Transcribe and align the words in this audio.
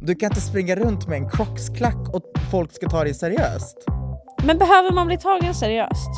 Du 0.00 0.14
kan 0.14 0.30
inte 0.30 0.40
springa 0.40 0.76
runt 0.76 1.08
med 1.08 1.18
en 1.18 1.30
crocsklack 1.30 2.08
och 2.12 2.22
folk 2.50 2.72
ska 2.72 2.88
ta 2.88 3.04
dig 3.04 3.14
seriöst. 3.14 3.76
Men 4.42 4.58
behöver 4.58 4.90
man 4.92 5.06
bli 5.06 5.18
tagen 5.18 5.54
seriöst? 5.54 6.10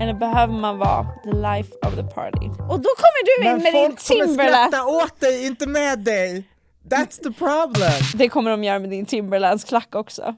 Eller 0.00 0.14
behöver 0.14 0.54
man 0.54 0.78
vara 0.78 1.06
the 1.24 1.30
life 1.32 1.72
of 1.86 1.94
the 1.94 2.02
party? 2.14 2.46
Och 2.46 2.80
då 2.80 2.88
kommer 2.96 3.24
du 3.24 3.44
in 3.46 3.52
Men 3.52 3.62
med 3.62 3.72
din 3.72 3.82
folk 3.90 4.08
kommer 4.08 4.26
Timberland. 4.26 4.72
skratta 4.72 4.86
åt 4.86 5.20
dig, 5.20 5.46
inte 5.46 5.68
med 5.68 5.98
dig! 5.98 6.44
That's 6.90 7.22
the 7.22 7.32
problem! 7.32 8.02
Det 8.14 8.28
kommer 8.28 8.50
de 8.50 8.64
göra 8.64 8.78
med 8.78 8.90
din 8.90 9.06
Timberlands 9.06 9.64
klack 9.64 9.94
också. 9.94 10.22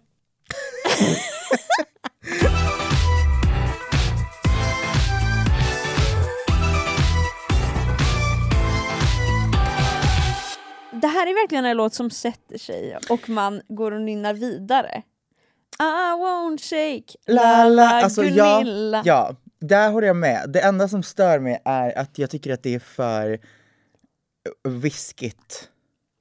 här 11.08 11.26
är 11.26 11.34
verkligen 11.42 11.64
en 11.64 11.76
låt 11.76 11.94
som 11.94 12.10
sätter 12.10 12.58
sig 12.58 12.98
och 13.10 13.28
man 13.28 13.62
går 13.68 13.92
och 13.92 14.00
nynnar 14.00 14.34
vidare. 14.34 15.02
I 15.80 16.12
won't 16.20 16.58
shake, 16.60 17.18
La, 17.26 17.64
la. 17.68 17.88
Alltså, 17.88 18.24
ja, 18.24 18.58
Gunilla. 18.58 19.02
ja, 19.04 19.36
där 19.60 19.90
håller 19.90 20.06
jag 20.06 20.16
med. 20.16 20.50
Det 20.50 20.60
enda 20.60 20.88
som 20.88 21.02
stör 21.02 21.38
mig 21.38 21.62
är 21.64 21.98
att 21.98 22.18
jag 22.18 22.30
tycker 22.30 22.52
att 22.54 22.62
det 22.62 22.74
är 22.74 22.78
för 22.78 23.38
viskigt. 24.68 25.68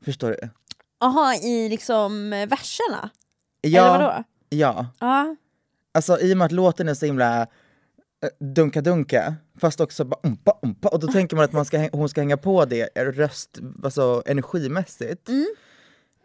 Förstår 0.06 0.30
du? 0.30 0.50
Aha, 1.00 1.34
i 1.36 1.70
liksom 1.70 2.34
eh, 2.34 2.48
verserna? 2.48 3.10
Ja, 3.62 3.96
Eller 3.96 4.06
vadå? 4.08 4.24
ja. 4.50 4.86
Ja. 5.00 5.36
Alltså 5.94 6.20
i 6.20 6.34
och 6.34 6.38
med 6.38 6.46
att 6.46 6.52
låten 6.52 6.88
är 6.90 6.94
så 6.94 7.06
himla 7.06 7.42
eh, 7.42 7.48
dunka-dunka, 8.40 9.36
fast 9.60 9.80
också 9.82 10.04
bara 10.06 10.20
umpa, 10.24 10.60
umpa, 10.62 10.88
och 10.88 11.00
då 11.00 11.08
tänker 11.08 11.36
man 11.36 11.46
att 11.46 11.54
man 11.54 11.66
ska, 11.66 11.90
hon 11.92 12.10
ska 12.10 12.22
hänga 12.22 12.38
på 12.38 12.66
det 12.66 12.90
röst, 12.96 13.60
alltså 13.84 14.24
energimässigt. 14.26 15.30
Mm. 15.30 15.46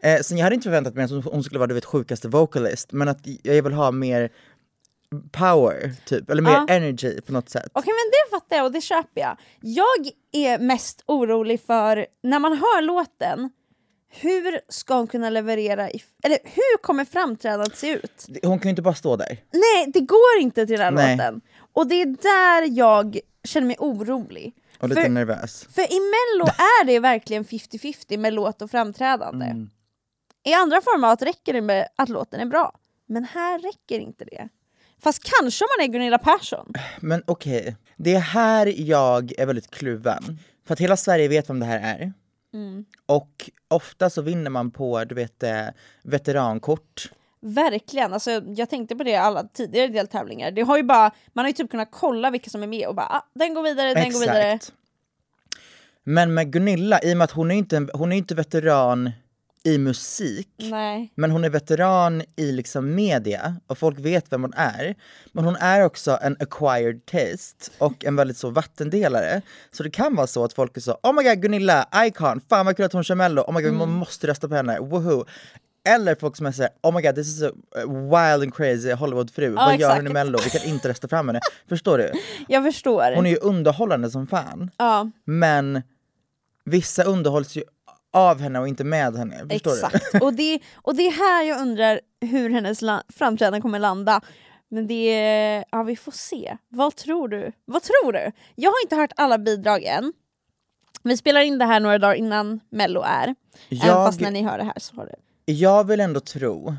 Eh, 0.02 0.20
sen 0.20 0.38
jag 0.38 0.44
hade 0.44 0.54
inte 0.54 0.64
förväntat 0.64 0.94
mig 0.94 1.04
att 1.04 1.10
hon, 1.24 1.44
skulle 1.44 1.58
vara 1.58 1.66
du 1.66 1.74
vet 1.74 1.84
sjukaste 1.84 2.28
vocalist, 2.28 2.92
men 2.92 3.08
att 3.08 3.18
jag 3.42 3.62
vill 3.62 3.72
ha 3.72 3.90
mer 3.90 4.30
power, 5.32 5.92
typ, 6.06 6.30
eller 6.30 6.42
mer 6.42 6.50
Ja. 6.50 6.66
energy 6.68 7.20
på 7.20 7.32
något 7.32 7.48
sätt. 7.48 7.68
Okej 7.72 7.92
men 7.92 8.10
det 8.10 8.36
fattar 8.36 8.56
jag 8.56 8.66
och 8.66 8.72
det 8.72 8.80
köper 8.80 9.20
jag. 9.20 9.36
Jag 9.60 10.08
är 10.32 10.58
mest 10.58 11.02
orolig 11.06 11.60
för 11.60 12.06
när 12.22 12.38
man 12.38 12.52
hör 12.52 12.82
låten, 12.82 13.50
hur 14.14 14.60
ska 14.68 14.94
hon 14.94 15.06
kunna 15.06 15.30
leverera, 15.30 15.90
i, 15.90 16.02
eller 16.22 16.38
hur 16.44 16.82
kommer 16.82 17.04
framträdandet 17.04 17.76
se 17.76 17.92
ut? 17.92 18.26
Hon 18.42 18.58
kan 18.58 18.68
ju 18.68 18.70
inte 18.70 18.82
bara 18.82 18.94
stå 18.94 19.16
där. 19.16 19.38
Nej, 19.52 19.90
det 19.94 20.00
går 20.00 20.38
inte 20.40 20.66
till 20.66 20.78
den 20.78 20.98
här 20.98 21.06
Nej. 21.06 21.16
låten. 21.16 21.40
Och 21.72 21.86
det 21.86 22.02
är 22.02 22.06
där 22.06 22.78
jag 22.78 23.18
känner 23.44 23.66
mig 23.66 23.76
orolig. 23.78 24.54
Och 24.78 24.88
lite 24.88 25.02
För- 25.02 25.08
nervös. 25.08 25.66
För 25.74 25.82
i 25.82 26.00
mello 26.00 26.44
är 26.58 26.84
det 26.84 26.98
verkligen 26.98 27.44
50-50 27.44 28.16
med 28.16 28.32
låt 28.32 28.62
och 28.62 28.70
framträdande. 28.70 29.46
Mm. 29.46 29.70
I 30.44 30.52
andra 30.54 30.80
format 30.80 31.22
räcker 31.22 31.52
det 31.52 31.60
med 31.60 31.88
att 31.96 32.08
låten 32.08 32.40
är 32.40 32.46
bra. 32.46 32.78
Men 33.06 33.24
här 33.24 33.58
räcker 33.58 33.98
inte 34.00 34.24
det. 34.24 34.48
Fast 35.02 35.22
kanske 35.38 35.64
om 35.64 35.68
man 35.78 35.88
är 35.88 35.92
Gunilla 35.92 36.18
Persson. 36.18 36.72
Men 37.00 37.22
okej, 37.26 37.76
det 37.96 38.14
är 38.14 38.20
här 38.20 38.74
jag 38.76 39.32
är 39.38 39.46
väldigt 39.46 39.70
kluven. 39.70 40.38
För 40.66 40.72
att 40.72 40.80
hela 40.80 40.96
Sverige 40.96 41.28
vet 41.28 41.48
vem 41.50 41.60
det 41.60 41.66
här 41.66 41.96
är. 41.98 42.12
Mm. 42.54 42.84
Och 43.06 43.50
ofta 43.68 44.10
så 44.10 44.22
vinner 44.22 44.50
man 44.50 44.70
på, 44.70 45.04
du 45.04 45.14
vet, 45.14 45.42
eh, 45.42 45.66
veterankort. 46.02 47.12
Verkligen, 47.44 48.12
alltså, 48.12 48.30
jag 48.30 48.70
tänkte 48.70 48.96
på 48.96 49.04
det 49.04 49.16
alla 49.16 49.44
tidigare 49.44 49.88
deltävlingar. 49.88 50.50
Det 50.50 50.62
har 50.62 50.76
ju 50.76 50.82
bara, 50.82 51.10
man 51.32 51.44
har 51.44 51.48
ju 51.50 51.52
typ 51.52 51.70
kunnat 51.70 51.88
kolla 51.90 52.30
vilka 52.30 52.50
som 52.50 52.62
är 52.62 52.66
med 52.66 52.88
och 52.88 52.94
bara 52.94 53.06
ah, 53.06 53.26
den 53.34 53.54
går 53.54 53.62
vidare, 53.62 53.94
den 53.94 54.12
går 54.12 54.20
vidare. 54.20 54.52
Exakt. 54.52 54.72
Men 56.04 56.34
med 56.34 56.52
Gunilla, 56.52 57.00
i 57.02 57.12
och 57.12 57.16
med 57.16 57.24
att 57.24 57.30
hon 57.30 57.50
är 57.50 57.54
inte, 57.54 57.88
hon 57.94 58.12
är 58.12 58.16
inte 58.16 58.34
veteran 58.34 59.10
i 59.64 59.78
musik, 59.78 60.48
Nej. 60.56 61.12
men 61.14 61.30
hon 61.30 61.44
är 61.44 61.50
veteran 61.50 62.22
i 62.36 62.52
liksom 62.52 62.94
media 62.94 63.56
och 63.66 63.78
folk 63.78 63.98
vet 63.98 64.32
vem 64.32 64.42
hon 64.42 64.52
är. 64.56 64.94
Men 65.32 65.44
hon 65.44 65.56
är 65.56 65.84
också 65.84 66.18
en 66.22 66.36
acquired 66.40 67.06
taste 67.06 67.70
och 67.78 68.04
en 68.04 68.16
väldigt 68.16 68.36
så 68.36 68.50
vattendelare. 68.50 69.42
Så 69.70 69.82
det 69.82 69.90
kan 69.90 70.16
vara 70.16 70.26
så 70.26 70.44
att 70.44 70.52
folk 70.52 70.76
är 70.76 70.80
så 70.80 70.98
oh 71.02 71.12
my 71.14 71.22
god 71.22 71.42
Gunilla, 71.42 71.88
icon, 71.94 72.40
fan 72.48 72.66
vad 72.66 72.76
kul 72.76 72.84
att 72.84 72.92
hon 72.92 73.04
kör 73.04 73.14
mello, 73.14 73.42
oh 73.42 73.54
my 73.54 73.62
god 73.62 73.74
man 73.74 73.92
måste 73.92 74.26
rösta 74.26 74.48
på 74.48 74.54
henne, 74.54 74.80
woho. 74.80 75.24
Eller 75.84 76.14
folk 76.14 76.36
som 76.36 76.46
är 76.46 76.52
såhär, 76.52 76.70
oh 76.82 76.94
my 76.94 77.02
god 77.02 77.14
this 77.14 77.26
is 77.26 77.42
a 77.42 77.50
wild 77.86 78.42
and 78.42 78.54
crazy 78.54 78.92
Hollywoodfru, 78.92 79.48
vad 79.50 79.80
gör 79.80 79.96
hon 79.96 80.06
i 80.06 80.10
mello, 80.10 80.38
vi 80.44 80.50
kan 80.50 80.68
inte 80.68 80.88
rösta 80.88 81.08
fram 81.08 81.28
henne. 81.28 81.40
Förstår 81.68 81.98
du? 81.98 82.12
Jag 82.48 82.64
förstår. 82.64 83.14
Hon 83.14 83.26
är 83.26 83.30
ju 83.30 83.36
underhållande 83.36 84.10
som 84.10 84.26
fan. 84.26 84.70
Ja, 84.76 85.10
Men 85.24 85.82
vissa 86.64 87.02
underhålls 87.04 87.56
ju 87.56 87.62
av 88.12 88.40
henne 88.40 88.58
och 88.58 88.68
inte 88.68 88.84
med 88.84 89.16
henne. 89.16 89.38
Förstår 89.50 89.70
du? 89.70 89.76
exakt. 89.76 90.22
och, 90.22 90.34
det, 90.34 90.60
och 90.74 90.94
det 90.94 91.06
är 91.06 91.12
här 91.12 91.42
jag 91.42 91.60
undrar 91.60 92.00
hur 92.20 92.50
hennes 92.50 92.80
framträdande 93.08 93.60
kommer 93.60 93.78
landa. 93.78 94.20
Men 94.68 94.86
det, 94.86 95.64
ja 95.70 95.82
vi 95.82 95.96
får 95.96 96.12
se. 96.12 96.56
Vad 96.68 96.96
tror 96.96 97.28
du? 97.28 97.52
Vad 97.64 97.82
tror 97.82 98.12
du? 98.12 98.32
Jag 98.54 98.70
har 98.70 98.82
inte 98.84 98.96
hört 98.96 99.12
alla 99.16 99.38
bidrag 99.38 99.82
än. 99.82 100.12
Vi 101.02 101.16
spelar 101.16 101.40
in 101.40 101.58
det 101.58 101.64
här 101.64 101.80
några 101.80 101.98
dagar 101.98 102.14
innan 102.14 102.60
mello 102.70 103.02
är. 103.02 103.22
Även 103.22 103.36
Jag- 103.68 104.06
fast 104.06 104.20
när 104.20 104.30
ni 104.30 104.42
hör 104.42 104.58
det 104.58 104.64
här 104.64 104.78
så 104.78 104.96
har 104.96 105.06
det. 105.06 105.14
Jag 105.44 105.86
vill 105.86 106.00
ändå 106.00 106.20
tro 106.20 106.74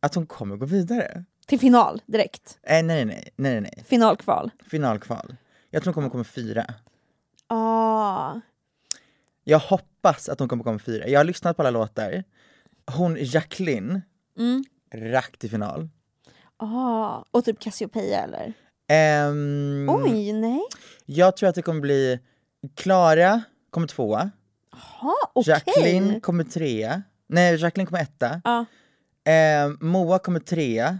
att 0.00 0.14
hon 0.14 0.26
kommer 0.26 0.56
gå 0.56 0.66
vidare. 0.66 1.24
Till 1.46 1.60
final 1.60 2.02
direkt. 2.06 2.58
Eh, 2.62 2.72
nej, 2.72 2.84
nej, 2.84 3.04
nej, 3.04 3.32
nej, 3.36 3.60
nej. 3.60 3.84
Finalkval. 3.88 4.50
Finalkval. 4.70 5.36
Jag 5.70 5.82
tror 5.82 5.88
hon 5.90 5.94
kommer 5.94 6.10
komma 6.10 6.24
fyra. 6.24 6.66
Ah. 7.46 8.40
Jag 9.44 9.58
hoppas 9.58 10.28
att 10.28 10.38
hon 10.38 10.48
kommer 10.48 10.64
komma 10.64 10.78
fyra. 10.78 11.08
Jag 11.08 11.20
har 11.20 11.24
lyssnat 11.24 11.56
på 11.56 11.62
alla 11.62 11.70
låtar. 11.70 12.24
Hon, 12.96 13.16
Jacqueline, 13.20 14.02
Mm. 14.38 14.64
rakt 14.94 15.44
i 15.44 15.48
final. 15.48 15.88
Ah. 16.56 17.24
Och 17.30 17.44
typ 17.44 17.60
Cassiopeia 17.60 18.22
eller? 18.22 18.52
Ehm, 18.88 19.86
Oj, 19.90 20.32
nej. 20.32 20.60
Jag 21.06 21.36
tror 21.36 21.48
att 21.48 21.54
det 21.54 21.62
kommer 21.62 21.80
bli 21.80 22.18
Klara 22.74 23.42
kommer 23.70 23.86
tvåa. 23.86 24.30
Ah, 25.00 25.30
okej. 25.32 25.50
Jacqueline 25.52 26.20
kommer 26.20 26.44
trea. 26.44 27.02
Nej, 27.30 27.56
Jacqueline 27.56 27.86
kommer 27.86 28.02
etta. 28.02 28.40
Ja. 28.44 28.64
Ehm, 29.24 29.78
Moa 29.80 30.18
kommer 30.18 30.40
trea. 30.40 30.98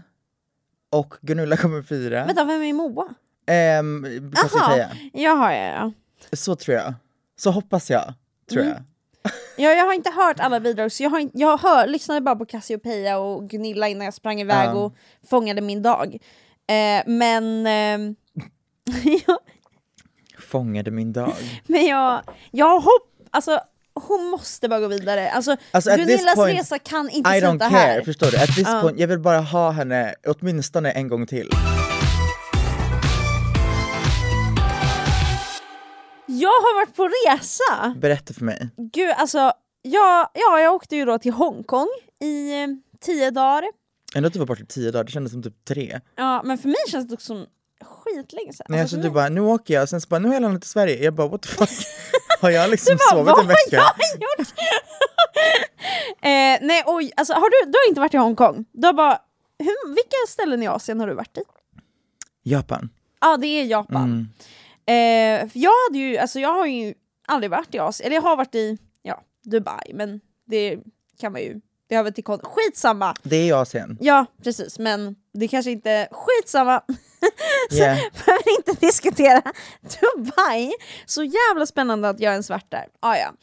Och 0.89 1.13
Gunilla 1.21 1.57
kommer 1.57 1.81
fyra. 1.81 2.25
Vänta, 2.25 2.43
vem 2.43 2.61
är 2.63 2.73
Moa? 2.73 3.07
Ehm, 3.47 4.31
Cassiopeia. 4.35 4.91
Jaha, 5.13 5.55
ja, 5.55 5.63
ja. 5.63 5.91
Så 6.35 6.55
tror 6.55 6.77
jag. 6.77 6.93
Så 7.35 7.51
hoppas 7.51 7.89
jag, 7.89 8.13
tror 8.49 8.61
Mm. 8.61 8.73
jag. 8.73 8.83
Ja, 9.57 9.69
jag 9.71 9.85
har 9.85 9.93
inte 9.93 10.09
hört 10.11 10.39
alla 10.39 10.59
bidrag, 10.59 10.91
så 10.91 11.03
jag, 11.03 11.09
har 11.09 11.19
inte, 11.19 11.37
jag 11.39 11.57
hör, 11.57 11.87
lyssnade 11.87 12.21
bara 12.21 12.35
på 12.35 12.45
Cassiopeia 12.45 13.17
och 13.17 13.49
Gunilla 13.49 13.87
innan 13.87 14.05
jag 14.05 14.13
sprang 14.13 14.41
iväg 14.41 14.67
Ja. 14.69 14.73
och 14.73 14.95
fångade 15.29 15.61
min 15.61 15.81
dag. 15.81 16.13
Eh, 16.67 17.03
men, 17.07 17.65
eh, 17.67 18.13
ja, 19.27 19.39
Fångade 20.39 20.91
min 20.91 21.13
dag. 21.13 21.33
men 21.67 21.85
jag, 21.85 22.21
jag 22.51 22.79
hopp, 22.79 23.11
alltså 23.31 23.59
hon 23.93 24.29
måste 24.29 24.69
bara 24.69 24.79
gå 24.79 24.87
vidare. 24.87 25.31
Alltså, 25.31 25.55
Alltså, 25.71 25.95
Gunillas 25.95 26.35
point, 26.35 26.59
resa 26.59 26.79
kan 26.79 27.09
inte 27.09 27.29
I 27.29 27.33
don't 27.33 27.49
sluta 27.49 27.69
care, 27.69 27.77
här. 27.79 28.01
förstår 28.01 28.31
du? 28.31 28.37
At 28.37 28.55
this 28.55 28.67
Ja. 28.67 28.81
point, 28.81 28.99
jag 28.99 29.07
vill 29.07 29.19
bara 29.19 29.39
ha 29.39 29.71
henne 29.71 30.15
åtminstone 30.27 30.91
en 30.91 31.07
gång 31.07 31.27
till. 31.27 31.49
Jag 36.25 36.49
har 36.49 36.75
varit 36.75 36.95
på 36.95 37.07
resa! 37.07 37.95
Berätta 37.99 38.33
för 38.33 38.45
mig. 38.45 38.69
Gud, 38.93 39.11
alltså, 39.17 39.37
jag, 39.81 40.29
ja, 40.33 40.59
jag 40.59 40.73
åkte 40.73 40.95
ju 40.95 41.05
då 41.05 41.19
till 41.19 41.31
Hongkong 41.33 41.87
i 42.21 42.61
eh, 42.63 42.67
tio 43.01 43.31
dagar. 43.31 43.63
Ändå 44.15 44.27
att 44.27 44.33
du 44.33 44.39
var 44.39 44.45
borta 44.45 44.61
i 44.63 44.65
tio 44.65 44.91
dagar, 44.91 45.03
det 45.03 45.11
kändes 45.11 45.31
som 45.33 45.43
typ 45.43 45.65
tre. 45.67 45.99
Ja, 46.15 46.41
men 46.45 46.57
för 46.57 46.67
mig 46.67 46.75
känns 46.87 47.07
det 47.07 47.13
också 47.13 47.25
som 47.25 47.45
skitlänge 47.85 48.53
sedan. 48.53 48.65
Nej, 48.69 48.81
Alltså, 48.81 48.95
alltså, 48.95 49.09
du 49.09 49.13
mig- 49.13 49.23
bara, 49.23 49.29
nu 49.29 49.41
åker 49.41 49.73
jag, 49.73 49.89
sen 49.89 50.01
så 50.01 50.07
bara, 50.07 50.19
nu 50.19 50.27
har 50.27 50.35
jag 50.35 50.41
landat 50.41 50.63
i 50.63 50.67
Sverige. 50.67 51.03
Jag 51.03 51.13
bara, 51.13 51.27
what 51.27 51.41
the 51.41 51.47
fuck? 51.47 51.69
har 52.41 52.49
jag 52.49 52.69
liksom 52.69 52.97
bara, 52.97 53.25
sovit 53.25 53.37
en 53.39 53.47
vecka? 53.47 53.81
har 53.81 53.93
jag 53.97 54.21
gjort? 54.21 54.47
eh, 56.21 56.67
nej, 56.67 56.83
oj, 56.85 57.11
alltså, 57.15 57.33
har 57.33 57.49
du, 57.49 57.71
du 57.71 57.77
har 57.77 57.87
inte 57.87 57.99
varit 57.99 58.13
i 58.13 58.17
Hongkong? 58.17 58.65
Du 58.71 58.87
har 58.87 58.93
bara, 58.93 59.19
hur, 59.59 59.95
vilka 59.95 60.15
ställen 60.27 60.63
i 60.63 60.67
Asien 60.67 60.99
har 60.99 61.07
du 61.07 61.13
varit 61.13 61.37
i? 61.37 61.41
Japan. 62.43 62.89
Ja, 63.21 63.37
det 63.37 63.47
är 63.47 63.65
Japan. 63.65 64.03
Mm. 64.03 64.27
Eh, 64.85 65.49
jag, 65.53 65.71
hade 65.87 65.97
ju, 65.97 66.17
alltså, 66.17 66.39
jag 66.39 66.53
har 66.53 66.65
ju 66.65 66.93
aldrig 67.27 67.51
varit 67.51 67.75
i 67.75 67.79
Asien, 67.79 68.07
eller 68.07 68.15
jag 68.15 68.21
har 68.21 68.35
varit 68.35 68.55
i 68.55 68.77
ja, 69.01 69.23
Dubai, 69.43 69.93
men 69.93 70.21
det 70.47 70.79
kan 71.19 71.31
man 71.31 71.41
ju, 71.41 71.61
det 71.91 71.97
har 71.97 72.03
väl 72.03 72.13
till 72.13 72.23
kon- 72.23 72.39
Skitsamma! 72.43 73.15
Det 73.23 73.49
är 73.49 73.53
Asien. 73.61 73.97
Ja, 74.01 74.25
precis, 74.43 74.79
men 74.79 75.15
det 75.33 75.47
kanske 75.47 75.71
inte, 75.71 76.07
skitsamma! 76.11 76.81
Yeah. 77.71 77.97
behöver 78.25 78.57
inte 78.57 78.85
diskutera 78.85 79.41
Dubai. 79.81 80.73
Så 81.05 81.23
jävla 81.23 81.65
spännande 81.65 82.09
att 82.09 82.19
jag 82.19 82.31
ens 82.31 82.49
varit 82.49 82.71
där. 82.71 82.87
Ah, 82.99 83.15
ja. 83.15 83.33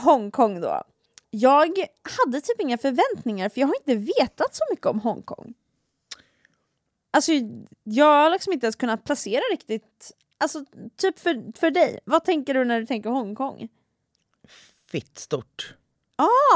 Hongkong 0.00 0.60
då. 0.60 0.82
Jag 1.30 1.68
hade 2.24 2.40
typ 2.40 2.60
inga 2.60 2.78
förväntningar 2.78 3.48
för 3.48 3.60
jag 3.60 3.68
har 3.68 3.74
inte 3.76 3.94
vetat 3.94 4.54
så 4.54 4.64
mycket 4.70 4.86
om 4.86 5.00
Hongkong. 5.00 5.54
Alltså 7.10 7.32
jag 7.84 8.22
har 8.22 8.30
liksom 8.30 8.52
inte 8.52 8.66
ens 8.66 8.76
kunnat 8.76 9.04
placera 9.04 9.42
riktigt, 9.52 10.12
alltså 10.38 10.64
typ 10.96 11.18
för, 11.18 11.58
för 11.58 11.70
dig, 11.70 11.98
vad 12.04 12.24
tänker 12.24 12.54
du 12.54 12.64
när 12.64 12.80
du 12.80 12.86
tänker 12.86 13.10
Hongkong? 13.10 13.68
Fitt 14.90 15.18
stort. 15.18 15.74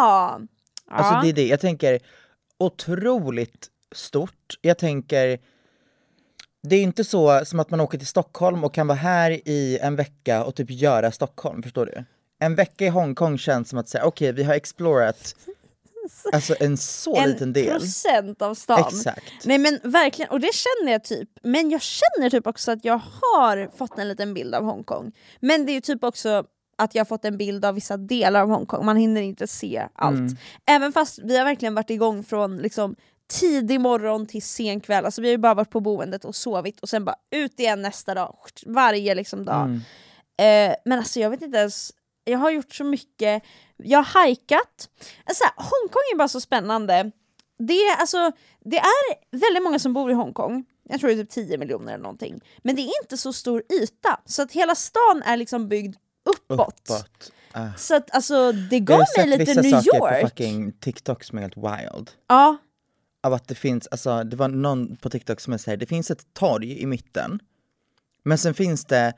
Ah! 0.01 0.39
Alltså 0.91 1.13
Ja. 1.15 1.21
det 1.23 1.29
är 1.29 1.33
det, 1.33 1.47
jag 1.47 1.61
tänker 1.61 1.99
otroligt 2.59 3.69
stort. 3.95 4.59
Jag 4.61 4.79
tänker, 4.79 5.39
det 6.63 6.77
är 6.77 6.83
inte 6.83 7.05
så 7.05 7.45
som 7.45 7.61
att 7.61 7.71
man 7.71 7.81
åker 7.81 7.99
till 7.99 8.07
Stockholm 8.07 8.65
och 8.65 8.75
kan 8.75 8.87
vara 8.87 8.99
här 8.99 9.31
i 9.49 9.79
en 9.83 9.97
vecka 9.97 10.45
och 10.45 10.55
typ 10.55 10.71
göra 10.71 11.13
Stockholm, 11.13 11.63
förstår 11.63 11.87
du? 11.87 12.05
En 12.39 12.55
vecka 12.55 12.85
i 12.85 12.89
Hongkong 12.89 13.39
känns 13.39 13.69
som 13.69 13.79
att 13.79 13.89
säga, 13.89 14.05
okej 14.05 14.33
vi 14.33 14.43
har 14.43 14.55
explorat 14.55 15.35
alltså 16.33 16.55
en 16.61 16.77
så 16.77 17.17
en 17.17 17.29
liten 17.31 17.53
del. 17.53 17.79
procent 17.81 18.43
av 18.43 18.55
stan. 18.55 18.85
Exakt. 18.89 19.33
Nej 19.45 19.59
men 19.59 19.81
verkligen, 19.83 20.31
och 20.31 20.41
det 20.41 20.51
känner 20.55 20.93
jag 20.93 21.05
typ. 21.05 21.29
Men 21.43 21.71
jag 21.71 21.83
känner 21.83 22.31
typ 22.31 22.47
också 22.47 22.73
att 22.73 22.85
jag 22.85 23.01
har 23.23 23.77
fått 23.77 23.99
en 23.99 24.09
liten 24.09 24.35
bild 24.35 24.55
av 24.55 24.65
Hongkong. 24.65 25.13
Men 25.41 25.67
det 25.67 25.73
är 25.73 25.75
ju 25.75 25.81
typ 25.81 26.05
också 26.05 26.45
att 26.77 26.95
jag 26.95 27.01
har 27.01 27.07
fått 27.07 27.25
en 27.25 27.37
bild 27.37 27.65
av 27.65 27.75
vissa 27.75 27.97
delar 27.97 28.43
av 28.43 28.49
Hongkong, 28.49 28.85
man 28.85 28.97
hinner 28.97 29.23
inte 29.23 29.47
se 29.47 29.89
allt. 29.95 30.19
Mm. 30.19 30.37
Även 30.67 30.93
fast 30.93 31.19
vi 31.19 31.37
har 31.39 31.45
verkligen 31.45 31.75
varit 31.75 31.91
igång 31.91 32.25
från 32.25 32.57
liksom 32.57 32.97
tidig 33.29 33.81
morgon 33.81 34.27
till 34.27 34.43
sen 34.43 34.81
kväll, 34.81 35.05
alltså 35.05 35.21
vi 35.21 35.29
har 35.29 35.33
ju 35.33 35.39
bara 35.39 35.55
varit 35.55 35.71
på 35.71 35.81
boendet 35.81 36.25
och 36.25 36.35
sovit 36.35 36.81
och 36.81 36.89
sen 36.89 37.05
bara 37.05 37.17
ut 37.31 37.61
igen 37.61 37.83
nästa 37.83 38.15
dag, 38.15 38.37
varje 38.67 39.15
liksom 39.15 39.45
dag. 39.45 39.65
Mm. 39.65 40.71
Eh, 40.71 40.77
men 40.85 40.99
alltså 40.99 41.21
jag 41.21 41.31
vet 41.31 41.43
inte 41.43 41.59
ens, 41.59 41.93
jag 42.25 42.39
har 42.39 42.51
gjort 42.51 42.75
så 42.75 42.85
mycket, 42.85 43.43
jag 43.77 43.99
har 43.99 44.05
hajkat. 44.05 44.89
Alltså, 45.25 45.45
Hongkong 45.57 46.03
är 46.13 46.17
bara 46.17 46.29
så 46.29 46.41
spännande. 46.41 47.11
Det 47.59 47.73
är, 47.73 47.97
alltså, 47.97 48.33
det 48.65 48.79
är 48.79 49.37
väldigt 49.39 49.63
många 49.63 49.79
som 49.79 49.93
bor 49.93 50.11
i 50.11 50.15
Hongkong, 50.15 50.65
jag 50.89 51.01
tror 51.01 51.11
det 51.11 51.17
är 51.17 51.25
typ 51.25 51.31
10 51.31 51.59
miljoner 51.59 51.93
eller 51.93 52.03
någonting. 52.03 52.41
Men 52.63 52.77
det 52.77 52.83
är 52.83 53.03
inte 53.03 53.17
så 53.17 53.33
stor 53.33 53.63
yta, 53.83 54.21
så 54.25 54.43
att 54.43 54.53
hela 54.53 54.75
stan 54.75 55.23
är 55.25 55.37
liksom 55.37 55.69
byggd 55.69 55.97
uppåt. 56.27 56.61
Uppåt. 56.91 57.33
Ah. 57.53 57.69
Så 57.77 57.97
att 57.97 58.15
alltså 58.15 58.53
det 58.53 58.77
Jag 58.77 58.85
gav 58.85 58.97
har 58.99 58.99
mig 58.99 59.07
sett 59.17 59.39
lite 59.39 59.45
vissa 59.61 59.61
New 59.77 59.83
saker 59.83 59.99
York. 59.99 60.23
på 60.23 60.29
fucking 60.29 60.73
TikTok 60.73 61.25
som 61.25 61.39
är 61.39 61.43
helt 61.43 61.57
wild. 61.57 62.11
Ja, 62.29 62.57
Av 63.23 63.33
att 63.33 63.49
det 63.49 63.55
finns, 63.55 63.87
alltså 63.87 64.25
det 64.25 64.37
var 64.37 64.49
någon 64.49 64.97
på 64.97 65.11
TikTok 65.11 65.41
som 65.41 65.59
säger 65.59 65.77
det 65.79 65.87
finns 65.87 66.11
ett 66.11 66.35
torg 66.35 66.81
i 66.83 66.87
mitten. 66.87 67.41
Men 68.25 68.39
sen 68.39 68.55
finns 68.55 68.85
det 68.85 69.13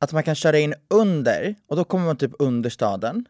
att 0.00 0.12
man 0.12 0.22
kan 0.22 0.34
köra 0.34 0.58
in 0.58 0.74
under 0.90 1.54
och 1.66 1.76
då 1.76 1.84
kommer 1.84 2.06
man 2.06 2.16
typ 2.16 2.32
under 2.38 2.70
staden. 2.70 3.24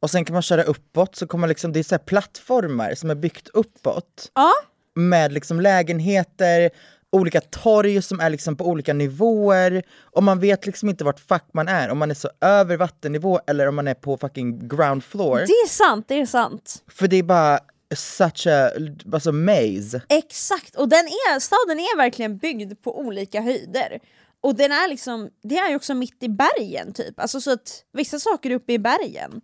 Och 0.00 0.10
sen 0.10 0.24
kan 0.24 0.32
man 0.34 0.42
köra 0.42 0.62
uppåt 0.62 1.16
så 1.16 1.26
kommer 1.26 1.48
liksom, 1.48 1.72
det 1.72 1.78
är 1.78 1.82
så 1.84 1.94
här 1.94 1.98
plattformar 2.04 2.94
som 2.94 3.10
är 3.10 3.14
byggt 3.14 3.48
uppåt. 3.48 4.30
ja. 4.34 4.52
Med 4.94 5.32
liksom 5.32 5.60
lägenheter, 5.60 6.70
olika 7.12 7.40
torg 7.40 8.02
som 8.02 8.20
är 8.20 8.30
liksom 8.30 8.56
på 8.56 8.66
olika 8.66 8.92
nivåer. 8.94 9.82
Och 10.00 10.22
man 10.22 10.40
vet 10.40 10.66
liksom 10.66 10.88
inte 10.88 11.04
vart 11.04 11.20
fuck 11.20 11.44
man 11.54 11.68
är, 11.68 11.88
om 11.90 11.98
man 11.98 12.10
är 12.10 12.14
så 12.14 12.30
över 12.40 12.76
vattennivå 12.76 13.40
eller 13.46 13.66
om 13.68 13.74
man 13.74 13.88
är 13.88 13.94
på 13.94 14.16
fucking 14.16 14.68
ground 14.68 15.04
floor. 15.04 15.36
det 15.38 15.52
är 15.52 15.68
sant, 15.68 16.04
det 16.08 16.20
är 16.20 16.26
sant. 16.26 16.82
För 16.88 17.08
det 17.08 17.16
är 17.16 17.22
bara 17.22 17.60
such 17.94 18.46
a, 18.46 18.70
alltså 19.12 19.32
maze. 19.32 20.02
Exakt, 20.08 20.76
och 20.76 20.88
den 20.88 21.06
är, 21.06 21.38
staden 21.40 21.78
är 21.78 21.96
verkligen 21.96 22.36
byggd 22.38 22.72
på 22.82 22.98
olika 23.00 23.40
höjder. 23.40 23.98
Och 24.40 24.54
den 24.54 24.72
är 24.72 24.88
liksom, 24.88 25.30
det 25.42 25.58
är 25.58 25.68
ju 25.70 25.76
också 25.76 25.94
mitt 25.94 26.22
i 26.22 26.28
bergen 26.28 26.92
typ, 26.92 27.20
alltså 27.20 27.40
så 27.40 27.52
att 27.52 27.84
vissa 27.92 28.18
saker 28.18 28.50
är 28.50 28.54
uppe 28.54 28.72
i 28.72 28.78
bergen. 28.78 29.40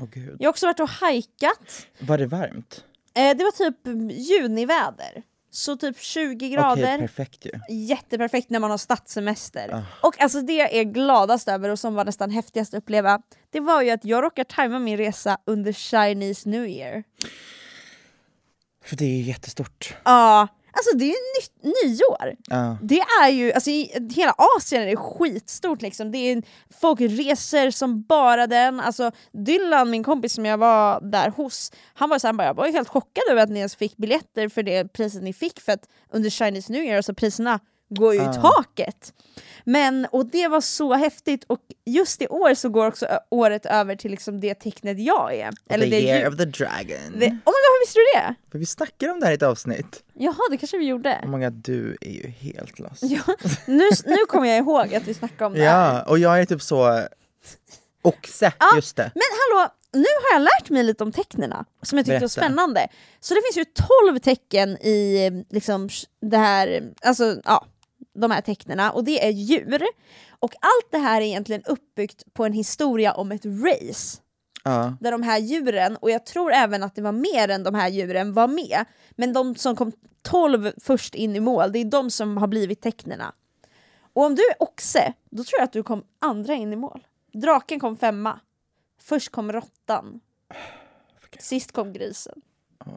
Åh 0.00 0.08
gud. 0.12 0.36
Jag 0.38 0.46
har 0.46 0.50
också 0.50 0.66
varit 0.66 0.80
och 0.80 0.88
hajkat, 0.88 1.86
Var 2.00 2.18
det 2.18 2.26
varmt? 2.26 2.84
eh, 3.14 3.36
det 3.36 3.44
var 3.44 3.50
typ 3.52 3.76
juniväder. 4.18 5.22
Så 5.56 5.76
typ 5.76 6.00
20 6.00 6.48
grader, 6.48 6.94
Okej, 6.94 6.98
perfekt 6.98 7.46
ju. 7.46 7.74
jätteperfekt 7.74 8.50
när 8.50 8.58
man 8.60 8.70
har 8.70 8.78
stadssemester. 8.78 9.70
Ah. 9.74 9.82
Och 10.06 10.20
alltså 10.20 10.40
det 10.40 10.52
jag 10.52 10.72
är 10.72 10.84
gladast 10.84 11.48
över 11.48 11.68
och 11.68 11.78
som 11.78 11.94
var 11.94 12.04
nästan 12.04 12.30
häftigast 12.30 12.74
att 12.74 12.78
uppleva, 12.78 13.22
det 13.50 13.60
var 13.60 13.82
ju 13.82 13.90
att 13.90 14.04
jag 14.04 14.24
råkar 14.24 14.44
tajma 14.44 14.78
min 14.78 14.96
resa 14.96 15.38
under 15.44 15.72
Chinese 15.72 16.48
New 16.48 16.66
Year. 16.66 17.04
För 18.84 18.96
det 18.96 19.04
är 19.04 19.16
ju 19.16 19.22
jättestort. 19.22 19.94
Ja, 20.04 20.48
alltså 20.76 20.96
det 20.96 21.04
är 21.04 21.40
nytt, 21.40 21.74
nyår. 21.84 22.36
Ja. 22.48 22.76
Det 22.82 23.00
är 23.22 23.28
ju, 23.28 23.52
alltså 23.52 23.70
i 23.70 24.08
hela 24.14 24.34
Asien 24.56 24.82
är 24.82 24.86
det 24.86 24.96
skitstort 24.96 25.82
liksom. 25.82 26.12
Det 26.12 26.18
är, 26.18 26.42
folk 26.80 27.00
reser 27.00 27.70
som 27.70 28.02
bara 28.02 28.46
den. 28.46 28.80
Alltså 28.80 29.10
Dylan, 29.32 29.90
min 29.90 30.04
kompis 30.04 30.32
som 30.34 30.46
jag 30.46 30.58
var 30.58 31.00
där 31.00 31.30
hos, 31.30 31.72
han 31.94 32.10
var 32.10 32.18
så 32.18 32.26
här, 32.26 32.28
han 32.28 32.36
bara, 32.36 32.46
jag 32.46 32.54
var 32.54 32.68
helt 32.68 32.88
chockad 32.88 33.24
över 33.30 33.42
att 33.42 33.50
ni 33.50 33.58
ens 33.58 33.76
fick 33.76 33.96
biljetter 33.96 34.48
för 34.48 34.62
det 34.62 34.92
priset 34.92 35.22
ni 35.22 35.32
fick 35.32 35.60
för 35.60 35.72
att 35.72 35.88
under 36.12 36.30
Chinese 36.30 36.72
New 36.72 36.84
Year, 36.84 36.96
alltså 36.96 37.14
priserna 37.14 37.60
går 37.88 38.14
ju 38.14 38.20
i 38.20 38.24
taket. 38.42 39.12
Men, 39.64 40.06
och 40.12 40.26
det 40.26 40.48
var 40.48 40.60
så 40.60 40.94
häftigt 40.94 41.44
och 41.46 41.60
just 41.86 42.22
i 42.22 42.28
år 42.28 42.54
så 42.54 42.68
går 42.68 42.86
också 42.86 43.06
året 43.30 43.66
över 43.66 43.96
till 43.96 44.10
liksom 44.10 44.40
det 44.40 44.54
tecknet 44.54 44.98
jag 44.98 45.34
är. 45.34 45.50
Eller 45.68 45.84
the 45.84 45.90
det 45.90 46.00
year 46.00 46.28
of 46.28 46.36
the 46.36 46.44
dragon. 46.44 47.12
det, 47.12 47.26
oh 47.26 47.30
my 47.30 47.34
god, 47.34 47.44
hur 47.44 47.86
visste 47.86 47.98
du 47.98 48.20
det? 48.20 48.34
För 48.52 48.58
vi 48.58 48.66
snackade 48.66 49.12
om 49.12 49.20
det 49.20 49.26
här 49.26 49.32
i 49.32 49.34
ett 49.36 49.42
avsnitt. 49.42 50.02
Jaha, 50.14 50.36
det 50.50 50.56
kanske 50.56 50.78
vi 50.78 50.86
gjorde. 50.86 51.20
Oh 51.22 51.28
my 51.28 51.44
god, 51.44 51.52
du 51.52 51.96
är 52.00 52.10
ju 52.10 52.28
helt 52.28 52.78
lost. 52.78 53.02
Ja, 53.02 53.22
nu, 53.66 53.88
nu 54.04 54.16
kommer 54.28 54.48
jag 54.48 54.58
ihåg 54.58 54.94
att 54.94 55.02
vi 55.08 55.14
snackade 55.14 55.46
om 55.46 55.52
det 55.52 55.68
här. 55.68 55.94
Ja, 55.94 56.02
och 56.02 56.18
jag 56.18 56.40
är 56.40 56.44
typ 56.44 56.62
så 56.62 57.00
oxe, 58.02 58.52
just 58.76 58.96
det. 58.96 59.10
Men 59.14 59.22
hallå, 59.32 59.70
nu 59.92 60.06
har 60.22 60.38
jag 60.38 60.42
lärt 60.42 60.70
mig 60.70 60.82
lite 60.82 61.04
om 61.04 61.12
tecknena 61.12 61.64
som 61.82 61.98
jag 61.98 62.04
tyckte 62.06 62.12
var 62.14 62.20
Berätta. 62.20 62.28
spännande. 62.40 62.88
Så 63.20 63.34
det 63.34 63.40
finns 63.52 63.66
ju 63.68 63.72
12 64.08 64.18
tecken 64.18 64.68
i 64.82 65.26
eh, 65.26 65.54
liksom, 65.54 65.88
det 66.20 66.36
här, 66.38 66.82
alltså, 67.02 67.36
ja, 67.44 67.66
de 68.16 68.30
här 68.30 68.40
tecknena 68.40 68.90
och 68.90 69.04
det 69.04 69.26
är 69.26 69.30
djur. 69.30 69.82
Och 70.30 70.54
allt 70.60 70.90
det 70.90 70.98
här 70.98 71.20
är 71.20 71.24
egentligen 71.24 71.62
uppbyggt 71.66 72.34
på 72.34 72.44
en 72.44 72.52
historia 72.52 73.12
om 73.12 73.32
ett 73.32 73.44
race. 73.44 74.18
Ja. 74.64 74.96
Där 75.00 75.12
de 75.12 75.22
här 75.22 75.38
djuren, 75.38 75.96
och 75.96 76.10
jag 76.10 76.26
tror 76.26 76.52
även 76.52 76.82
att 76.82 76.94
det 76.94 77.02
var 77.02 77.12
mer 77.12 77.48
än 77.48 77.62
de 77.62 77.74
här 77.74 77.88
djuren, 77.88 78.32
var 78.32 78.48
med. 78.48 78.84
Men 79.10 79.32
de 79.32 79.54
som 79.54 79.76
kom 79.76 79.92
12 80.22 80.72
först 80.80 81.14
in 81.14 81.36
i 81.36 81.40
mål, 81.40 81.72
det 81.72 81.78
är 81.78 81.84
de 81.84 82.10
som 82.10 82.36
har 82.36 82.46
blivit 82.46 82.80
tecknena. 82.80 83.34
Och 84.12 84.24
om 84.24 84.34
du 84.34 84.42
är 84.42 84.62
oxe, 84.62 85.12
då 85.30 85.44
tror 85.44 85.58
jag 85.58 85.64
att 85.64 85.72
du 85.72 85.82
kom 85.82 86.04
andra 86.18 86.54
in 86.54 86.72
i 86.72 86.76
mål. 86.76 87.06
Draken 87.32 87.80
kom 87.80 87.96
femma. 87.96 88.40
Först 89.02 89.32
kom 89.32 89.52
råttan. 89.52 90.20
Sist 91.38 91.72
kom 91.72 91.92
grisen. 91.92 92.40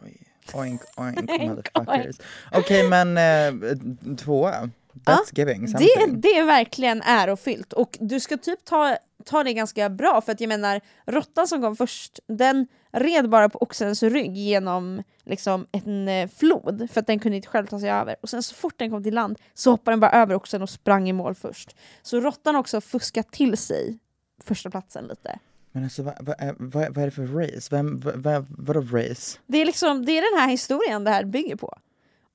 Oj. 0.04 0.30
Oink 0.54 0.82
oink 0.98 1.16
motherfuckers. 1.42 2.16
Okej 2.52 2.90
men 2.90 3.18
eh, 3.18 3.76
tvåa. 4.16 4.70
That's 4.94 5.32
giving 5.34 5.62
Det, 5.62 5.68
something. 5.68 6.22
det 6.22 6.38
är 6.38 6.46
verkligen 6.46 7.02
ärofyllt 7.02 7.74
och 7.74 7.98
du 8.02 8.20
ska 8.20 8.38
typ 8.38 8.66
ta, 8.66 8.98
ta 9.26 9.44
det 9.44 9.54
ganska 9.54 9.90
bra 9.90 10.22
för 10.22 10.32
att 10.32 10.42
jag 10.42 10.48
menar 10.48 10.82
råttan 11.06 11.48
som 11.48 11.62
kom 11.62 11.76
först 11.76 12.20
den 12.28 12.68
red 12.92 13.30
bara 13.30 13.50
på 13.50 13.62
oxens 13.62 14.04
rygg 14.04 14.38
genom 14.38 15.04
liksom 15.26 15.68
en 15.72 16.08
eh, 16.08 16.30
flod 16.30 16.88
för 16.94 17.00
att 17.00 17.08
den 17.08 17.20
kunde 17.20 17.36
inte 17.36 17.48
själv 17.48 17.68
ta 17.68 17.80
sig 17.80 17.90
över 17.90 18.16
och 18.22 18.30
sen 18.30 18.44
så 18.44 18.56
fort 18.56 18.74
den 18.78 18.90
kom 18.90 19.04
till 19.04 19.14
land 19.14 19.40
så 19.54 19.72
hoppade 19.72 19.92
den 19.94 20.00
bara 20.00 20.12
över 20.12 20.36
oxen 20.36 20.62
och 20.62 20.70
sprang 20.70 21.10
i 21.10 21.14
mål 21.14 21.36
först. 21.36 21.76
Så 22.02 22.20
råttan 22.20 22.56
har 22.56 22.60
också 22.60 22.82
fuskat 22.82 23.32
till 23.32 23.58
sig 23.58 24.00
första 24.44 24.70
platsen 24.70 25.08
lite. 25.08 25.40
Men 25.72 25.84
alltså 25.84 26.04
vad, 26.04 26.14
vad, 26.20 26.36
vad, 26.58 26.96
vad 26.96 26.98
är 26.98 27.06
det 27.06 27.12
för 27.12 27.28
race? 27.28 27.68
Vem, 27.76 28.00
vad, 28.00 28.16
vad, 28.16 28.46
vadå 28.50 28.82
race? 28.82 29.40
Det 29.48 29.58
är, 29.58 29.66
liksom, 29.66 30.06
det 30.06 30.12
är 30.12 30.34
den 30.34 30.42
här 30.42 30.50
historien 30.50 31.04
det 31.04 31.12
här 31.12 31.24
bygger 31.24 31.56
på. 31.56 31.78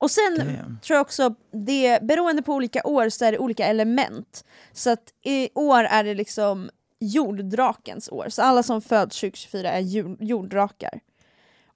Och 0.05 0.11
sen 0.11 0.35
Damn. 0.39 0.79
tror 0.83 0.95
jag 0.95 1.01
också, 1.01 1.35
det, 1.51 2.03
beroende 2.03 2.43
på 2.43 2.55
olika 2.55 2.83
år 2.85 3.09
så 3.09 3.25
är 3.25 3.33
det 3.33 3.39
olika 3.39 3.67
element. 3.67 4.45
Så 4.73 4.91
att 4.91 5.13
i 5.23 5.49
år 5.55 5.85
är 5.85 6.05
det 6.05 6.15
liksom 6.15 6.71
jorddrakens 7.01 8.09
år, 8.09 8.29
så 8.29 8.43
alla 8.43 8.63
som 8.63 8.83
föds 8.83 9.21
2024 9.21 9.71
är 9.71 9.81
jord, 9.81 10.17
jorddrakar. 10.21 11.01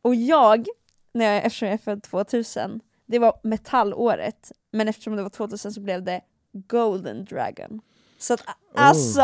Och 0.03 0.15
jag, 0.15 0.67
när 1.13 1.25
jag, 1.25 1.45
eftersom 1.45 1.69
jag 1.69 1.75
är 1.75 1.79
född 1.79 2.03
2000, 2.03 2.81
det 3.07 3.19
var 3.19 3.41
metallåret, 3.43 4.53
men 4.71 4.89
eftersom 4.89 5.17
det 5.17 5.23
var 5.23 5.31
2000 5.31 5.73
så 5.73 5.81
blev 5.81 6.03
det 6.03 6.21
golden 6.53 7.25
dragon. 7.25 7.81
Så 8.19 8.35
att 8.35 8.43
alltså, 8.75 9.21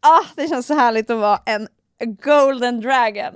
ah, 0.00 0.24
det 0.36 0.48
känns 0.48 0.66
så 0.66 0.74
härligt 0.74 1.10
att 1.10 1.18
vara 1.18 1.40
en 1.46 1.68
golden 2.22 2.80
dragon. 2.80 3.34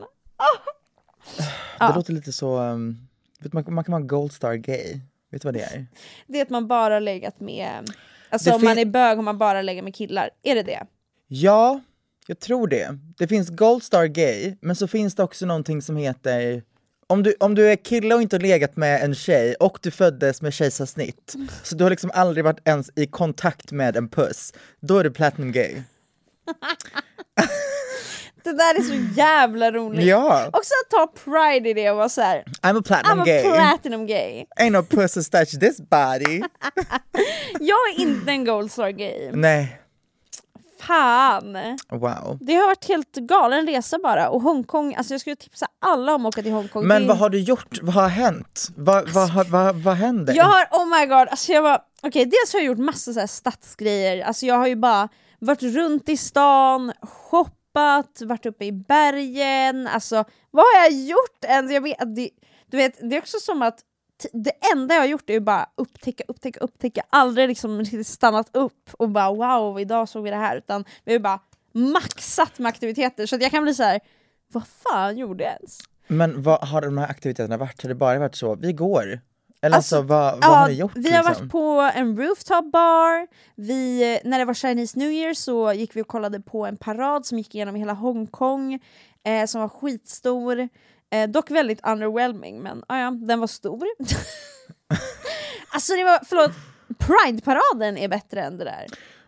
Det 1.79 1.95
låter 1.95 2.13
lite 2.13 2.33
så, 2.33 2.59
um, 2.59 3.07
vet 3.41 3.53
man, 3.53 3.65
man 3.75 3.85
kan 3.85 3.93
vara 3.93 4.03
gold 4.03 4.33
star 4.33 4.55
gay. 4.55 5.01
Vet 5.31 5.43
du 5.43 5.47
vad 5.47 5.55
det 5.55 5.63
är? 5.63 5.87
Det 6.27 6.39
är 6.39 6.43
att 6.43 6.51
man 6.51 6.67
bara 6.69 6.99
legat 6.99 7.41
med, 7.41 7.91
alltså 8.31 8.51
Det 8.51 8.57
om 8.57 8.65
man 8.65 8.79
är 8.79 8.85
bög 8.85 9.17
har 9.17 9.23
man 9.23 9.39
bara 9.39 9.63
legat 9.63 9.85
med 9.85 9.95
killar, 9.95 10.31
är 10.43 10.55
det 10.55 10.63
det? 10.63 10.87
Ja, 11.29 11.81
jag 12.27 12.39
tror 12.39 12.69
det. 12.69 12.99
Det 13.19 13.29
finns 13.29 13.51
Gold 13.51 13.83
Star 13.83 14.07
Gay, 14.07 14.57
men 14.61 14.77
så 14.77 14.89
finns 14.89 15.15
det 15.15 15.23
också 15.23 15.47
någonting 15.47 15.83
som 15.83 15.97
heter 15.97 16.63
om 17.09 17.23
du, 17.23 17.35
om 17.41 17.55
du 17.55 17.71
är 17.71 17.77
kille 17.77 18.15
och 18.15 18.23
inte 18.23 18.37
har 18.37 18.41
legat 18.41 18.77
med 18.77 19.03
en 19.05 19.15
tjej 19.15 19.55
och 19.55 19.79
du 19.83 19.91
föddes 19.91 20.43
med 20.43 20.53
kejsarsnitt, 20.53 21.35
så 21.63 21.77
du 21.77 21.85
har 21.85 21.91
liksom 21.91 22.11
aldrig 22.15 22.45
varit 22.45 22.69
ens 22.69 22.91
i 22.97 23.07
kontakt 23.07 23.73
med 23.73 23.97
en 23.97 24.09
puss, 24.09 24.53
då 24.81 24.99
är 24.99 25.05
du 25.05 25.11
platinum 25.11 25.53
gay. 25.53 25.75
Det 28.47 28.53
där 28.57 28.75
är 28.79 28.83
så 28.83 29.15
jävla 29.21 29.73
roligt. 29.73 30.07
Ja, 30.07 30.47
Också 30.53 30.73
att 30.85 30.91
ta 30.91 31.21
pride 31.25 31.69
i 31.71 31.75
det 31.75 31.91
och 31.91 31.97
vara 31.97 32.09
såhär, 32.09 32.45
I'm 32.63 32.79
a 32.79 32.83
platinum 32.87 33.19
I'm 33.19 33.23
a 33.23 33.25
gay. 33.25 33.43
platinum 33.43 34.07
gay. 34.07 34.45
Ain't 34.61 34.71
no 34.71 34.83
pussy 34.83 35.23
touch 35.23 35.61
this 35.61 35.81
body. 35.81 36.43
Jag 37.61 37.79
är 37.95 38.01
inte 38.01 38.31
en 38.31 38.45
gold 38.45 38.73
star 38.73 38.91
gay. 38.91 39.31
Nej, 39.33 39.81
Fan! 40.81 41.57
wow. 41.91 42.39
Det 42.41 42.55
har 42.55 42.67
varit 42.67 42.89
helt 42.89 43.13
galen 43.15 43.67
resa 43.67 43.99
bara 44.03 44.29
och 44.29 44.43
Hongkong, 44.43 44.95
alltså 44.95 45.15
jag 45.15 45.21
skulle 45.21 45.37
tipsa 45.37 45.67
alla 45.81 46.15
om 46.15 46.27
att 46.27 46.35
åka 46.35 46.43
till 46.43 46.53
Hongkong. 46.53 46.87
Men 46.87 47.07
vad 47.07 47.17
har 47.19 47.31
du 47.31 47.39
gjort? 47.41 47.79
Vad 47.83 47.95
har 47.95 48.09
hänt? 48.09 48.69
Vad, 48.77 49.11
vad, 49.11 49.35
vad, 49.35 49.49
vad, 49.49 49.77
vad 49.77 49.95
händer? 49.97 50.35
Jag 50.35 50.45
har, 50.45 50.65
oh 50.73 51.01
my 51.01 51.07
god, 51.07 51.29
alltså 51.29 51.53
jag 51.53 51.63
var, 51.63 51.79
okej 52.03 52.25
dels 52.25 52.53
har 52.53 52.61
jag 52.61 52.67
gjort 52.67 52.79
massa 52.79 53.13
så 53.13 53.21
här 53.21 53.27
stadsgrejer, 53.27 54.25
alltså 54.25 54.47
jag 54.47 54.55
har 54.55 54.67
ju 54.67 54.77
bara 54.77 55.09
varit 55.39 55.63
runt 55.63 56.09
i 56.09 56.17
stan, 56.17 56.93
shoppat, 57.03 57.53
varit 58.21 58.47
uppe 58.47 58.65
i 58.65 58.73
bergen, 58.73 59.87
alltså 59.87 60.25
vad 60.51 60.65
har 60.65 60.83
jag 60.83 60.93
gjort 60.93 61.45
ens? 61.45 61.73
Jag 61.73 61.81
vet, 61.81 62.17
det, 62.17 62.31
du 62.67 62.77
vet, 62.77 63.11
det 63.11 63.17
är 63.17 63.21
också 63.21 63.39
som 63.41 63.63
att 63.63 63.81
det 64.33 64.53
enda 64.75 64.95
jag 64.95 65.03
har 65.03 65.09
gjort 65.09 65.31
är 65.31 65.37
att 65.37 65.43
bara 65.43 65.67
upptäcka, 65.75 66.25
upptäcka, 66.29 66.61
upptäcka, 66.61 67.03
aldrig 67.11 67.49
liksom 67.49 67.85
stannat 68.05 68.57
upp 68.57 68.91
och 68.93 69.11
bara 69.11 69.33
wow, 69.33 69.81
idag 69.81 70.09
såg 70.09 70.25
vi 70.25 70.31
det 70.31 70.37
här, 70.37 70.57
utan 70.57 70.85
vi 71.05 71.13
har 71.13 71.21
bara 71.21 71.41
maxat 71.73 72.59
med 72.59 72.69
aktiviteter 72.69 73.27
så 73.27 73.37
att 73.37 73.43
jag 73.43 73.51
kan 73.51 73.63
bli 73.63 73.75
så 73.75 73.83
här. 73.83 74.01
vad 74.53 74.67
fan 74.67 75.19
gjorde 75.19 75.45
jag 75.45 75.53
ens? 75.53 75.81
Men 76.07 76.43
vad 76.43 76.69
har 76.69 76.83
de 76.83 76.99
här 76.99 77.09
aktiviteterna 77.09 77.57
varit? 77.57 77.83
Har 77.83 77.89
det 77.89 77.95
bara 77.95 78.19
varit 78.19 78.37
så, 78.37 78.55
vi 78.55 78.73
går? 78.73 79.21
Eller 79.63 79.77
Alltså, 79.77 79.97
alltså, 79.97 80.09
vad, 80.09 80.33
vad 80.35 80.45
Ja, 80.45 80.49
har 80.49 80.69
ni 80.69 80.75
gjort? 80.75 80.93
vi 80.95 81.13
har 81.13 81.25
liksom? 81.25 81.35
varit 81.49 81.53
på 81.53 81.91
en 81.99 82.17
rooftop 82.17 82.73
bar, 82.73 83.27
vi, 83.55 84.21
när 84.25 84.39
det 84.39 84.45
var 84.45 84.55
Chinese 84.55 84.99
New 84.99 85.11
Year 85.11 85.35
så 85.35 85.73
gick 85.73 85.97
vi 85.97 86.03
och 86.03 86.09
kollade 86.09 86.41
på 86.41 86.67
en 86.67 86.77
parad 86.77 87.27
som 87.27 87.39
gick 87.39 87.55
igenom 87.55 87.75
hela 87.75 87.93
Hongkong, 87.93 88.81
eh, 89.25 89.47
som 89.47 89.61
var 89.61 89.69
skitstor. 89.69 90.69
Eh, 91.11 91.29
dock 91.29 91.51
väldigt 91.51 91.87
underwhelming, 91.87 92.63
men 92.63 92.83
ah, 92.89 92.99
ja, 92.99 93.11
den 93.11 93.41
var 93.41 93.47
stor. 93.47 93.87
alltså 95.69 95.93
det 95.97 96.05
var, 96.05 96.21
förlåt, 96.25 96.51
Pride-paraden 96.99 97.99
är 97.99 98.09
bättre 98.09 98.43
än 98.43 98.59
det 98.59 98.65
där. 98.65 98.87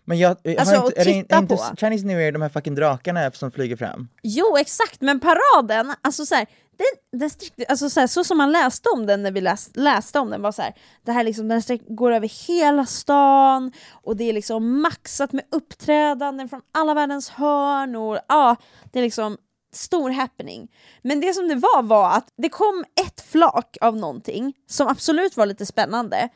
Men 0.08 0.18
jag, 0.18 0.36
Alltså, 0.58 0.76
har 0.76 0.86
inte, 0.86 1.00
är 1.00 1.04
det 1.04 1.34
är 1.34 1.38
inte. 1.38 1.56
Chinese 1.76 2.06
New 2.06 2.20
Year 2.20 2.32
de 2.32 2.42
här 2.42 2.48
fucking 2.48 2.74
drakarna 2.74 3.30
som 3.30 3.50
flyger 3.50 3.76
fram? 3.76 4.08
Jo 4.22 4.56
exakt, 4.56 5.00
men 5.00 5.20
paraden, 5.20 5.94
alltså 6.02 6.26
så 6.26 6.34
här, 6.34 6.46
den, 6.76 7.20
den 7.20 7.30
sträckte, 7.30 7.64
alltså 7.68 7.90
så, 7.90 8.00
här, 8.00 8.06
så 8.06 8.24
som 8.24 8.38
man 8.38 8.52
läste 8.52 8.88
om 8.88 9.06
den 9.06 9.22
när 9.22 9.30
vi 9.30 9.40
läs, 9.40 9.70
läste 9.74 10.18
om 10.18 10.30
den 10.30 10.42
var 10.42 10.52
så 10.52 10.62
här, 10.62 10.74
det 11.04 11.12
här 11.12 11.24
liksom, 11.24 11.48
den 11.48 11.62
sträck, 11.62 11.80
går 11.88 12.12
över 12.12 12.46
hela 12.48 12.86
stan 12.86 13.72
och 13.92 14.16
det 14.16 14.24
är 14.24 14.32
liksom 14.32 14.80
maxat 14.80 15.32
med 15.32 15.44
uppträdanden 15.50 16.48
från 16.48 16.60
alla 16.72 16.94
världens 16.94 17.28
hörn 17.28 17.96
och 17.96 18.18
ja, 18.28 18.56
det 18.92 18.98
är 18.98 19.02
liksom 19.02 19.36
stor 19.72 20.10
happening. 20.10 20.68
Men 21.02 21.20
det 21.20 21.34
som 21.34 21.48
det 21.48 21.54
var 21.54 21.82
var 21.82 22.10
att 22.10 22.28
det 22.36 22.48
kom 22.48 22.84
ett 23.06 23.20
flak 23.20 23.76
av 23.80 23.96
någonting 23.96 24.54
som 24.66 24.88
absolut 24.88 25.36
var 25.36 25.46
lite 25.46 25.66
spännande, 25.66 26.28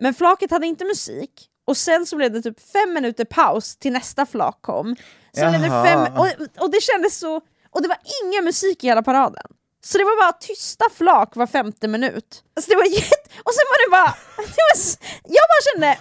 men 0.00 0.14
flaket 0.14 0.50
hade 0.50 0.66
inte 0.66 0.84
musik 0.84 1.50
och 1.68 1.76
sen 1.76 2.06
så 2.06 2.16
blev 2.16 2.32
det 2.32 2.42
typ 2.42 2.70
fem 2.72 2.92
minuter 2.94 3.24
paus 3.24 3.76
till 3.76 3.92
nästa 3.92 4.26
flak 4.26 4.58
kom. 4.60 4.96
Så 5.32 5.48
blev 5.48 5.60
det 5.60 5.68
fem, 5.68 6.00
och, 6.16 6.28
och 6.62 6.70
det 6.70 6.82
kändes 6.82 7.18
så... 7.18 7.40
Och 7.70 7.82
det 7.82 7.88
var 7.88 7.98
ingen 8.22 8.44
musik 8.44 8.84
i 8.84 8.86
hela 8.86 9.02
paraden. 9.02 9.46
Så 9.84 9.98
det 9.98 10.04
var 10.04 10.22
bara 10.22 10.32
tysta 10.32 10.84
flak 10.94 11.36
var 11.36 11.46
femte 11.46 11.88
minut. 11.88 12.42
Alltså 12.56 12.70
det 12.70 12.76
var 12.76 12.84
jätte... 12.84 13.28
Och 13.44 13.54
sen 13.54 13.66
var 13.72 13.86
det 13.86 13.90
bara... 13.90 14.14
Det 14.36 14.64
var, 14.70 14.78
jag 15.24 15.44
bara 15.52 15.62
kände, 15.72 15.98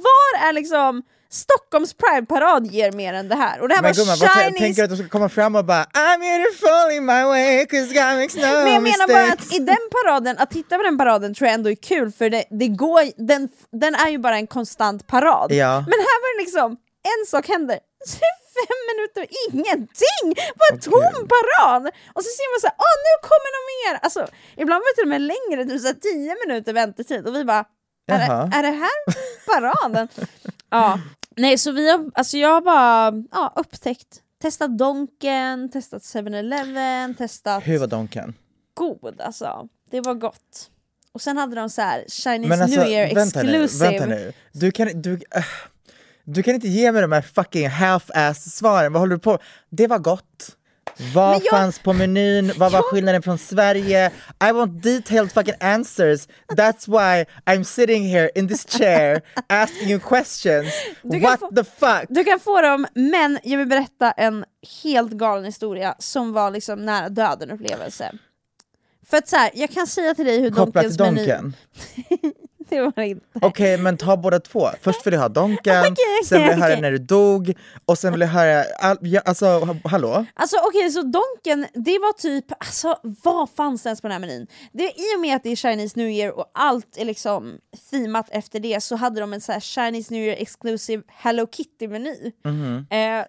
var 0.00 0.48
är 0.48 0.52
liksom 0.52 1.02
Stockholms 1.30 1.94
Pride-parad 1.94 2.66
ger 2.66 2.92
mer 2.92 3.14
än 3.14 3.28
det 3.28 3.34
här? 3.34 3.60
Och 3.60 3.68
det 3.68 3.74
här 3.74 3.82
Men 3.82 3.92
var 3.92 3.96
gumman, 3.96 4.16
Chinese... 4.16 4.58
tänker 4.58 4.82
du 4.82 4.84
att 4.84 4.90
de 4.90 4.96
ska 4.96 5.08
komma 5.08 5.28
fram 5.28 5.56
och 5.56 5.64
bara 5.64 5.84
I'm 5.84 6.20
beautiful 6.20 6.96
in 6.96 7.04
my 7.06 7.22
way 7.32 7.66
cause 7.66 7.86
God 7.94 8.12
makes 8.20 8.36
no 8.36 8.40
Men 8.42 8.72
jag 8.72 8.82
menar 8.82 9.06
bara 9.08 9.22
mistakes. 9.22 9.46
att 9.46 9.54
i 9.54 9.58
den 9.58 9.84
paraden, 9.96 10.38
att 10.38 10.50
titta 10.50 10.76
på 10.76 10.82
den 10.82 10.98
paraden 10.98 11.34
tror 11.34 11.46
jag 11.46 11.54
ändå 11.54 11.70
är 11.70 11.74
kul 11.74 12.12
för 12.12 12.30
det, 12.30 12.44
det 12.50 12.68
går, 12.68 13.02
den, 13.26 13.48
den 13.82 13.94
är 13.94 14.08
ju 14.10 14.18
bara 14.18 14.36
en 14.36 14.46
konstant 14.46 15.06
parad. 15.06 15.52
Ja. 15.52 15.74
Men 15.90 15.98
här 16.08 16.18
var 16.22 16.28
det 16.38 16.42
liksom, 16.44 16.68
en 17.12 17.26
sak 17.26 17.48
händer, 17.48 17.78
så 18.06 18.16
det 18.20 18.26
är 18.34 18.38
fem 18.58 18.80
minuter 18.90 19.20
och 19.24 19.32
ingenting! 19.48 20.26
Bara 20.58 20.70
en 20.72 20.80
tom 20.80 21.28
parad! 21.34 21.82
Och 22.14 22.22
så 22.24 22.30
ser 22.38 22.46
man 22.52 22.60
såhär, 22.60 22.76
åh 22.86 22.94
nu 23.06 23.12
kommer 23.30 23.50
det 23.56 23.62
mer! 23.72 23.98
Alltså, 24.02 24.22
ibland 24.62 24.80
var 24.82 24.88
det 24.90 24.94
till 24.98 25.08
och 25.10 25.14
med 25.16 25.22
längre, 25.34 25.64
typ 25.64 25.80
såhär 25.80 26.00
tio 26.08 26.32
minuter 26.46 26.72
väntetid 26.72 27.26
och 27.26 27.34
vi 27.34 27.44
bara, 27.44 27.64
är 28.12 28.18
det, 28.18 28.56
är 28.56 28.62
det 28.62 28.76
här 28.84 28.96
paraden? 29.52 30.08
ja. 30.70 31.00
Nej 31.36 31.58
så 31.58 31.72
vi 31.72 31.90
har, 31.90 32.10
alltså 32.14 32.36
jag 32.36 32.48
har 32.48 32.60
bara 32.60 33.22
ja, 33.32 33.52
upptäckt, 33.56 34.22
testat 34.42 34.78
Donken, 34.78 35.70
testat 35.70 36.02
7-Eleven, 36.02 37.14
testat 37.14 37.66
Hur 37.66 37.78
var 37.78 37.86
Donken? 37.86 38.34
god 38.74 39.20
alltså. 39.20 39.68
Det 39.90 40.00
var 40.00 40.14
gott. 40.14 40.70
Och 41.12 41.20
sen 41.22 41.36
hade 41.36 41.56
de 41.56 41.70
så 41.70 41.82
här 41.82 42.04
Chinese 42.08 42.48
Men 42.48 42.62
alltså, 42.62 42.80
New 42.80 42.88
Year 42.88 43.14
vänta 43.14 43.42
nu, 43.42 43.64
exclusive. 43.64 43.90
vänta 43.90 44.06
nu. 44.06 44.32
Du 44.52 44.70
kan, 44.70 45.02
du, 45.02 45.12
äh, 45.12 45.44
du 46.24 46.42
kan 46.42 46.54
inte 46.54 46.68
ge 46.68 46.92
mig 46.92 47.02
de 47.02 47.12
här 47.12 47.22
fucking 47.22 47.68
half-ass 47.68 48.50
svaren, 48.56 48.92
vad 48.92 49.00
håller 49.02 49.14
du 49.14 49.20
på 49.20 49.38
Det 49.70 49.86
var 49.86 49.98
gott. 49.98 50.56
Vad 51.14 51.34
jag- 51.36 51.50
fanns 51.50 51.78
på 51.78 51.92
menyn? 51.92 52.52
Vad 52.56 52.72
var 52.72 52.82
skillnaden 52.82 53.22
från 53.22 53.38
Sverige? 53.38 54.10
I 54.48 54.52
want 54.52 54.82
detailed 54.82 55.32
fucking 55.32 55.54
answers. 55.60 56.28
That's 56.52 56.88
why 56.88 57.24
I'm 57.46 57.62
sitting 57.64 58.04
here 58.08 58.30
in 58.34 58.48
this 58.48 58.66
chair 58.68 59.20
asking 59.48 59.88
you 59.90 60.00
questions. 60.00 60.72
What 61.02 61.40
få- 61.40 61.50
the 61.56 61.64
fuck? 61.64 62.04
Du 62.08 62.24
kan 62.24 62.40
få 62.40 62.60
dem, 62.60 62.86
men 62.94 63.38
jag 63.42 63.58
vill 63.58 63.68
berätta 63.68 64.10
en 64.10 64.44
helt 64.82 65.12
galen 65.12 65.44
historia 65.44 65.94
som 65.98 66.32
var 66.32 66.50
liksom 66.50 66.84
nära 66.86 67.08
döden 67.08 67.50
upplevelse. 67.50 68.12
För 69.10 69.16
att 69.16 69.28
så 69.28 69.36
här, 69.36 69.50
jag 69.54 69.70
kan 69.70 69.86
säga 69.86 70.14
till 70.14 70.24
dig 70.26 70.40
hur 70.40 70.50
Kopplat 70.50 70.84
till 70.84 70.96
Donkens 70.96 71.26
meny... 71.28 72.32
Det 72.70 72.80
var 72.80 73.02
inte. 73.02 73.26
Okej, 73.42 73.78
men 73.78 73.96
ta 73.96 74.16
båda 74.16 74.40
två. 74.40 74.68
Först 74.82 75.06
vill 75.06 75.14
jag 75.14 75.20
ha 75.20 75.28
Donken, 75.28 75.80
Okej, 75.92 76.24
sen 76.24 76.38
vill 76.42 76.50
jag 76.50 76.56
höra 76.56 76.80
när 76.80 76.90
du 76.90 76.98
dog, 76.98 77.54
och 77.84 77.98
sen 77.98 78.12
vill 78.12 78.20
jag 78.20 78.28
höra... 78.28 78.64
All, 78.78 78.96
ja, 79.00 79.20
alltså, 79.24 79.46
ha- 79.46 79.76
hallå? 79.84 80.26
Alltså 80.34 80.56
okej, 80.68 80.90
så 80.90 81.02
Donken, 81.02 81.66
det 81.74 81.98
var 81.98 82.12
typ, 82.12 82.44
alltså 82.58 82.98
vad 83.02 83.50
fanns 83.50 83.82
det 83.82 83.88
ens 83.88 84.00
på 84.00 84.08
den 84.08 84.12
här 84.12 84.20
menyn? 84.20 84.46
Det, 84.72 84.84
I 84.84 85.16
och 85.16 85.20
med 85.20 85.36
att 85.36 85.42
det 85.42 85.50
är 85.50 85.56
Chinese 85.56 85.98
New 85.98 86.08
Year 86.08 86.38
och 86.38 86.50
allt 86.54 86.96
är 86.96 87.04
liksom 87.04 87.58
themat 87.90 88.26
efter 88.30 88.60
det 88.60 88.82
så 88.82 88.96
hade 88.96 89.20
de 89.20 89.32
en 89.32 89.40
så 89.40 89.52
här 89.52 89.60
Chinese 89.60 90.14
New 90.14 90.22
Year 90.22 90.36
exclusive 90.42 91.02
Hello 91.08 91.46
Kitty-meny. 91.46 92.32
Mhm. 92.44 92.86
Eh, 92.90 92.98
en, 93.18 93.24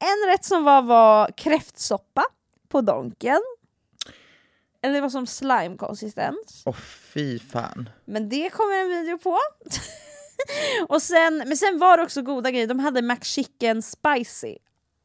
en 0.00 0.30
rätt 0.32 0.44
som 0.44 0.64
var 0.64 0.82
var 0.82 1.30
kräftsoppa 1.36 2.24
på 2.68 2.80
Donken. 2.80 3.40
Eller 4.82 4.94
det 4.94 5.00
var 5.00 5.08
som 5.08 5.26
slime-konsistens. 5.26 6.62
Åh 6.66 6.76
fy 7.14 7.38
fan. 7.38 7.88
Men 8.04 8.28
det 8.28 8.50
kommer 8.50 8.76
en 8.76 8.88
video 8.88 9.18
på. 9.18 9.38
och 10.88 11.02
sen, 11.02 11.38
men 11.46 11.56
sen 11.56 11.78
var 11.78 11.96
det 11.96 12.02
också 12.02 12.22
goda 12.22 12.50
grejer, 12.50 12.66
de 12.66 12.78
hade 12.78 13.02
McChicken 13.02 13.82
spicy. 13.82 14.56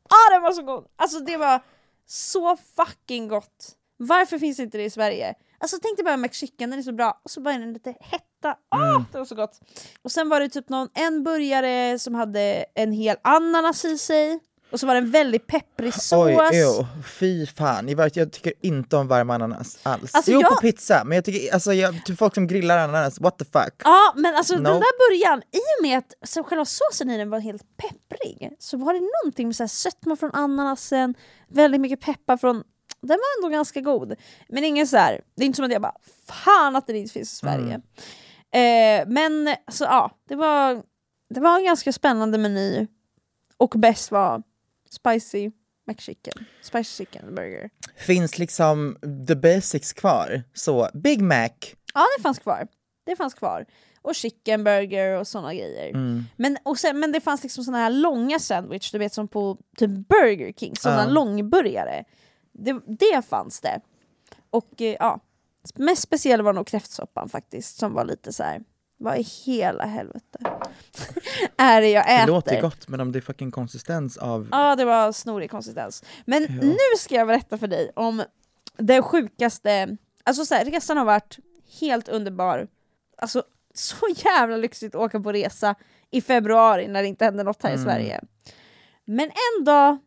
Ah 0.10 0.34
den 0.34 0.42
var 0.42 0.52
så 0.52 0.62
god! 0.62 0.86
Alltså 0.96 1.20
det 1.20 1.38
var 1.38 1.62
så 2.06 2.58
fucking 2.76 3.28
gott. 3.28 3.76
Varför 3.98 4.40
finns 4.40 4.60
inte 4.60 4.78
det 4.78 4.84
i 4.84 4.90
Sverige? 4.90 5.36
Alltså 5.58 5.78
tänk 5.82 5.98
dig 5.98 6.04
bara 6.04 6.18
McChicken, 6.18 6.70
den 6.70 6.80
är 6.80 6.84
så 6.84 6.92
bra, 6.92 7.22
och 7.24 7.32
så 7.32 7.42
bara 7.42 7.58
den 7.58 7.74
lite 7.74 7.96
hetta. 8.00 8.58
Ah, 8.70 9.04
det 9.12 9.18
var 9.18 9.26
så 9.26 9.36
gott! 9.36 9.60
Och 10.02 10.12
sen 10.12 10.30
var 10.30 10.40
det 10.40 10.50
typ 10.50 10.70
någon, 10.70 10.90
en 10.94 11.24
burgare 11.24 12.00
som 12.00 12.16
hade 12.16 12.66
en 12.76 12.92
hel 12.92 13.18
ananas 13.22 13.86
i 13.86 13.98
sig, 13.98 14.40
och 14.74 14.80
så 14.80 14.88
var 14.88 14.94
det 14.94 15.00
en 15.00 15.12
väldigt 15.12 15.48
pepprig 15.48 15.94
sås. 15.94 16.14
Oj, 16.14 16.34
ew, 16.54 16.86
fy 17.06 17.46
fan. 17.46 17.90
Jag, 17.90 18.32
tycker 18.32 18.54
inte 18.62 18.98
om 18.98 19.08
varm 19.08 19.30
ananas 19.30 19.80
alls. 19.84 20.16
Alltså, 20.16 20.32
jo 20.32 20.42
jag- 20.42 20.50
på 20.50 20.56
pizza, 20.62 21.04
men 21.06 21.16
jag 21.16 21.26
tycker, 21.26 21.54
alltså 21.54 21.74
jag, 21.74 22.06
till 22.06 22.18
folk 22.18 22.34
som 22.34 22.48
grillar 22.48 22.78
ananas, 22.78 23.20
what 23.20 23.38
the 23.40 23.46
fuck. 23.46 23.74
Ja 23.84 24.14
men 24.16 24.36
alltså 24.36 24.54
den 24.54 24.64
No. 24.64 24.70
där 24.70 25.10
början, 25.10 25.40
i 25.52 25.58
och 25.80 25.84
med 25.84 25.98
att 25.98 26.30
så 26.30 26.44
själva 26.44 26.66
såsen 26.66 27.10
i 27.10 27.18
den 27.18 27.30
var 27.30 27.40
helt 27.40 27.64
pepprig 27.78 28.56
så 28.60 28.78
var 28.78 28.94
det 28.94 29.00
någonting 29.24 29.48
med 29.48 29.56
så 29.56 29.64
här 29.64 29.68
sötma 29.68 30.16
från 30.16 30.32
ananasen, 30.34 31.16
väldigt 31.48 31.82
mycket 31.82 32.02
peppar 32.02 32.38
från 32.38 32.64
den 33.02 33.18
var 33.20 33.44
ändå 33.46 33.58
ganska 33.58 33.82
god. 33.82 34.16
Men 34.50 34.64
ingen 34.64 34.88
så 34.88 34.98
här, 34.98 35.22
det 35.36 35.44
är 35.44 35.46
inte 35.46 35.56
som 35.56 35.66
att 35.66 35.72
jag 35.72 35.82
bara 35.82 35.96
fan 36.28 36.76
att 36.76 36.88
den 36.88 36.96
inte 36.96 37.14
finns 37.14 37.34
i 37.34 37.36
Sverige. 37.36 37.74
Eh, 38.54 39.08
men 39.08 39.56
så 39.72 39.84
ja, 39.84 40.12
det 40.30 40.36
var, 40.36 40.84
det 41.34 41.40
var 41.40 41.58
en 41.58 41.66
ganska 41.66 41.94
spännande 41.94 42.38
meny. 42.38 42.88
Och 43.58 43.70
bäst 43.78 44.12
var 44.12 44.44
spicy 44.94 45.52
McChicken, 45.88 46.46
spicy 46.62 47.06
chicken 47.06 47.36
burger. 47.36 47.70
Finns 47.98 48.38
liksom 48.40 48.98
the 49.28 49.36
basics 49.36 49.94
kvar? 49.94 50.44
Så, 50.54 50.90
Big 50.94 51.22
Mac, 51.22 51.50
Ja, 51.94 52.06
det 52.18 52.24
fanns 52.24 52.40
kvar. 52.40 52.68
Det 53.06 53.16
fanns 53.16 53.34
kvar. 53.34 53.66
Och 54.02 54.16
chicken 54.16 54.64
burger 54.64 55.20
och 55.20 55.28
såna 55.28 55.54
grejer. 55.54 55.90
Mm. 55.90 56.24
Men, 56.38 56.58
och 56.64 56.80
sen, 56.80 57.00
men 57.00 57.12
det 57.12 57.22
fanns 57.22 57.44
liksom 57.44 57.64
såna 57.64 57.78
här 57.78 57.90
långa 57.90 58.40
sandwich, 58.40 58.92
du 58.92 58.98
vet 58.98 59.14
som 59.14 59.28
på 59.28 59.58
typ 59.78 59.90
Burger 59.90 60.54
King, 60.54 60.76
såna 60.76 61.04
Ja. 61.04 61.10
långburgare. 61.10 62.04
Det, 62.52 62.80
det 62.88 63.26
fanns 63.26 63.62
det. 63.62 63.82
Och 64.50 64.82
eh, 64.82 64.96
ja, 65.00 65.20
mest 65.76 66.02
speciell 66.02 66.42
var 66.42 66.54
nog 66.54 66.68
kräftsoppan 66.68 67.30
faktiskt, 67.30 67.78
som 67.78 67.94
var 67.94 68.06
lite 68.06 68.34
så 68.34 68.44
här. 68.44 68.62
Vad 69.04 69.18
i 69.18 69.22
hela 69.22 69.86
helvete 69.86 70.40
är 71.58 71.82
det 71.82 71.90
jag 71.90 72.06
det 72.06 72.12
äter? 72.12 72.28
låter 72.28 72.62
gott 72.62 72.88
men 72.88 73.00
om 73.00 73.12
det 73.12 73.20
är 73.20 73.22
fucking 73.22 73.52
konsistens 73.52 74.18
av... 74.18 74.48
Ja, 74.52 74.76
det 74.76 74.86
var 74.86 75.12
snorig 75.12 75.52
konsistens. 75.52 76.04
Men 76.26 76.44
nu 76.44 76.78
ska 76.98 77.16
jag 77.16 77.28
berätta 77.28 77.58
för 77.58 77.68
dig 77.68 77.92
om 77.96 78.24
det 78.78 79.02
sjukaste, 79.02 79.98
alltså 80.24 80.46
så 80.46 80.56
här, 80.56 80.66
resan 80.66 80.98
har 80.98 81.06
varit 81.06 81.38
helt 81.80 82.08
underbar. 82.10 82.68
Alltså 83.18 83.44
så 83.74 83.96
jävla 84.16 84.58
lyxigt 84.58 84.96
att 84.96 85.02
åka 85.02 85.20
på 85.20 85.32
resa 85.32 85.76
i 86.12 86.22
februari 86.22 86.88
när 86.88 87.02
det 87.02 87.08
inte 87.08 87.26
hände 87.26 87.44
något 87.44 87.64
här 87.64 87.76
i 87.76 87.78
Sverige. 87.78 88.22
Men 89.06 89.26
en 89.58 89.66
dag, 89.66 89.98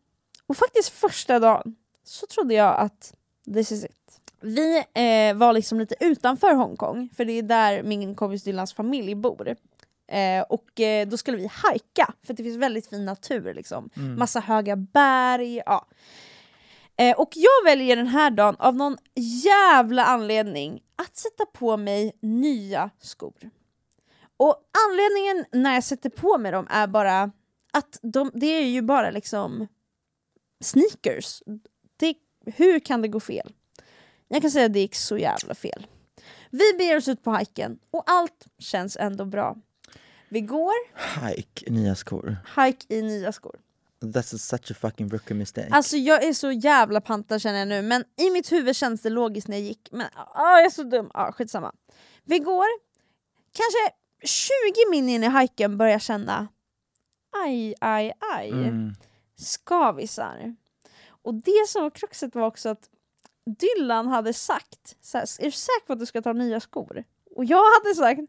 och 0.46 0.56
faktiskt 0.56 0.88
första 0.88 1.38
dagen, 1.38 1.76
så 2.04 2.26
trodde 2.26 2.54
jag 2.54 2.76
att 2.80 3.14
this 3.54 3.72
is 3.72 3.84
it. 3.84 4.05
Vi 4.40 4.76
eh, 4.94 5.36
var 5.36 5.52
liksom 5.52 5.78
lite 5.78 5.94
utanför 6.00 6.54
Hongkong, 6.54 7.08
för 7.16 7.24
det 7.24 7.32
är 7.32 7.42
där 7.42 7.82
min 7.82 8.14
kompis 8.14 8.44
Dylans 8.44 8.74
familj 8.74 9.14
bor. 9.14 9.56
Eh, 10.08 10.42
och 10.42 10.80
eh, 10.80 11.08
då 11.08 11.16
skulle 11.16 11.36
vi 11.36 11.50
hajka, 11.52 12.14
för 12.22 12.34
det 12.34 12.42
finns 12.42 12.56
väldigt 12.56 12.86
fin 12.86 13.04
natur. 13.04 13.54
Liksom. 13.54 13.90
Massa 14.18 14.40
höga 14.40 14.76
berg. 14.76 15.62
Ja. 15.66 15.86
Eh, 16.96 17.16
och 17.16 17.30
jag 17.34 17.64
väljer 17.64 17.96
den 17.96 18.06
här 18.06 18.30
dagen 18.30 18.56
av 18.58 18.76
någon 18.76 18.96
jävla 19.44 20.04
anledning 20.04 20.82
att 20.96 21.16
sätta 21.16 21.46
på 21.46 21.76
mig 21.76 22.12
nya 22.20 22.90
skor. 22.98 23.50
Och 24.36 24.56
anledningen 24.88 25.44
när 25.52 25.74
jag 25.74 25.84
sätter 25.84 26.10
på 26.10 26.38
mig 26.38 26.52
dem 26.52 26.66
är 26.70 26.86
bara 26.86 27.30
att 27.72 27.98
de, 28.02 28.30
det 28.34 28.46
är 28.46 28.66
ju 28.66 28.82
bara 28.82 29.10
liksom 29.10 29.66
sneakers. 30.60 31.42
Det, 31.96 32.14
hur 32.46 32.80
kan 32.80 33.02
det 33.02 33.08
gå 33.08 33.20
fel? 33.20 33.52
Jag 34.28 34.42
kan 34.42 34.50
säga 34.50 34.66
att 34.66 34.72
det 34.72 34.80
gick 34.80 34.94
så 34.94 35.18
jävla 35.18 35.54
fel. 35.54 35.86
Vi 36.50 36.74
beger 36.78 36.96
oss 36.96 37.08
ut 37.08 37.22
på 37.24 37.30
hajken 37.30 37.78
och 37.90 38.02
allt 38.06 38.46
känns 38.58 38.96
ändå 38.96 39.24
bra. 39.24 39.56
Vi 40.28 40.40
går, 40.40 40.72
Hike, 41.26 41.70
nya 41.70 41.94
skor. 41.94 42.36
hike 42.56 42.94
i 42.94 43.02
nya 43.02 43.32
skor. 43.32 43.56
That's 44.00 44.34
a, 44.34 44.38
such 44.38 44.70
a 44.70 44.74
fucking 44.80 45.08
rookie 45.08 45.34
mistake. 45.34 45.68
Alltså 45.70 45.96
jag 45.96 46.24
är 46.24 46.32
så 46.32 46.52
jävla 46.52 47.00
pantad 47.00 47.42
känner 47.42 47.58
jag 47.58 47.68
nu, 47.68 47.82
men 47.82 48.04
i 48.16 48.30
mitt 48.30 48.52
huvud 48.52 48.76
känns 48.76 49.02
det 49.02 49.10
logiskt 49.10 49.48
när 49.48 49.56
jag 49.56 49.66
gick. 49.66 49.88
Men 49.92 50.06
ah, 50.14 50.56
jag 50.56 50.64
är 50.64 50.70
så 50.70 50.82
dum, 50.82 51.10
ah, 51.14 51.32
skitsamma. 51.32 51.72
Vi 52.24 52.38
går, 52.38 52.66
kanske 53.52 53.96
20 54.24 54.90
min 54.90 55.08
in 55.08 55.24
i 55.24 55.26
hajken 55.26 55.78
börjar 55.78 55.92
jag 55.92 56.02
känna 56.02 56.48
aj, 57.44 57.74
aj, 57.80 58.12
aj. 58.34 58.48
Mm. 58.50 58.94
Skavisar. 59.36 60.56
Och 61.08 61.34
det 61.34 61.68
som 61.68 61.82
var 61.82 61.90
kruxet 61.90 62.34
var 62.34 62.46
också 62.46 62.68
att 62.68 62.90
Dylan 63.46 64.08
hade 64.08 64.32
sagt 64.32 64.96
så 65.02 65.18
här, 65.18 65.26
är 65.40 65.44
du 65.44 65.50
säker 65.50 65.86
på 65.86 65.92
att 65.92 65.98
du 65.98 66.06
ska 66.06 66.22
ta 66.22 66.32
nya 66.32 66.60
skor? 66.60 67.04
Och 67.36 67.44
jag 67.44 67.64
hade 67.64 67.94
sagt 67.94 68.20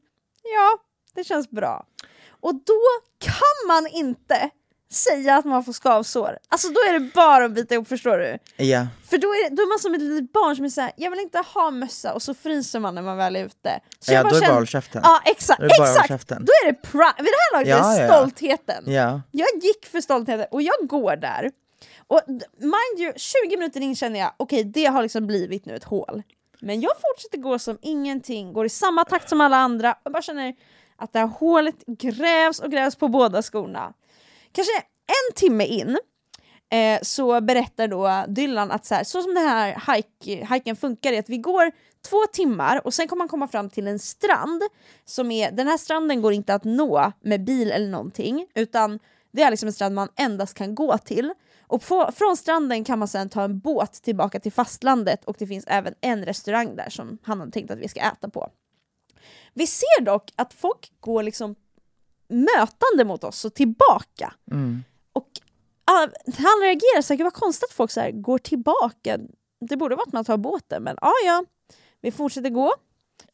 ja, 0.43 0.79
det 1.15 1.23
känns 1.23 1.49
bra. 1.49 1.85
Och 2.41 2.55
då 2.55 2.81
kan 3.19 3.67
man 3.67 3.87
inte 3.87 4.49
säga 4.91 5.35
att 5.35 5.45
man 5.45 5.63
får 5.63 5.73
skavsår. 5.73 6.37
Alltså 6.49 6.67
då 6.67 6.79
är 6.79 6.93
det 6.93 7.11
bara 7.13 7.45
att 7.45 7.51
bita 7.51 7.73
ihop, 7.73 7.87
förstår 7.87 8.17
du? 8.17 8.37
Ja, 8.65 8.87
För 9.09 9.17
då 9.17 9.27
är, 9.27 9.49
då 9.55 9.61
är 9.61 9.67
man 9.69 9.79
som 9.79 9.93
ett 9.95 10.01
litet 10.01 10.33
barn 10.33 10.55
som 10.55 10.65
är 10.65 10.69
såhär, 10.69 10.91
jag 10.97 11.11
vill 11.11 11.19
inte 11.19 11.37
ha 11.53 11.71
mössa 11.71 12.13
och 12.13 12.21
så 12.21 12.33
fryser 12.33 12.79
man 12.79 12.95
när 12.95 13.01
man 13.01 13.17
väl 13.17 13.35
är 13.35 13.45
ute. 13.45 13.79
Så 13.99 14.13
ja 14.13 14.23
då 14.23 14.29
är 14.29 14.33
det 14.33 14.39
bara 14.47 14.53
håll 14.53 14.67
käften. 14.67 15.01
Ja 15.05 15.21
exakt, 15.25 15.59
Då 15.59 15.65
är 15.65 15.69
det 15.69 15.89
exakt! 15.89 16.07
käften. 16.07 16.45
Då 16.45 16.51
är 16.67 16.71
det 16.71 16.77
vid 17.17 17.25
det 17.25 17.37
här 17.51 17.53
laget 17.53 17.67
Ja, 17.67 17.93
är 17.93 17.99
det 17.99 18.07
ja. 18.07 18.13
stoltheten. 18.13 18.83
Ja. 18.93 19.21
Jag 19.31 19.47
gick 19.61 19.85
för 19.85 20.01
stoltheten 20.01 20.47
och 20.51 20.61
jag 20.61 20.87
går 20.87 21.15
där. 21.15 21.51
Och 22.07 22.21
mind 22.57 22.99
you, 22.99 23.13
20 23.15 23.57
minuter 23.57 23.81
in 23.81 23.95
känner 23.95 24.19
jag, 24.19 24.31
okej 24.37 24.63
det 24.63 24.85
har 24.85 25.01
liksom 25.01 25.27
blivit 25.27 25.65
nu 25.65 25.75
ett 25.75 25.83
hål. 25.83 26.23
Men 26.61 26.81
jag 26.81 26.91
fortsätter 26.91 27.37
gå 27.37 27.59
som 27.59 27.77
ingenting, 27.81 28.53
går 28.53 28.65
i 28.65 28.69
samma 28.69 29.05
takt 29.05 29.29
som 29.29 29.41
alla 29.41 29.57
andra 29.57 29.95
och 30.03 30.11
bara 30.11 30.21
känner 30.21 30.55
att 30.95 31.13
det 31.13 31.19
här 31.19 31.27
hålet 31.27 31.85
grävs 31.85 32.59
och 32.59 32.71
grävs 32.71 32.95
på 32.95 33.07
båda 33.07 33.41
skorna. 33.41 33.93
Kanske 34.51 34.73
en 35.07 35.35
timme 35.35 35.65
in 35.65 35.97
eh, 36.69 36.99
så 37.01 37.41
berättar 37.41 37.87
då 37.87 38.25
Dylan 38.27 38.71
att 38.71 38.85
så, 38.85 38.95
här, 38.95 39.03
så 39.03 39.21
som 39.21 39.33
den 39.33 39.47
här 39.47 39.95
hike, 39.95 40.47
hiken 40.53 40.75
funkar 40.75 41.13
är 41.13 41.19
att 41.19 41.29
vi 41.29 41.37
går 41.37 41.71
två 42.09 42.25
timmar 42.33 42.85
och 42.85 42.93
sen 42.93 43.07
kommer 43.07 43.17
man 43.17 43.27
komma 43.27 43.47
fram 43.47 43.69
till 43.69 43.87
en 43.87 43.99
strand 43.99 44.63
som 45.05 45.31
är, 45.31 45.51
den 45.51 45.67
här 45.67 45.77
stranden 45.77 46.21
går 46.21 46.33
inte 46.33 46.53
att 46.53 46.63
nå 46.63 47.11
med 47.21 47.43
bil 47.43 47.71
eller 47.71 47.87
någonting 47.87 48.47
utan 48.55 48.99
det 49.31 49.43
är 49.43 49.51
liksom 49.51 49.67
en 49.67 49.73
strand 49.73 49.95
man 49.95 50.09
endast 50.15 50.53
kan 50.53 50.75
gå 50.75 50.97
till. 50.97 51.33
Och 51.67 51.81
på, 51.81 52.11
från 52.15 52.37
stranden 52.37 52.83
kan 52.83 52.99
man 52.99 53.07
sen 53.07 53.29
ta 53.29 53.43
en 53.43 53.59
båt 53.59 53.93
tillbaka 53.93 54.39
till 54.39 54.51
fastlandet 54.51 55.25
och 55.25 55.35
det 55.39 55.47
finns 55.47 55.65
även 55.67 55.93
en 56.01 56.25
restaurang 56.25 56.75
där 56.75 56.89
som 56.89 57.17
han 57.23 57.39
har 57.39 57.47
tänkt 57.47 57.71
att 57.71 57.79
vi 57.79 57.87
ska 57.87 57.99
äta 57.99 58.29
på. 58.29 58.49
Vi 59.53 59.67
ser 59.67 60.01
dock 60.01 60.31
att 60.35 60.53
folk 60.53 60.91
går 60.99 61.23
liksom 61.23 61.55
mötande 62.27 63.05
mot 63.05 63.23
oss 63.23 63.45
och 63.45 63.53
tillbaka. 63.53 64.33
Och 65.13 65.29
ah, 65.85 66.07
han 66.37 66.61
reagerar 66.61 67.01
så 67.01 67.13
här, 67.13 67.17
"Gud, 67.17 67.23
vad 67.25 67.33
konstigt 67.33 67.69
att 67.69 67.75
folk 67.75 67.91
så 67.91 67.99
här, 67.99 68.11
går 68.11 68.37
tillbaka. 68.37 69.17
Det 69.59 69.77
borde 69.77 69.95
vara 69.95 70.03
att 70.07 70.13
man 70.13 70.25
tar 70.25 70.37
båten, 70.37 70.83
men 70.83 70.97
ja, 71.01 71.13
ja, 71.25 71.45
vi 72.01 72.11
fortsätter 72.11 72.49
gå. 72.49 72.73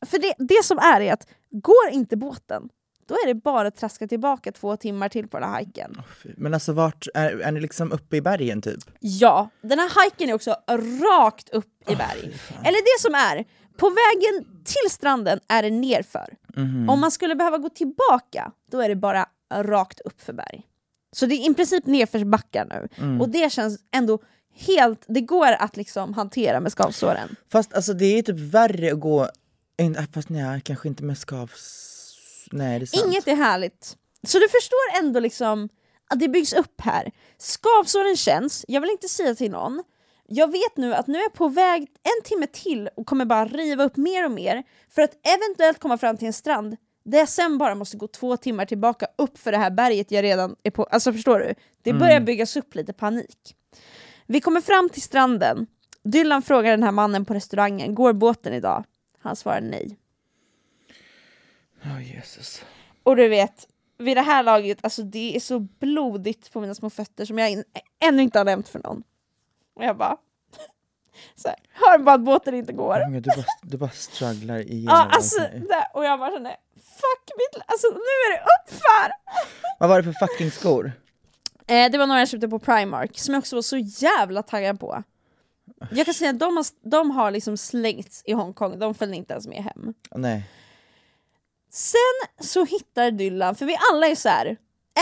För 0.06 0.20
det, 0.20 0.34
det 0.38 0.64
som 0.64 0.78
är 0.78 1.02
är 1.02 1.14
att 1.14 1.28
går 1.50 1.90
inte 1.92 2.18
båten, 2.18 2.70
då 3.08 3.14
är 3.14 3.28
det 3.28 3.34
bara 3.34 3.68
att 3.68 3.76
traska 3.76 4.08
tillbaka 4.08 4.52
två 4.52 4.78
timmar 4.78 5.10
till 5.10 5.28
på 5.28 5.40
den 5.40 5.50
här 5.50 5.54
hajken. 5.54 6.02
Men 6.38 6.54
alltså 6.54 6.74
vart, 6.74 7.08
är, 7.14 7.40
är 7.40 7.52
ni 7.52 7.60
liksom 7.60 7.92
uppe 7.92 8.18
i 8.18 8.22
bergen 8.22 8.62
typ? 8.62 8.80
Ja, 9.00 9.50
den 9.62 9.80
här 9.80 9.90
hajken 9.96 10.30
är 10.30 10.34
också 10.34 10.56
rakt 10.68 11.50
upp 11.50 11.90
i 11.90 11.96
berg. 11.96 12.40
Eller 12.64 12.96
det 12.96 13.02
som 13.02 13.16
är, 13.16 13.46
på 13.78 13.90
vägen 13.90 14.64
till 14.64 14.92
stranden 14.92 15.40
är 15.48 15.64
det 15.64 15.70
nerför. 15.70 16.34
Om 16.90 17.00
man 17.00 17.12
skulle 17.12 17.36
behöva 17.36 17.58
gå 17.58 17.70
tillbaka, 17.70 18.52
då 18.72 18.82
är 18.82 18.90
det 18.90 18.96
bara 18.96 19.26
rakt 19.54 20.00
upp 20.00 20.22
för 20.22 20.34
berg. 20.34 20.64
Så 21.12 21.26
det 21.26 21.36
är 21.36 21.52
i 21.52 21.54
princip 21.54 21.86
nerförsbackar 21.86 22.66
nu. 22.66 23.20
Och 23.20 23.30
det 23.30 23.52
känns 23.52 23.80
ändå 23.92 24.20
helt, 24.56 25.06
det 25.08 25.22
går 25.22 25.52
att 25.52 25.78
liksom 25.78 26.14
hantera 26.14 26.60
med 26.60 26.72
skavsåren. 26.72 27.36
Fast 27.52 27.74
alltså 27.74 27.94
det 27.94 28.06
är 28.06 28.22
typ 28.22 28.40
värre 28.40 28.94
att 28.94 29.00
gå, 29.00 29.30
in, 29.78 29.96
äh, 29.96 30.04
fast 30.14 30.30
nej, 30.30 30.62
kanske 30.62 30.88
inte 30.88 31.04
med 31.04 31.18
skavs... 31.18 31.90
Nej 32.54 32.80
det 32.80 32.84
är 32.84 32.86
sant. 32.86 33.06
Inget 33.06 33.28
är 33.28 33.36
härligt. 33.36 33.98
Så 34.28 34.40
du 34.40 34.50
förstår 34.50 35.00
ändå 35.00 35.20
liksom 35.20 35.70
att 36.10 36.20
det 36.20 36.28
byggs 36.28 36.54
upp 36.54 36.82
här. 36.82 37.12
Skavsåren 37.38 38.16
känns, 38.16 38.66
jag 38.68 38.82
vill 38.82 38.90
inte 38.90 39.08
säga 39.08 39.36
till 39.36 39.52
någon, 39.52 39.84
jag 40.28 40.52
vet 40.52 40.78
nu 40.78 40.94
att 40.94 41.08
nu 41.08 41.18
är 41.18 41.22
jag 41.22 41.34
på 41.34 41.48
väg 41.48 41.82
en 41.82 42.24
timme 42.24 42.48
till 42.48 42.90
och 42.96 43.06
kommer 43.06 43.26
bara 43.26 43.46
riva 43.46 43.84
upp 43.84 43.98
mer 43.98 44.26
och 44.26 44.32
mer 44.32 44.64
för 44.90 45.02
att 45.02 45.12
eventuellt 45.28 45.80
komma 45.80 45.98
fram 45.98 46.18
till 46.18 46.28
en 46.28 46.34
strand 46.34 46.78
där 47.06 47.18
jag 47.20 47.30
sen 47.30 47.58
bara 47.58 47.76
måste 47.76 47.98
gå 47.98 48.08
två 48.08 48.38
timmar 48.38 48.66
tillbaka 48.66 49.08
upp 49.18 49.38
för 49.38 49.52
det 49.52 49.58
här 49.58 49.72
berget 49.72 50.12
jag 50.12 50.24
redan 50.24 50.56
är 50.64 50.72
på. 50.72 50.84
Alltså 50.84 51.14
förstår 51.14 51.40
du? 51.40 51.56
Det 51.82 51.94
börjar 51.94 52.20
byggas 52.20 52.58
upp 52.58 52.76
lite 52.76 52.94
panik. 52.94 53.56
Vi 54.28 54.42
kommer 54.42 54.62
fram 54.62 54.90
till 54.90 55.02
stranden 55.02 55.68
Dylan 56.04 56.42
frågar 56.42 56.72
den 56.72 56.84
här 56.84 56.92
mannen 56.92 57.26
på 57.26 57.34
restaurangen, 57.34 57.96
går 57.96 58.14
båten 58.14 58.54
idag? 58.54 58.84
Han 59.20 59.36
svarar 59.36 59.62
nej. 59.62 59.98
Ja 61.84 62.02
Jesus. 62.02 62.62
Och 63.04 63.16
du 63.16 63.28
vet, 63.28 63.68
vid 63.98 64.18
det 64.18 64.22
här 64.22 64.44
laget, 64.44 64.78
alltså 64.82 65.04
det 65.04 65.36
är 65.36 65.40
så 65.40 65.60
blodigt 65.60 66.52
på 66.52 66.62
mina 66.62 66.76
små 66.76 66.90
fötter 66.90 67.26
som 67.26 67.40
jag 67.40 67.52
in, 67.52 67.64
ännu 68.00 68.22
inte 68.22 68.40
har 68.40 68.46
nämnt 68.46 68.70
för 68.70 68.80
någon. 68.80 69.04
Och 69.76 69.84
jag 69.84 69.98
bara, 69.98 70.18
så 71.36 71.48
här, 71.48 71.58
hör 71.72 71.98
bara 71.98 72.16
att 72.16 72.22
båten 72.22 72.56
inte 72.56 72.74
går. 72.74 72.96
Oh 72.96 73.10
God, 73.10 73.24
du, 73.24 73.30
bara, 73.30 73.46
du 73.62 73.78
bara 73.78 73.90
strugglar 73.90 74.60
igenom 74.60 74.96
Ja, 74.96 75.04
allt 75.04 75.16
alltså, 75.16 75.40
där, 75.40 75.86
och 75.94 76.06
jag 76.06 76.20
bara 76.20 76.32
kände, 76.32 76.58
fuck 76.76 77.32
mitt 77.38 77.64
alltså 77.66 77.88
nu 77.88 77.94
är 78.00 78.32
det 78.34 78.44
uppför! 78.44 79.12
Vad 79.80 79.90
var 79.90 80.02
det 80.02 80.14
för 80.14 80.28
fucking 80.28 80.52
skor? 80.52 80.92
Eh, 81.68 81.92
det 81.92 81.98
var 81.98 82.08
några 82.08 82.20
jag 82.22 82.30
köpte 82.30 82.48
på 82.48 82.60
Primark 82.60 83.20
som 83.20 83.34
jag 83.34 83.42
också 83.42 83.56
var 83.56 83.62
så 83.62 83.78
jävla 83.78 84.44
taggad 84.44 84.80
på. 84.80 85.04
Jag 85.92 86.06
kan 86.06 86.14
säga 86.14 86.30
att 86.30 86.40
de 86.40 86.58
har, 86.58 86.90
de 86.90 87.12
har 87.12 87.32
liksom 87.32 87.58
slängts 87.58 88.22
i 88.26 88.34
Hongkong, 88.34 88.80
de 88.80 88.94
följde 88.96 89.18
inte 89.18 89.34
ens 89.34 89.48
med 89.48 89.64
hem. 89.64 89.94
Nej. 90.12 90.50
Sen 91.74 92.30
så 92.40 92.66
hittar 92.66 93.12
Dylan, 93.12 93.56
för 93.56 93.66
vi 93.66 93.78
alla 93.92 94.08
är 94.08 94.16
så 94.16 94.30
här. 94.30 94.58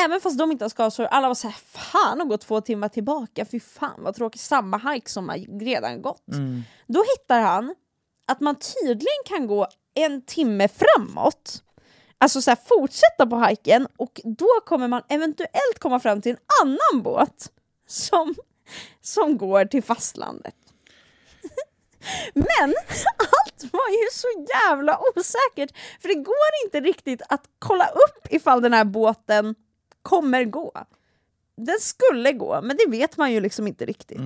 även 0.05 0.21
fast 0.21 0.37
de 0.37 0.51
inte 0.51 0.63
har 0.63 0.69
skavsår, 0.69 1.03
alla 1.05 1.27
var 1.27 1.35
så 1.35 1.47
här, 1.47 1.57
fan 1.65 2.21
att 2.21 2.29
gå 2.29 2.37
två 2.37 2.61
timmar 2.61 2.89
tillbaka, 2.89 3.45
fy 3.45 3.59
fan 3.59 4.03
vad 4.03 4.15
tråkigt, 4.15 4.41
samma 4.41 4.77
hike 4.77 5.09
som 5.09 5.29
har 5.29 5.59
redan 5.59 6.01
gått. 6.01 6.25
Då 6.87 7.03
hittar 7.17 7.41
han 7.41 7.75
att 8.27 8.39
man 8.39 8.55
tydligen 8.55 9.23
kan 9.25 9.47
gå 9.47 9.67
en 9.93 10.21
timme 10.21 10.67
framåt, 10.67 11.63
alltså 12.17 12.41
så 12.41 12.51
här, 12.51 12.57
fortsätta 12.65 13.27
på 13.27 13.43
hiken 13.45 13.87
och 13.97 14.21
då 14.23 14.47
kommer 14.65 14.87
man 14.87 15.01
eventuellt 15.09 15.79
komma 15.79 15.99
fram 15.99 16.21
till 16.21 16.31
en 16.31 16.37
annan 16.63 17.03
båt 17.03 17.51
som, 17.87 18.35
som 19.01 19.37
går 19.37 19.65
till 19.65 19.83
fastlandet. 19.83 20.55
Men 22.33 22.73
allt 23.17 23.73
var 23.73 23.89
ju 23.89 24.07
så 24.11 24.27
jävla 24.49 24.99
osäkert 25.15 25.77
för 26.01 26.07
det 26.07 26.15
går 26.15 26.49
inte 26.65 26.79
riktigt 26.79 27.21
att 27.29 27.43
kolla 27.59 27.87
upp 27.87 28.27
ifall 28.29 28.61
den 28.61 28.73
här 28.73 28.83
båten 28.85 29.55
kommer 30.01 30.45
gå. 30.45 30.71
Den 31.57 31.79
skulle 31.79 32.31
gå, 32.31 32.61
men 32.61 32.77
det 32.77 32.91
vet 32.97 33.17
man 33.17 33.31
ju 33.31 33.39
liksom 33.39 33.67
inte 33.67 33.85
riktigt. 33.85 34.17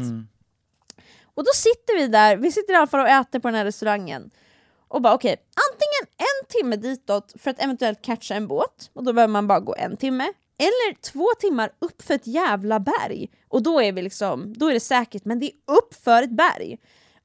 Och 1.36 1.44
då 1.44 1.52
sitter 1.56 1.98
vi 1.98 2.08
där, 2.08 2.38
vi 2.38 2.52
sitter 2.52 2.74
i 2.74 2.76
alla 2.76 2.88
fall 2.88 3.00
och 3.00 3.10
äter 3.10 3.40
på 3.40 3.48
den 3.48 3.56
här 3.56 3.66
restaurangen 3.66 4.32
och 4.88 5.02
bara 5.02 5.14
okej, 5.14 5.36
antingen 5.72 6.16
en 6.18 6.48
timme 6.48 6.76
ditåt 6.76 7.34
för 7.40 7.52
att 7.52 7.64
eventuellt 7.64 8.02
catcha 8.02 8.34
en 8.36 8.48
båt 8.48 8.90
och 8.94 9.04
då 9.04 9.14
behöver 9.14 9.32
man 9.32 9.48
bara 9.48 9.60
gå 9.60 9.76
en 9.78 9.98
timme 9.98 10.34
eller 10.58 11.02
två 11.02 11.28
timmar 11.40 11.72
upp 11.80 12.02
för 12.02 12.14
ett 12.14 12.28
jävla 12.28 12.80
berg 12.80 13.30
och 13.48 13.64
då 13.64 13.82
är 13.82 13.92
vi 13.92 14.02
liksom, 14.02 14.54
då 14.58 14.70
är 14.70 14.74
det 14.74 14.80
säkert 14.80 15.26
men 15.26 15.40
det 15.40 15.46
är 15.46 15.74
upp 15.78 15.94
för 16.04 16.24
ett 16.24 16.32
berg. 16.32 16.78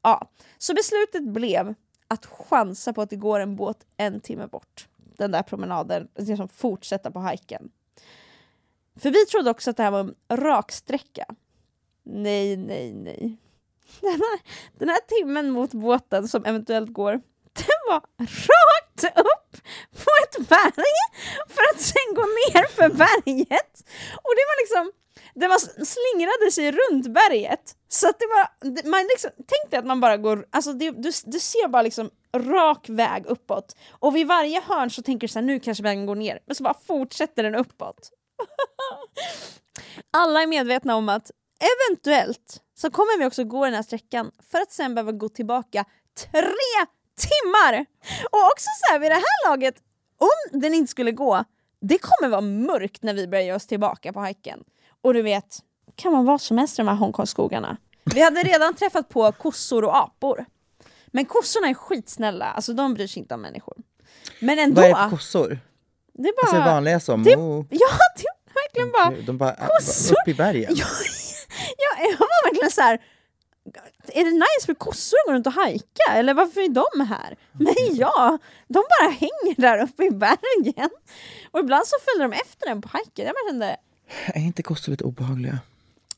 Ja, 0.03 0.31
så 0.59 0.75
beslutet 0.75 1.23
blev 1.23 1.75
att 2.09 2.27
chansa 2.27 2.93
på 2.93 3.03
att 3.03 3.11
det 3.11 3.17
går 3.17 3.41
en 3.41 3.57
båt 3.57 3.87
en 3.97 4.21
timme 4.21 4.47
bort. 4.47 4.89
Den 4.97 5.31
där 5.31 5.43
promenaden, 5.43 6.09
liksom 6.17 6.49
fortsätta 6.49 7.11
på 7.11 7.19
hajken. 7.19 7.71
För 8.97 9.11
vi 9.11 9.27
trodde 9.27 9.51
också 9.51 9.71
att 9.71 9.77
det 9.77 9.83
här 9.83 9.91
var 9.91 10.01
en 10.01 10.15
raksträcka. 10.31 11.25
Nej, 12.03 12.57
nej, 12.57 12.93
nej. 12.93 13.37
Den 14.01 14.11
här, 14.11 14.41
den 14.79 14.89
här 14.89 15.01
timmen 15.01 15.51
mot 15.51 15.73
båten 15.73 16.29
som 16.29 16.45
eventuellt 16.45 16.93
går, 16.93 17.13
den 17.53 17.81
var 17.89 18.01
rakt 18.21 19.19
upp 19.19 19.63
på 19.93 20.11
ett 20.23 20.49
berg 20.49 20.95
för 21.49 21.63
att 21.73 21.81
sen 21.81 22.15
gå 22.15 22.23
ner 22.23 22.69
för 22.69 22.89
berget. 22.89 23.85
Och 24.23 24.33
det 24.37 24.47
var 24.49 24.63
liksom, 24.63 24.93
det 25.35 25.49
var 25.49 25.59
slingrade 25.85 26.51
sig 26.53 26.73
runt 26.73 27.15
berget. 27.15 27.77
Så 27.89 28.09
att 28.09 28.19
det 28.19 28.27
var, 28.27 28.91
man 28.91 29.03
liksom, 29.03 29.31
tänk 29.37 29.71
dig 29.71 29.79
att 29.79 29.87
man 29.87 30.01
bara 30.01 30.17
går, 30.17 30.47
alltså 30.51 30.73
det, 30.73 30.91
du, 30.91 31.11
du 31.25 31.41
ser 31.41 31.69
bara 31.69 31.83
liksom 31.83 32.11
rak 32.37 32.89
väg 32.89 33.27
uppåt. 33.27 33.77
Och 33.91 34.17
vid 34.17 34.27
varje 34.27 34.61
hörn 34.61 34.91
så 34.91 35.03
tänker 35.03 35.27
du 35.27 35.33
så 35.33 35.39
här, 35.39 35.47
nu 35.47 35.61
kanske 35.61 35.83
vägen 35.83 36.07
går 36.07 36.15
ner. 36.15 36.39
Men 36.47 36.57
så 36.57 36.63
bara 36.63 36.77
fortsätter 36.87 37.43
den 37.43 37.55
uppåt. 37.55 38.11
Alla 40.11 40.43
är 40.43 40.47
medvetna 40.47 40.97
om 40.97 41.09
att 41.09 41.31
eventuellt 41.61 42.63
så 42.75 42.91
kommer 42.91 43.19
vi 43.19 43.25
också 43.25 43.45
gå 43.45 43.65
den 43.65 43.75
här 43.75 43.83
sträckan 43.83 44.31
för 44.51 44.61
att 44.61 44.73
sen 44.73 44.95
behöva 44.95 45.13
gå 45.13 45.29
tillbaka 45.29 45.85
tre 46.17 46.87
timmar! 47.17 47.87
Och 48.31 48.47
också 48.53 48.67
så 48.81 48.93
här 48.93 48.99
vid 48.99 49.11
det 49.11 49.15
här 49.15 49.49
laget, 49.49 49.75
om 50.19 50.61
den 50.61 50.75
inte 50.75 50.91
skulle 50.91 51.13
gå, 51.13 51.45
det 51.81 51.99
kommer 51.99 52.31
vara 52.31 52.41
mörkt 52.41 53.03
när 53.03 53.15
vi 53.15 53.29
börjar 53.29 53.45
ge 53.45 53.53
oss 53.53 53.67
tillbaka 53.67 54.13
på 54.13 54.21
hajken. 54.21 54.65
Och 55.03 55.15
du 55.15 55.23
vet, 55.23 55.59
kan 55.95 56.13
man 56.13 56.25
vad 56.25 56.41
som 56.41 56.59
helst 56.59 56.79
i 56.79 56.83
de 56.83 56.89
här 56.89 56.95
Hongkongskogarna. 56.95 57.77
Vi 58.05 58.23
hade 58.23 58.43
redan 58.43 58.75
träffat 58.75 59.09
på 59.09 59.33
kossor 59.33 59.85
och 59.85 59.99
apor. 59.99 60.45
Men 61.07 61.25
kossorna 61.25 61.69
är 61.69 61.75
skitsnälla, 61.75 62.45
alltså 62.45 62.73
de 62.73 62.95
bryr 62.95 63.07
sig 63.07 63.21
inte 63.21 63.35
om 63.35 63.41
människor. 63.41 63.77
Men 64.41 64.59
ändå, 64.59 64.81
Vad 64.81 64.91
är 64.91 64.95
det 64.95 65.01
för 65.03 65.11
kossor? 65.11 65.59
det 66.13 66.29
är 66.29 66.33
bara... 66.33 66.57
Alltså 66.57 66.73
vanliga 66.73 67.01
som... 67.01 67.23
det, 67.23 67.37
oh, 67.37 67.67
ja, 67.71 67.89
det 68.17 68.25
är 68.27 68.55
verkligen 68.55 68.93
bara... 68.93 69.27
De 69.27 69.39
bara 69.39 69.55
äh, 69.55 69.67
kossor. 69.67 70.13
upp 70.15 70.29
i 70.29 70.35
bergen. 70.35 70.73
Ja, 70.77 70.87
ja, 71.77 72.05
jag 72.05 72.19
var 72.19 72.49
verkligen 72.49 72.71
så 72.71 72.81
här. 72.81 73.01
Är 74.13 74.25
det 74.25 74.31
nice 74.31 74.67
för 74.67 74.75
kossor 74.75 75.17
att 75.19 75.27
gå 75.27 75.33
runt 75.33 75.47
och 75.47 75.53
hajka? 75.53 76.13
Eller 76.13 76.35
varför 76.35 76.61
är 76.61 76.69
de 76.69 77.01
här? 77.01 77.37
Men 77.53 77.75
ja, 77.97 78.39
de 78.69 78.85
bara 79.01 79.11
hänger 79.11 79.61
där 79.61 79.83
uppe 79.83 80.05
i 80.05 80.11
bergen. 80.11 80.91
Och 81.51 81.61
ibland 81.61 81.87
så 81.87 81.97
följer 82.05 82.29
de 82.29 82.35
efter 82.37 82.67
den 82.67 82.83
på 82.83 82.89
hajken. 82.89 83.27
Jag 83.27 83.35
bara 83.35 83.51
kände, 83.51 83.77
Är 84.27 84.41
inte 84.41 84.63
kossor 84.63 84.93
lite 84.93 85.05
obehagliga? 85.05 85.59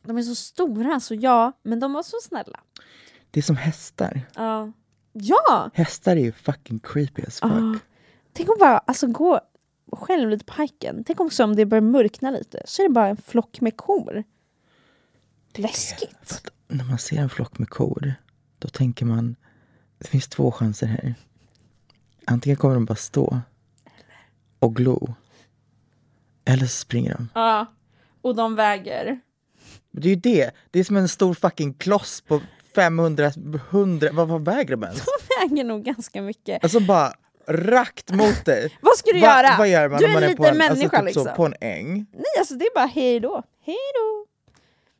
de 0.02 0.18
är 0.18 0.22
så 0.22 0.34
stora 0.34 1.00
så 1.00 1.14
ja, 1.14 1.52
men 1.62 1.80
de 1.80 1.92
var 1.92 2.02
så 2.02 2.16
snälla. 2.22 2.60
Det 3.30 3.40
är 3.40 3.42
som 3.42 3.56
hästar. 3.56 4.20
Ja. 4.34 4.72
Ja! 5.12 5.70
Hästar 5.74 6.16
är 6.16 6.20
ju 6.20 6.32
fucking 6.32 6.80
creepy 6.80 7.22
as 7.22 7.40
fuck. 7.40 7.52
Ja. 7.52 7.78
Tänk 8.32 8.48
om 8.48 8.56
bara 8.60 8.78
alltså, 8.78 9.06
gå 9.06 9.40
själv 9.92 10.30
lite 10.30 10.44
på 10.44 10.52
hajken. 10.52 11.04
Tänk 11.04 11.20
också 11.20 11.44
om 11.44 11.56
det 11.56 11.66
börjar 11.66 11.82
mörkna 11.82 12.30
lite, 12.30 12.62
så 12.64 12.82
är 12.82 12.88
det 12.88 12.92
bara 12.92 13.08
en 13.08 13.16
flock 13.16 13.60
med 13.60 13.76
kor. 13.76 14.24
Läskigt. 15.54 16.32
Att 16.32 16.48
när 16.68 16.84
man 16.84 16.98
ser 16.98 17.16
en 17.16 17.30
flock 17.30 17.58
med 17.58 17.70
kor, 17.70 18.14
då 18.58 18.68
tänker 18.68 19.06
man 19.06 19.36
det 19.98 20.08
finns 20.08 20.28
två 20.28 20.52
chanser 20.52 20.86
här. 20.86 21.14
Antingen 22.24 22.56
kommer 22.56 22.74
de 22.74 22.84
bara 22.84 22.96
stå 22.96 23.40
och 24.58 24.76
glo. 24.76 25.14
Eller 26.44 26.66
så 26.66 26.76
springer 26.76 27.14
de. 27.14 27.28
Ja. 27.34 27.66
Och 28.22 28.34
de 28.34 28.54
väger. 28.54 29.20
Det 29.90 30.08
är 30.08 30.10
ju 30.10 30.16
det. 30.16 30.50
Det 30.70 30.78
är 30.80 30.84
som 30.84 30.96
en 30.96 31.08
stor 31.08 31.34
fucking 31.34 31.74
kloss 31.74 32.20
på 32.20 32.40
500, 32.74 33.30
100, 33.70 34.08
vad, 34.12 34.28
vad 34.28 34.44
väger 34.44 34.70
de 34.70 34.82
ens? 34.82 35.02
De 35.04 35.48
väger 35.48 35.64
nog 35.64 35.84
ganska 35.84 36.22
mycket. 36.22 36.64
Alltså 36.64 36.80
bara 36.80 37.12
rakt 37.46 38.10
mot 38.10 38.44
dig. 38.44 38.78
Vad 38.82 38.96
ska 38.96 39.12
du 39.12 39.20
Va- 39.20 39.26
göra? 39.26 39.54
Vad 39.58 39.68
gör 39.68 39.88
man 39.88 39.98
du 39.98 40.06
är 40.06 40.12
man 40.12 40.22
en 40.22 40.30
är 40.30 40.36
på 40.36 40.42
liten 40.42 40.60
en, 40.60 40.68
människa 40.68 40.96
alltså, 40.96 40.98
typ 40.98 41.04
liksom. 41.04 41.24
så, 41.24 41.30
på 41.30 41.46
en 41.46 41.54
äng? 41.60 42.06
Nej, 42.12 42.24
alltså 42.38 42.54
det 42.54 42.64
är 42.64 42.74
bara 42.74 42.86
hej 42.86 43.20
då. 43.20 43.42
Hej 43.64 43.76
då. 43.94 44.26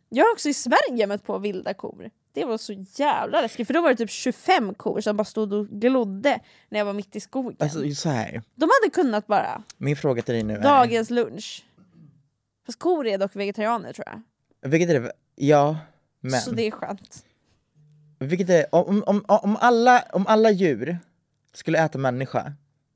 Jag 0.08 0.24
har 0.24 0.32
också 0.32 0.48
i 0.48 0.54
Sverige 0.54 1.06
mött 1.06 1.24
på 1.26 1.38
vilda 1.38 1.74
kor. 1.74 2.10
Det 2.34 2.44
var 2.44 2.58
så 2.58 2.84
jävla 2.94 3.40
läskigt, 3.40 3.66
för 3.66 3.74
då 3.74 3.80
var 3.80 3.88
det 3.88 3.96
typ 3.96 4.10
25 4.10 4.74
kor 4.74 5.00
som 5.00 5.16
bara 5.16 5.24
stod 5.24 5.52
och 5.52 5.66
glodde 5.68 6.40
när 6.68 6.78
jag 6.78 6.84
var 6.84 6.92
mitt 6.92 7.16
i 7.16 7.20
skogen. 7.20 7.56
Alltså 7.60 7.90
så 7.94 8.08
här. 8.08 8.42
De 8.54 8.70
hade 8.80 8.90
kunnat 8.92 9.26
bara, 9.26 9.62
min 9.76 9.96
fråga 9.96 10.22
till 10.22 10.34
dig 10.34 10.42
nu 10.42 10.54
är. 10.54 10.62
dagens 10.62 11.10
lunch. 11.10 11.64
Fast 12.66 12.78
kor 12.78 13.06
är 13.06 13.18
dock 13.18 13.36
vegetarianer 13.36 13.92
tror 13.92 14.06
jag. 14.06 14.22
Vilket 14.70 14.90
är 14.90 15.00
det? 15.00 15.12
Ja, 15.34 15.78
men. 16.20 16.40
Så 16.40 16.50
det 16.50 16.66
är 16.66 16.70
skönt. 16.70 17.24
Vilket 18.18 18.50
är, 18.50 18.74
om, 18.74 19.04
om, 19.06 19.24
om, 19.28 19.56
alla, 19.60 20.04
om 20.12 20.26
alla 20.26 20.50
djur 20.50 20.98
skulle 21.52 21.78
äta 21.78 21.98
människa, 21.98 22.52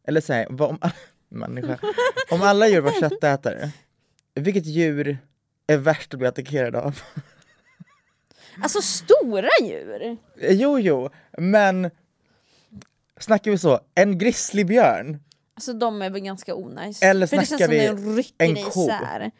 eller 0.06 0.52
vad 0.52 0.70
om, 0.70 0.78
människa, 1.28 1.78
om 2.30 2.42
alla 2.42 2.68
djur 2.68 2.80
var 2.80 3.00
köttätare, 3.00 3.70
vilket 4.34 4.66
djur 4.66 5.18
är 5.66 5.76
värst 5.76 6.14
att 6.14 6.18
bli 6.18 6.28
attackerad 6.28 6.76
av? 6.76 7.00
Alltså 8.62 8.82
stora 8.82 9.48
djur! 9.62 10.16
Jo, 10.50 10.78
jo, 10.78 11.10
men 11.38 11.90
snackar 13.20 13.50
vi 13.50 13.58
så, 13.58 13.80
en 13.94 14.18
grizzlybjörn, 14.18 15.20
Alltså 15.54 15.72
de 15.72 16.02
är 16.02 16.10
väl 16.10 16.20
ganska 16.20 16.54
onajs. 16.54 17.02
Eller 17.02 17.26
snackar 17.26 17.68
vi 17.68 18.32
en 18.38 18.56
i 18.56 18.62
ko? 18.62 18.82
isär. 18.84 19.30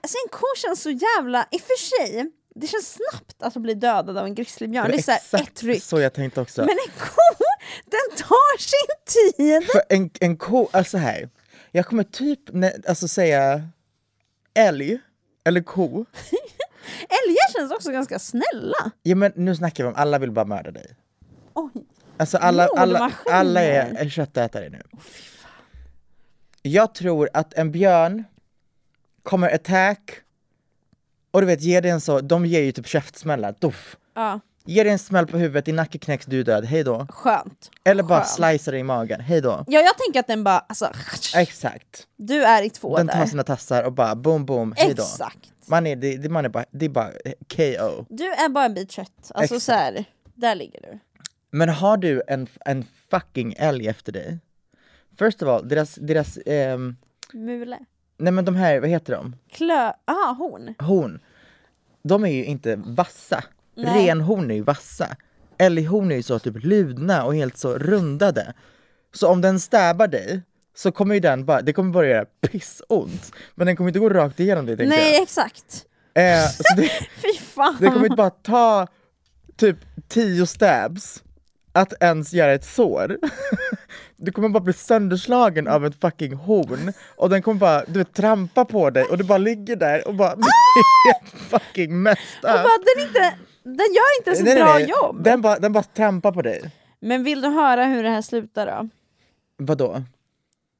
Alltså 0.00 0.16
en 0.24 0.30
ko 0.30 0.46
känns 0.56 0.82
så 0.82 0.90
jävla, 0.90 1.46
i 1.50 1.56
och 1.56 1.60
för 1.60 2.06
sig, 2.06 2.30
det 2.54 2.66
känns 2.66 2.92
snabbt 2.92 3.42
att 3.42 3.54
bli 3.54 3.74
dödad 3.74 4.16
av 4.16 4.26
en 4.26 4.34
grizzlybjörn. 4.34 4.90
Det 4.90 4.98
är 4.98 5.02
så 5.02 5.10
här 5.10 5.18
exakt 5.18 5.48
ett 5.48 5.62
ryck. 5.62 5.82
så 5.82 6.00
jag 6.00 6.12
tänkte 6.12 6.40
också. 6.40 6.60
Men 6.60 6.70
en 6.70 6.92
ko, 6.98 7.44
den 7.84 8.16
tar 8.16 8.58
sin 8.58 9.34
tid! 9.36 9.70
För 9.70 9.82
en, 9.88 10.10
en 10.20 10.36
ko, 10.36 10.68
alltså 10.72 10.98
här, 10.98 11.28
jag 11.72 11.86
kommer 11.86 12.04
typ 12.04 12.40
alltså 12.88 13.08
säga 13.08 13.68
älg, 14.54 14.98
eller 15.44 15.60
ko. 15.60 16.04
Älgar 17.00 17.52
känns 17.52 17.72
också 17.72 17.90
ganska 17.90 18.18
snälla. 18.18 18.90
Ja 19.02 19.16
men 19.16 19.32
nu 19.34 19.56
snackar 19.56 19.84
vi 19.84 19.88
om 19.88 19.94
alla 19.96 20.18
vill 20.18 20.30
bara 20.30 20.44
mörda 20.44 20.70
dig. 20.70 20.96
Oj. 21.54 21.70
Alltså 22.16 22.38
alla, 22.38 22.68
alla, 22.76 23.12
alla 23.30 23.60
är, 23.62 23.94
är 23.94 24.08
köttätare 24.08 24.68
nu. 24.68 24.82
Jag 26.62 26.94
tror 26.94 27.28
att 27.32 27.54
en 27.54 27.72
björn 27.72 28.24
kommer 29.22 29.54
attack 29.54 30.10
Och 31.30 31.40
du 31.40 31.46
vet, 31.46 31.62
ge 31.62 31.80
dig 31.80 31.90
en 31.90 32.00
så, 32.00 32.20
de 32.20 32.46
ger 32.46 32.60
ju 32.62 32.72
typ 32.72 32.86
käftsmällar, 32.86 33.54
doff. 33.58 33.96
Ja, 34.14 34.40
Ge 34.64 34.82
dig 34.82 34.92
en 34.92 34.98
smäll 34.98 35.26
på 35.26 35.38
huvudet, 35.38 35.64
din 35.64 35.76
nacke 35.76 35.98
knäcks, 35.98 36.26
du 36.26 36.40
är 36.40 36.44
död, 36.44 36.64
hej 36.64 36.84
då. 36.84 37.06
skönt. 37.10 37.70
Eller 37.84 38.02
bara 38.02 38.24
slicear 38.24 38.72
dig 38.72 38.80
i 38.80 38.82
magen, 38.84 39.20
hej 39.20 39.40
då. 39.40 39.64
Ja, 39.66 39.80
jag 39.80 39.98
tänker 39.98 40.20
att 40.20 40.26
den 40.26 40.44
bara, 40.44 40.58
alltså, 40.58 40.92
Exakt. 41.34 42.06
du 42.16 42.44
är 42.44 42.62
i 42.62 42.70
två 42.70 42.96
Den 42.96 43.06
där. 43.06 43.14
tar 43.14 43.26
sina 43.26 43.42
tassar 43.42 43.84
och 43.84 43.92
bara 43.92 44.14
boom 44.14 44.44
boom, 44.46 44.74
hej 44.76 44.94
då. 44.94 45.02
Exakt. 45.02 45.52
Man 45.66 45.86
är, 45.86 45.96
det, 45.96 46.16
det, 46.16 46.28
man 46.28 46.44
är 46.44 46.48
bara, 46.48 46.64
det 46.70 46.84
är 46.84 46.88
bara 46.88 47.10
KO. 47.56 48.06
Du 48.08 48.24
är 48.24 48.48
bara 48.48 48.64
en 48.64 48.74
bit 48.74 48.90
kött. 48.92 49.30
Alltså 49.34 49.54
Exakt. 49.54 49.62
så 49.62 49.72
här, 49.72 50.04
där 50.34 50.54
ligger 50.54 50.80
du. 50.80 50.98
Men 51.50 51.68
har 51.68 51.96
du 51.96 52.22
en, 52.28 52.46
en 52.64 52.84
fucking 53.10 53.54
älg 53.58 53.88
efter 53.88 54.12
dig? 54.12 54.38
First 55.18 55.42
of 55.42 55.48
all, 55.48 55.68
deras, 55.68 55.94
deras 55.94 56.38
ehm, 56.46 56.96
Mule. 57.32 57.78
Nej 58.20 58.32
men 58.32 58.44
de 58.44 58.56
här, 58.56 58.80
vad 58.80 58.90
heter 58.90 59.12
de? 59.12 59.36
Klö... 59.52 59.92
Aha, 60.04 60.32
horn. 60.38 60.74
Horn. 60.78 61.20
De 62.02 62.24
är 62.24 62.28
ju 62.28 62.44
inte 62.44 62.76
vassa. 62.76 63.44
Nej. 63.76 64.06
Renhorn 64.06 64.50
är 64.50 64.54
ju 64.54 64.62
vassa. 64.62 65.16
Älghorn 65.58 66.12
är 66.12 66.16
ju 66.16 66.22
så 66.22 66.38
typ 66.38 66.64
ludna 66.64 67.24
och 67.24 67.34
helt 67.34 67.56
så 67.56 67.78
rundade. 67.78 68.54
Så 69.12 69.28
om 69.28 69.40
den 69.40 69.60
stäbar 69.60 70.08
dig 70.08 70.42
så 70.74 70.92
kommer 70.92 71.14
ju 71.14 71.20
den 71.20 71.44
bara, 71.44 71.60
det 71.62 71.72
kommer 71.72 71.92
bara 71.92 72.06
göra 72.06 72.24
pissont. 72.40 73.32
Men 73.54 73.66
den 73.66 73.76
kommer 73.76 73.88
inte 73.90 73.98
gå 73.98 74.08
rakt 74.08 74.40
igenom 74.40 74.66
dig 74.66 74.76
tänker 74.76 74.96
Nej, 74.96 75.12
jag. 75.12 75.22
exakt. 75.22 75.86
Eh, 76.14 76.48
så 76.50 76.74
det, 76.76 76.82
Fy 77.22 77.38
fan. 77.38 77.76
det 77.80 77.86
kommer 77.86 78.04
inte 78.06 78.16
bara 78.16 78.30
ta 78.30 78.86
typ 79.56 79.76
tio 80.08 80.46
stabs 80.46 81.22
att 81.72 82.02
ens 82.02 82.32
göra 82.32 82.52
ett 82.52 82.64
sår. 82.64 83.18
Du 84.22 84.32
kommer 84.32 84.48
bara 84.48 84.60
bli 84.60 84.72
sönderslagen 84.72 85.68
av 85.68 85.86
ett 85.86 86.00
fucking 86.00 86.34
horn 86.34 86.92
och 87.16 87.30
den 87.30 87.42
kommer 87.42 87.60
bara 87.60 87.84
du 87.86 87.98
vet, 87.98 88.14
trampa 88.14 88.64
på 88.64 88.90
dig 88.90 89.04
och 89.04 89.18
du 89.18 89.24
bara 89.24 89.38
ligger 89.38 89.76
där 89.76 90.08
och 90.08 90.14
bara 90.14 90.28
helt 91.06 91.42
fucking 91.50 92.02
messed 92.02 92.44
up. 92.44 92.66
den, 92.96 93.06
inte, 93.06 93.34
den 93.62 93.94
gör 93.94 94.18
inte 94.18 94.30
ens 94.30 94.40
ett 94.40 94.56
bra 94.56 94.74
nej. 94.74 94.90
jobb. 94.90 95.24
Den 95.24 95.42
bara, 95.42 95.58
den 95.58 95.72
bara 95.72 95.82
trampar 95.82 96.32
på 96.32 96.42
dig. 96.42 96.70
Men 97.00 97.24
vill 97.24 97.40
du 97.40 97.48
höra 97.48 97.84
hur 97.84 98.02
det 98.02 98.10
här 98.10 98.22
slutar 98.22 98.66
då? 98.66 98.88
Vadå? 99.56 100.02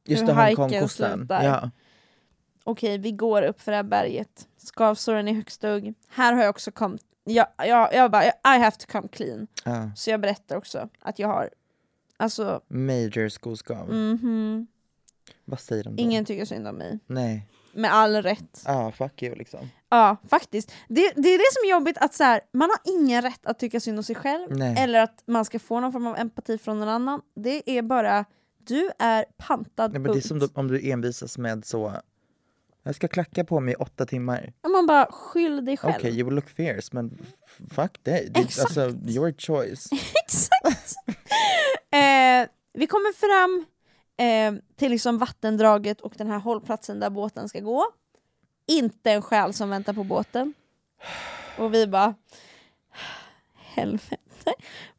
Just 0.06 0.22
Hur 0.22 0.32
Hongkong-kossan. 0.32 1.26
Ja. 1.28 1.70
Okej, 2.64 2.98
vi 2.98 3.12
går 3.12 3.42
upp 3.42 3.60
för 3.60 3.72
det 3.72 3.76
här 3.76 3.84
berget. 3.84 4.48
Skavsåren 4.56 5.28
är 5.28 5.34
högst 5.34 5.62
hugg. 5.62 5.94
Här 6.08 6.32
har 6.32 6.42
jag 6.42 6.50
också 6.50 6.70
kommit... 6.70 7.02
Jag, 7.34 7.46
jag, 7.58 7.94
jag 7.94 8.10
bara, 8.10 8.24
I 8.26 8.32
have 8.58 8.70
to 8.70 8.86
come 8.92 9.08
clean. 9.08 9.46
ja. 9.64 9.90
Så 9.96 10.10
jag 10.10 10.20
berättar 10.20 10.56
också 10.56 10.88
att 11.00 11.18
jag 11.18 11.28
har... 11.28 11.50
Alltså, 12.16 12.60
Major 12.68 13.28
skoskav. 13.28 13.88
mhm. 13.88 14.66
Vad 15.44 15.60
säger 15.60 15.84
de 15.84 15.96
då? 15.96 16.02
Ingen 16.02 16.24
tycker 16.24 16.44
synd 16.44 16.68
om 16.68 16.76
mig. 16.76 16.98
Nej. 17.06 17.46
Med 17.72 17.92
all 17.94 18.16
rätt. 18.22 18.62
Ja, 18.66 18.92
fuck 18.92 19.22
you 19.22 19.34
liksom. 19.34 19.70
Ja, 19.88 20.16
faktiskt. 20.30 20.72
Det, 20.88 21.12
det 21.16 21.28
är 21.28 21.38
det 21.38 21.52
som 21.52 21.66
är 21.66 21.70
jobbigt, 21.70 21.98
att 21.98 22.14
så 22.14 22.24
här, 22.24 22.40
man 22.52 22.70
har 22.70 22.92
ingen 22.98 23.22
rätt 23.22 23.46
att 23.46 23.58
tycka 23.58 23.80
synd 23.80 23.98
om 23.98 24.04
sig 24.04 24.14
själv, 24.16 24.56
Nej. 24.58 24.74
eller 24.78 25.00
att 25.02 25.22
man 25.26 25.44
ska 25.44 25.58
få 25.58 25.80
någon 25.80 25.92
form 25.92 26.06
av 26.06 26.16
empati 26.16 26.58
från 26.58 26.78
någon 26.80 26.88
annan. 26.88 27.20
Det 27.34 27.70
är 27.78 27.82
bara, 27.82 28.24
du 28.66 28.90
är 28.98 29.24
pantad 29.36 29.92
Nej, 29.92 30.00
men 30.00 30.12
det 30.12 30.18
är 30.18 30.28
punkt. 30.28 30.44
som 30.44 30.60
om 30.60 30.68
du 30.68 30.90
envisas 30.90 31.38
med 31.38 31.64
så 31.64 31.92
jag 32.82 32.94
ska 32.94 33.08
klacka 33.08 33.44
på 33.44 33.60
mig 33.60 33.72
i 33.72 33.76
åtta 33.76 34.06
timmar. 34.06 34.52
Man 34.72 34.86
bara, 34.86 35.06
skyll 35.12 35.64
dig 35.64 35.76
själv. 35.76 35.94
Okej, 35.96 36.18
you 36.18 36.24
will 36.24 36.34
look 36.34 36.48
fierce, 36.48 36.88
men 36.92 37.18
fuck 37.70 38.04
dig. 38.04 38.28
Det, 38.30 38.40
Exakt. 38.40 38.76
alltså, 38.76 39.10
your 39.10 39.34
choice. 39.38 39.88
Exakt! 40.24 40.94
eh, 41.90 42.48
vi 42.72 42.86
kommer 42.86 43.12
fram 43.12 43.64
eh, 44.26 44.76
till 44.76 44.90
liksom 44.90 45.18
vattendraget 45.18 46.00
och 46.00 46.12
den 46.16 46.26
här 46.26 46.38
hållplatsen 46.38 47.00
där 47.00 47.10
båten 47.10 47.48
ska 47.48 47.60
gå. 47.60 47.86
Inte 48.66 49.12
en 49.12 49.22
själ 49.22 49.54
som 49.54 49.70
väntar 49.70 49.92
på 49.92 50.04
båten. 50.04 50.54
Och 51.58 51.74
vi 51.74 51.86
bara... 51.86 52.14
Helvete, 53.54 54.52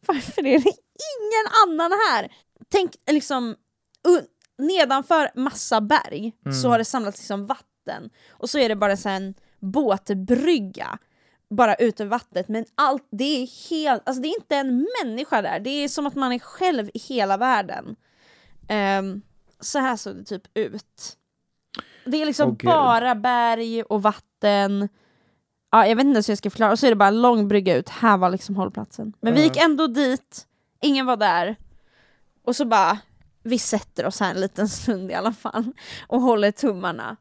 varför 0.06 0.46
är 0.46 0.60
det 0.60 0.74
ingen 1.20 1.48
annan 1.68 1.92
här? 1.92 2.32
Tänk 2.70 2.96
liksom, 3.12 3.56
nedanför 4.58 5.32
massa 5.36 5.82
berg 5.82 6.34
så 6.62 6.70
har 6.70 6.78
det 6.78 6.86
samlats 6.86 7.20
liksom 7.20 7.46
vatten 7.46 7.71
och 8.30 8.50
så 8.50 8.60
är 8.60 8.70
det 8.70 8.76
bara 8.76 8.98
så 8.98 9.10
en 9.10 9.34
båtbrygga 9.60 11.00
bara 11.50 11.76
ute 11.76 12.04
i 12.04 12.06
vattnet 12.06 12.48
men 12.48 12.66
allt, 12.76 13.08
det 13.12 13.24
är 13.44 13.70
helt, 13.70 14.02
alltså 14.06 14.22
det 14.22 14.28
är 14.28 14.36
inte 14.36 14.56
en 14.56 14.88
människa 15.04 15.42
där, 15.42 15.60
det 15.60 15.70
är 15.70 15.88
som 15.88 16.08
att 16.08 16.16
man 16.16 16.32
är 16.32 16.40
själv 16.40 16.90
i 16.94 17.00
hela 17.00 17.38
världen. 17.38 17.96
Ehm, 18.68 19.22
så 19.60 19.80
här 19.80 19.96
såg 19.96 20.16
det 20.16 20.24
typ 20.24 20.44
ut. 20.54 21.18
Det 22.06 22.22
är 22.22 22.26
liksom 22.26 22.50
gud. 22.50 22.66
bara 22.66 23.16
berg 23.16 23.84
och 23.84 24.02
vatten. 24.02 24.90
Ja, 25.72 25.88
jag 25.88 25.96
vet 25.96 26.06
inte 26.06 26.16
ens 26.16 26.30
hur 26.30 26.32
jag 26.32 26.38
ska 26.38 26.50
förklara, 26.50 26.72
och 26.72 26.80
så 26.80 26.86
är 26.86 26.90
det 26.90 26.96
bara 26.96 27.08
en 27.08 27.22
lång 27.22 27.48
brygga 27.48 27.78
ut, 27.78 27.90
här 27.90 28.18
var 28.18 28.30
liksom 28.30 28.56
hållplatsen. 28.56 29.14
Men 29.22 29.34
vi 29.34 29.44
gick 29.44 29.58
ändå 29.58 29.88
dit, 29.88 30.48
ingen 30.82 31.06
var 31.06 31.18
där. 31.18 31.56
Och 32.46 32.56
så 32.56 32.66
bara, 32.66 33.00
vi 33.44 33.60
sätter 33.60 34.06
oss 34.06 34.20
här 34.20 34.32
en 34.32 34.42
liten 34.42 34.70
stund 34.70 35.12
i 35.12 35.14
alla 35.14 35.34
fall 35.34 35.72
och 36.08 36.22
håller 36.22 36.52
tummarna. 36.52 37.18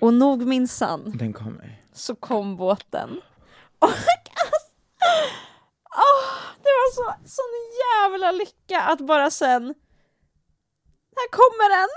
Och 0.00 0.14
nog 0.14 0.46
minsann 0.46 1.12
Den 1.18 1.32
kommer. 1.32 1.80
så 1.92 2.14
kom 2.14 2.56
båten. 2.56 3.10
Och 3.78 3.88
alltså, 3.88 4.66
åh, 5.96 6.32
det 6.56 6.68
var 6.68 6.92
så, 6.94 7.14
sån 7.28 7.52
jävla 8.02 8.30
lycka 8.32 8.80
att 8.80 9.00
bara 9.00 9.30
sen, 9.30 9.74
här 11.16 11.28
kommer 11.30 11.78
den! 11.80 11.88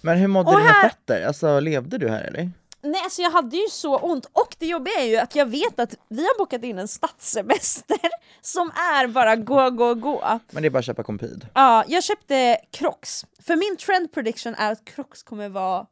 Men 0.00 0.18
hur 0.18 0.26
mådde 0.26 0.50
Och 0.50 0.58
dina 0.58 0.70
här- 0.72 0.88
fötter? 0.88 1.26
Alltså 1.26 1.60
levde 1.60 1.98
du 1.98 2.08
här 2.08 2.22
eller? 2.22 2.50
Nej 2.82 3.00
alltså 3.04 3.22
jag 3.22 3.30
hade 3.30 3.56
ju 3.56 3.68
så 3.70 3.98
ont, 3.98 4.26
och 4.32 4.56
det 4.58 4.66
jobbiga 4.66 4.94
är 4.94 5.04
ju 5.04 5.16
att 5.16 5.34
jag 5.34 5.46
vet 5.46 5.80
att 5.80 5.94
vi 6.08 6.22
har 6.22 6.38
bokat 6.38 6.64
in 6.64 6.78
en 6.78 6.88
stadssemester 6.88 7.98
som 8.40 8.70
är 8.70 9.06
bara 9.06 9.36
gå, 9.36 9.70
gå, 9.70 9.94
gå. 9.94 10.40
Men 10.50 10.62
det 10.62 10.68
är 10.68 10.70
bara 10.70 10.78
att 10.78 10.84
köpa 10.84 11.02
kompid. 11.02 11.46
Ja, 11.54 11.84
jag 11.88 12.04
köpte 12.04 12.58
Crocs, 12.70 13.26
för 13.42 13.56
min 13.56 13.76
trend 13.76 14.12
prediction 14.12 14.54
är 14.54 14.72
att 14.72 14.84
Crocs 14.84 15.22
kommer 15.22 15.48
vara 15.48 15.86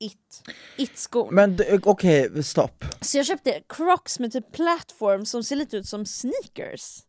it, 0.00 0.42
it-skon. 0.76 1.34
Men 1.34 1.58
okej, 1.82 2.44
stopp. 2.44 2.84
Så 3.00 3.16
jag 3.16 3.26
köpte 3.26 3.62
Crocs 3.68 4.18
med 4.18 4.32
typ 4.32 4.52
plattform 4.52 5.26
som 5.26 5.44
ser 5.44 5.56
lite 5.56 5.76
ut 5.76 5.88
som 5.88 6.06
sneakers. 6.06 7.02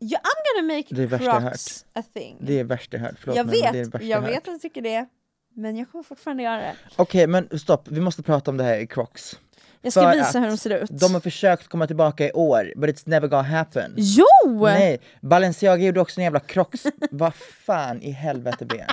Yeah, 0.00 0.20
I'm 0.22 0.62
gonna 0.62 0.74
make 0.76 0.94
Det 0.94 1.02
är 1.02 1.06
värsta 1.06 1.24
jag 1.24 1.42
Crocs 1.42 1.84
a 1.94 2.02
thing. 2.14 2.36
Det 2.40 2.60
är 2.60 2.64
värst 2.64 2.92
jag 2.92 3.00
hört, 3.00 3.14
förlåt 3.18 3.36
jag 3.36 3.44
vet, 3.44 3.52
det 3.52 3.68
är 3.68 3.72
det 3.72 3.84
värsta 3.84 4.06
jag 4.06 4.20
hört. 4.20 4.30
vet 4.30 4.48
att 4.48 4.54
du 4.54 4.58
tycker 4.58 4.82
det. 4.82 5.06
Men 5.54 5.76
jag 5.76 5.90
kommer 5.90 6.02
fortfarande 6.02 6.42
göra 6.42 6.56
det. 6.56 6.76
Okej 6.96 7.26
men 7.26 7.58
stopp, 7.58 7.88
vi 7.88 8.00
måste 8.00 8.22
prata 8.22 8.50
om 8.50 8.56
det 8.56 8.64
här 8.64 8.78
i 8.78 8.86
Crocs. 8.86 9.38
Jag 9.82 9.92
ska 9.92 10.02
För 10.02 10.18
visa 10.18 10.40
hur 10.40 10.46
de 10.46 10.56
ser 10.56 10.70
ut. 10.70 10.90
De 10.92 11.14
har 11.14 11.20
försökt 11.20 11.68
komma 11.68 11.86
tillbaka 11.86 12.26
i 12.28 12.32
år, 12.32 12.72
but 12.76 12.90
it's 12.90 13.02
never 13.06 13.28
gonna 13.28 13.42
happen. 13.42 13.94
Jo! 13.96 14.26
Nej, 14.64 15.00
Balenciaga 15.20 15.84
gjorde 15.84 16.00
också 16.00 16.20
en 16.20 16.24
jävla 16.24 16.40
Crocs, 16.40 16.82
vad 17.10 17.34
fan 17.34 18.02
i 18.02 18.10
helvete 18.10 18.64
be. 18.66 18.86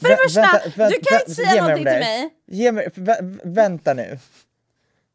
För 0.00 0.08
det 0.08 0.16
första, 0.16 0.60
du 0.88 1.00
kan 1.00 1.20
inte 1.20 1.34
säga 1.34 1.62
någonting 1.62 1.84
till 1.84 1.98
mig. 1.98 2.30
Ge 2.46 2.72
mig, 2.72 2.88
vä- 2.94 3.40
vänta 3.44 3.94
nu. 3.94 4.18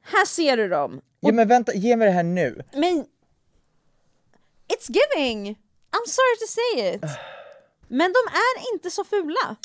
Här 0.04 0.26
ser 0.26 0.58
du 0.58 0.70
dem. 0.70 1.02
Ge 1.22 1.32
mig, 1.32 1.46
vänta, 1.46 1.74
ge 1.74 1.96
mig 1.96 2.08
det 2.08 2.14
här 2.14 2.24
nu. 2.24 2.62
Men... 2.74 3.06
It's 4.68 4.90
giving! 4.90 5.50
I'm 5.92 6.08
sorry 6.08 6.38
to 6.40 6.48
say 6.48 6.96
it. 6.96 7.02
Men 7.88 8.14
de 8.14 8.34
är 8.34 8.74
inte 8.74 8.90
så 8.92 9.04
fula. 9.04 9.56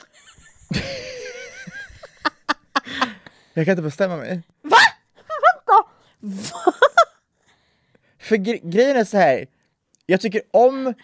Jag 3.54 3.64
kan 3.66 3.72
inte 3.72 3.83
bestämma 3.83 4.16
mig. 4.16 4.42
Va? 4.62 4.76
Vänta! 5.16 5.88
Va? 6.20 6.72
För 8.20 8.37
gre- 8.37 8.70
grejen 8.70 8.96
är 8.96 9.04
så 9.04 9.16
här. 9.16 9.46
jag 10.06 10.20
tycker 10.20 10.42
om 10.50 10.94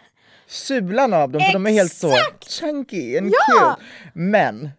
sulan 0.47 1.13
av 1.15 1.31
dem 1.31 1.41
för 1.43 1.53
de 1.53 1.67
är 1.67 1.71
helt 1.71 1.93
så 1.95 2.15
chunky 2.61 3.19
and 3.19 3.33
Ja! 3.33 3.75
cute. 3.77 3.87
Men 4.15 4.71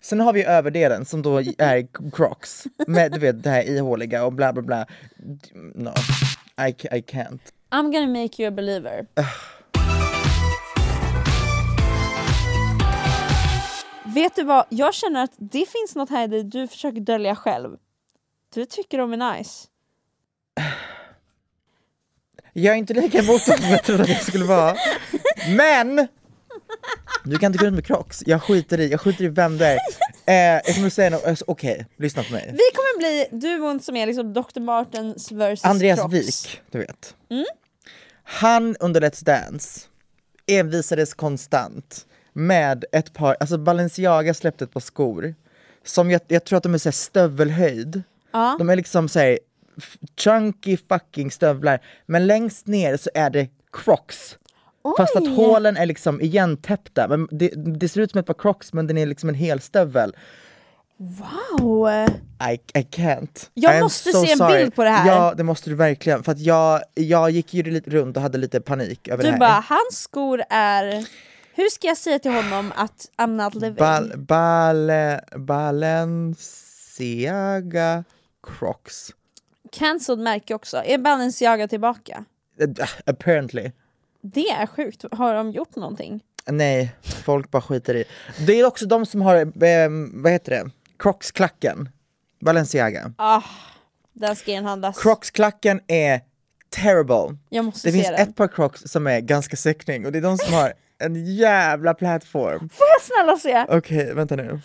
sen 0.00 0.20
har 0.20 0.32
vi 0.32 0.44
överdelen 0.44 1.04
som 1.04 1.22
då 1.22 1.38
är 1.58 2.10
Crocs 2.12 2.64
med 2.86 3.12
du 3.12 3.18
vet 3.18 3.42
det 3.42 3.50
här 3.50 3.62
ihåliga 3.62 4.24
och 4.24 4.32
bla 4.32 4.52
bla 4.52 4.62
bla. 4.62 4.86
No, 5.74 5.90
I, 6.68 6.70
I 6.70 7.00
can't. 7.02 7.40
I'm 7.70 7.92
gonna 7.92 8.22
make 8.22 8.42
you 8.42 8.48
a 8.48 8.50
believer. 8.50 9.06
Vet 14.14 14.36
du 14.36 14.44
vad, 14.44 14.66
jag 14.68 14.94
känner 14.94 15.24
att 15.24 15.32
det 15.36 15.66
finns 15.68 15.94
något 15.94 16.10
här 16.10 16.24
i 16.24 16.26
dig 16.26 16.44
du 16.44 16.68
försöker 16.68 17.00
dölja 17.00 17.36
själv. 17.36 17.76
Du 18.54 18.64
tycker 18.64 18.98
de 18.98 19.12
är 19.12 19.36
nice. 19.36 19.68
Jag 22.52 22.74
är 22.74 22.78
inte 22.78 22.94
lika 22.94 23.18
emot 23.18 23.42
som 23.42 23.54
jag 23.70 23.84
trodde 23.84 24.02
att 24.02 24.08
jag 24.08 24.22
skulle 24.22 24.44
vara. 24.44 24.74
Men! 25.56 26.08
Du 27.24 27.38
kan 27.38 27.46
inte 27.46 27.58
gå 27.58 27.64
runt 27.66 27.74
med 27.74 27.86
Crocs, 27.86 28.22
jag 28.26 28.42
skiter 28.42 28.80
i, 28.80 28.90
jag 28.90 29.00
skiter 29.00 29.24
i 29.24 29.28
vem 29.28 29.58
det 29.58 29.66
är. 29.66 29.78
Eh, 30.26 30.62
jag 30.64 30.74
kommer 30.74 30.90
säga 30.90 31.10
något, 31.10 31.24
alltså, 31.24 31.44
okej, 31.48 31.86
lyssna 31.96 32.22
på 32.22 32.32
mig. 32.32 32.46
Vi 32.46 32.58
kommer 32.74 32.98
bli 32.98 33.38
duon 33.40 33.80
som 33.80 33.96
är 33.96 34.06
liksom 34.06 34.32
Dr. 34.32 34.60
Martens 34.60 35.32
versus 35.32 35.64
Andreas 35.64 36.00
Crocs. 36.00 36.14
Wik, 36.14 36.60
du 36.70 36.78
vet. 36.78 37.14
Han 38.24 38.76
under 38.80 39.00
Let's 39.00 39.24
Dance 39.24 39.80
envisades 40.46 41.14
konstant 41.14 42.06
med 42.32 42.84
ett 42.92 43.12
par, 43.12 43.36
alltså 43.40 43.58
Balenciaga 43.58 44.34
släppte 44.34 44.64
ett 44.64 44.72
par 44.72 44.80
skor 44.80 45.34
som 45.84 46.10
jag, 46.10 46.20
jag 46.28 46.44
tror 46.44 46.56
att 46.56 46.62
de 46.62 46.74
är 46.74 46.78
så 46.78 46.88
här 46.88 46.92
stövelhöjd. 46.92 48.02
Ja. 48.32 48.56
De 48.58 48.70
är 48.70 48.76
liksom 48.76 49.08
såhär 49.08 49.38
chunky 50.20 50.76
fucking 50.88 51.30
stövlar, 51.30 51.80
men 52.06 52.26
längst 52.26 52.66
ner 52.66 52.96
så 52.96 53.10
är 53.14 53.30
det 53.30 53.48
crocs. 53.72 54.38
Fast 54.96 55.16
att 55.16 55.22
Oj. 55.22 55.34
hålen 55.34 55.76
är 55.76 55.86
liksom 55.86 56.20
igentäppta, 56.20 57.08
men 57.08 57.28
det, 57.30 57.48
det 57.56 57.88
ser 57.88 58.00
ut 58.00 58.10
som 58.10 58.20
ett 58.20 58.26
par 58.26 58.34
crocs 58.34 58.72
men 58.72 58.86
den 58.86 58.98
är 58.98 59.06
liksom 59.06 59.28
en 59.28 59.34
hel 59.34 59.60
stövel. 59.60 60.16
Wow! 60.96 61.88
I, 62.50 62.78
I 62.78 62.82
can't. 62.82 63.48
Jag 63.54 63.78
I 63.78 63.80
måste 63.80 64.12
so 64.12 64.24
se 64.24 64.32
en 64.32 64.38
sorry. 64.38 64.58
bild 64.58 64.74
på 64.74 64.84
det 64.84 64.90
här. 64.90 65.08
Ja 65.08 65.34
det 65.36 65.42
måste 65.44 65.70
du 65.70 65.76
verkligen, 65.76 66.22
för 66.22 66.32
att 66.32 66.38
jag, 66.38 66.80
jag 66.94 67.30
gick 67.30 67.54
ju 67.54 67.62
lite 67.62 67.90
runt 67.90 68.16
och 68.16 68.22
hade 68.22 68.38
lite 68.38 68.60
panik 68.60 69.08
över 69.08 69.22
det 69.22 69.28
Du 69.28 69.32
här. 69.32 69.38
bara, 69.40 69.64
hans 69.68 70.02
skor 70.02 70.42
är... 70.50 71.06
Hur 71.54 71.68
ska 71.68 71.86
jag 71.86 71.96
säga 71.98 72.18
till 72.18 72.30
honom 72.30 72.72
att 72.76 73.10
I'm 73.16 73.44
not 73.44 73.54
living? 73.54 73.74
Bal, 73.74 74.12
bale, 74.18 75.20
Balenciaga 75.36 78.04
Crocs. 78.46 79.10
Cancelled 79.72 80.18
märke 80.24 80.54
också. 80.54 80.82
Är 80.84 80.98
Balenciaga 80.98 81.68
tillbaka? 81.68 82.24
Uh, 82.62 82.68
Apparently. 83.06 83.70
Det 84.22 84.50
är 84.50 84.66
sjukt. 84.66 85.04
Har 85.12 85.34
de 85.34 85.50
gjort 85.50 85.76
någonting? 85.76 86.20
Nej, 86.46 86.94
folk 87.24 87.50
bara 87.50 87.62
skiter 87.62 87.94
i. 87.94 88.04
Det 88.46 88.60
är 88.60 88.66
också 88.66 88.86
de 88.86 89.06
som 89.06 89.22
har, 89.22 89.36
eh, 89.36 89.88
vad 90.12 90.32
heter 90.32 90.50
det, 90.52 90.70
Crocs-klacken. 90.98 91.88
Balenciaga. 92.40 93.12
Ah, 93.16 93.42
den 94.12 94.36
ska 94.36 94.50
inhandlas. 94.52 94.98
Crocs-klacken 95.02 95.80
är 95.86 96.20
terrible. 96.70 97.38
Jag 97.50 97.64
måste 97.64 97.88
Det 97.88 97.92
se 97.92 97.98
finns 97.98 98.08
den. 98.16 98.28
ett 98.28 98.36
par 98.36 98.48
Crocs 98.48 98.82
som 98.86 99.06
är 99.06 99.20
ganska 99.20 99.56
säckning 99.56 100.06
och 100.06 100.12
det 100.12 100.18
är 100.18 100.22
de 100.22 100.38
som 100.38 100.54
har 100.54 100.72
en 101.02 101.34
jävla 101.36 101.94
plattform. 101.94 102.68
Får 102.68 102.86
jag 102.86 103.02
snälla 103.02 103.36
se? 103.38 103.66
Okej, 103.76 104.14
vänta 104.14 104.36
nu. 104.36 104.60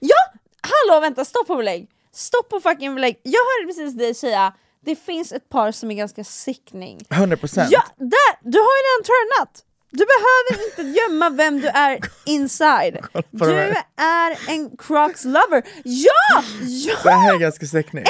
Ja! 0.00 0.14
Hallå 0.60 1.00
vänta, 1.00 1.24
stopp 1.24 1.46
på 1.46 1.56
belägg! 1.56 1.88
Stopp 2.12 2.48
på 2.48 2.60
fucking 2.60 2.94
belägg! 2.94 3.20
Jag 3.22 3.40
hörde 3.40 3.66
precis 3.66 3.94
dig 3.98 4.14
säga 4.14 4.54
det 4.84 4.96
finns 4.96 5.32
ett 5.32 5.48
par 5.48 5.72
som 5.72 5.90
är 5.90 5.94
ganska 5.94 6.24
sickning. 6.24 6.98
100%. 7.08 7.66
Ja, 7.70 7.82
där! 7.96 8.50
Du 8.50 8.58
har 8.58 8.64
ju 8.64 8.82
redan 8.82 9.04
turnat! 9.04 9.64
Du 9.90 10.04
behöver 10.06 10.66
inte 10.70 11.00
gömma 11.00 11.30
vem 11.30 11.60
du 11.60 11.68
är 11.68 11.98
inside. 12.26 12.98
Du 13.30 13.54
är 13.96 14.38
en 14.48 14.76
Crocs 14.78 15.24
lover. 15.24 15.62
Ja! 15.84 16.42
Det 16.60 16.66
Ja! 17.04 17.10
här 17.10 17.34
är 17.34 17.38
ganska 17.38 17.66
säckning. 17.66 18.04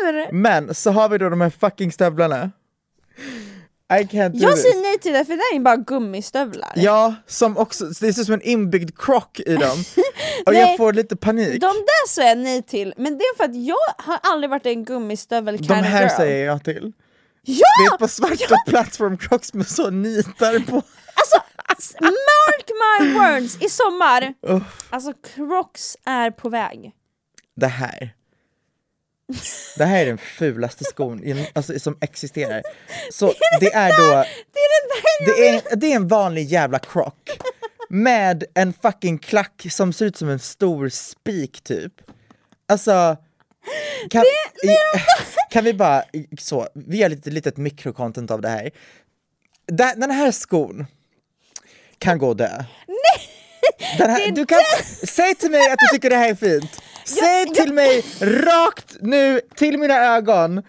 Hur? 0.00 0.32
Men 0.32 0.74
så 0.74 0.90
har 0.90 1.08
vi 1.08 1.18
då 1.18 1.28
de 1.28 1.40
här 1.40 1.50
fucking 1.50 1.92
stövlarna. 1.92 2.50
I 3.88 3.94
can't 4.04 4.28
do 4.28 4.38
Jag 4.38 4.58
säger 4.58 4.82
nej 4.82 4.98
till 4.98 5.12
det 5.12 5.24
för 5.24 5.32
det 5.32 5.36
där 5.50 5.56
är 5.56 5.60
bara 5.60 5.76
gummistövlar. 5.76 6.72
Ja, 6.76 7.14
som 7.26 7.56
också, 7.56 7.84
det 7.84 7.94
ser 7.94 8.08
ut 8.20 8.26
som 8.26 8.34
en 8.34 8.42
inbyggd 8.42 8.98
krock 8.98 9.40
i 9.40 9.54
dem. 9.56 9.78
Och 10.46 10.52
Nej. 10.52 10.60
jag 10.60 10.76
får 10.76 10.92
lite 10.92 11.16
panik. 11.16 11.60
De 11.60 11.66
där 11.66 12.08
säger 12.08 12.28
jag 12.28 12.38
nej 12.38 12.62
till, 12.62 12.94
men 12.96 13.18
det 13.18 13.24
är 13.24 13.36
för 13.36 13.44
att 13.44 13.56
jag 13.56 14.04
har 14.04 14.18
aldrig 14.22 14.50
varit 14.50 14.66
en 14.66 14.84
gummistövel 14.84 15.56
De 15.56 15.74
här 15.74 16.02
girl. 16.02 16.10
säger 16.16 16.46
jag 16.46 16.64
till. 16.64 16.92
Ja! 17.42 17.66
Det 17.78 17.94
är 17.94 17.98
par 17.98 18.08
svarta 18.08 18.56
platform 18.66 19.18
crocs 19.18 19.54
med 19.54 19.66
så 19.66 19.90
nitar 19.90 20.58
på. 20.70 20.82
Alltså, 21.68 21.96
mark 22.00 22.70
my 22.70 23.12
words, 23.18 23.62
i 23.62 23.68
sommar, 23.68 24.34
alltså 24.90 25.12
Crocs 25.34 25.96
är 26.04 26.30
på 26.30 26.48
väg. 26.48 26.92
Det 27.56 27.66
här. 27.66 28.14
Det 29.76 29.84
här 29.84 29.98
är 30.02 30.06
den 30.06 30.18
fulaste 30.18 30.84
skon 30.84 31.24
i- 31.24 31.50
alltså, 31.52 31.78
som 31.78 31.98
existerar. 32.00 32.62
Så 33.12 33.32
det 33.60 33.72
är 33.74 33.88
då, 33.88 34.10
Det 34.52 34.58
är 34.60 34.82
den 34.82 34.88
där 34.88 35.26
det 35.26 35.48
är, 35.48 35.76
det 35.76 35.92
är 35.92 35.96
en 35.96 36.08
vanlig 36.08 36.44
jävla 36.46 36.78
croc. 36.78 37.12
Med 37.88 38.44
en 38.54 38.72
fucking 38.82 39.18
klack 39.18 39.66
som 39.70 39.92
ser 39.92 40.06
ut 40.06 40.16
som 40.16 40.28
en 40.28 40.38
stor 40.38 40.88
spik 40.88 41.60
typ. 41.62 41.92
Alltså, 42.68 43.16
kan, 44.10 44.22
i, 44.22 44.76
kan 45.50 45.64
vi 45.64 45.74
bara, 45.74 46.04
så, 46.38 46.68
vi 46.74 46.96
gör 46.96 47.08
lite 47.08 47.30
litet 47.30 47.56
mikrocontent 47.56 48.30
av 48.30 48.40
det 48.40 48.48
här. 48.48 48.70
Den, 49.66 50.00
den 50.00 50.10
här 50.10 50.30
skon 50.32 50.86
kan 51.98 52.18
gå 52.18 52.28
och 52.28 52.36
dö. 52.36 52.64
Den 53.98 54.10
här, 54.10 54.30
du 54.30 54.46
kan, 54.46 54.58
säg 55.06 55.34
till 55.34 55.50
mig 55.50 55.70
att 55.70 55.78
du 55.78 55.96
tycker 55.96 56.10
det 56.10 56.16
här 56.16 56.30
är 56.30 56.34
fint. 56.34 56.82
Säg 57.06 57.46
till 57.46 57.72
mig 57.72 58.04
rakt 58.20 58.96
nu, 59.00 59.40
till 59.56 59.78
mina 59.78 59.94
ögon. 59.94 60.62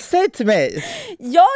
Säg 0.00 0.30
till 0.30 0.46
mig, 0.46 0.84
jag, 1.18 1.46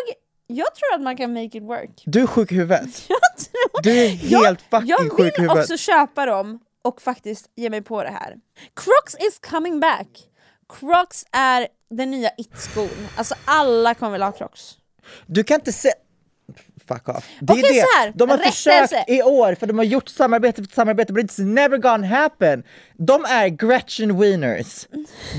jag 0.46 0.66
tror 0.74 0.94
att 0.94 1.00
man 1.02 1.16
kan 1.16 1.32
make 1.32 1.58
it 1.58 1.62
work. 1.62 2.02
du 2.06 2.22
är 2.22 2.26
sjuk 2.26 2.52
i 2.52 2.54
huvudet. 2.54 2.84
Jag, 3.08 3.20
tror, 3.38 3.82
Du 3.82 3.90
är 4.04 4.08
helt 4.08 4.32
jag, 4.32 4.56
fucking 4.80 4.88
jag 4.88 5.00
sjuk 5.12 5.20
i 5.20 5.22
vill 5.22 5.32
huvudet. 5.36 5.62
också 5.64 5.76
köpa 5.76 6.26
dem 6.26 6.60
och 6.82 7.02
faktiskt 7.02 7.46
ge 7.56 7.70
mig 7.70 7.82
på 7.82 8.02
det 8.02 8.10
här. 8.10 8.34
Crocs 8.76 9.14
is 9.28 9.38
coming 9.50 9.80
back. 9.80 10.08
Crocs 10.80 11.24
är 11.32 11.68
den 11.90 12.10
nya 12.10 12.30
it-skon. 12.38 13.08
Alltså 13.16 13.34
alla 13.44 13.94
kommer 13.94 14.12
vilja 14.12 14.26
ha 14.26 14.32
Crocs. 14.32 14.74
Du 15.26 15.44
kan 15.44 15.54
inte 15.54 15.72
se... 15.72 15.92
Fuck 16.92 17.08
off. 17.08 17.28
Det 17.40 17.52
är 17.52 17.56
Okej, 17.56 17.62
det. 17.74 17.80
så 17.80 17.98
här, 17.98 18.12
De 18.14 18.30
har 18.30 18.36
rättelse. 18.38 18.56
försökt 18.88 19.10
i 19.10 19.22
år 19.22 19.54
för 19.54 19.66
de 19.66 19.78
har 19.78 19.84
gjort 19.84 20.08
samarbete 20.08 20.62
efter 20.62 20.74
samarbete 20.74 21.12
but 21.12 21.24
it's 21.24 21.44
never 21.44 21.78
gonna 21.78 22.06
happen. 22.06 22.62
De 22.98 23.24
är 23.24 23.48
Gretchen 23.48 24.18
Wieners. 24.20 24.86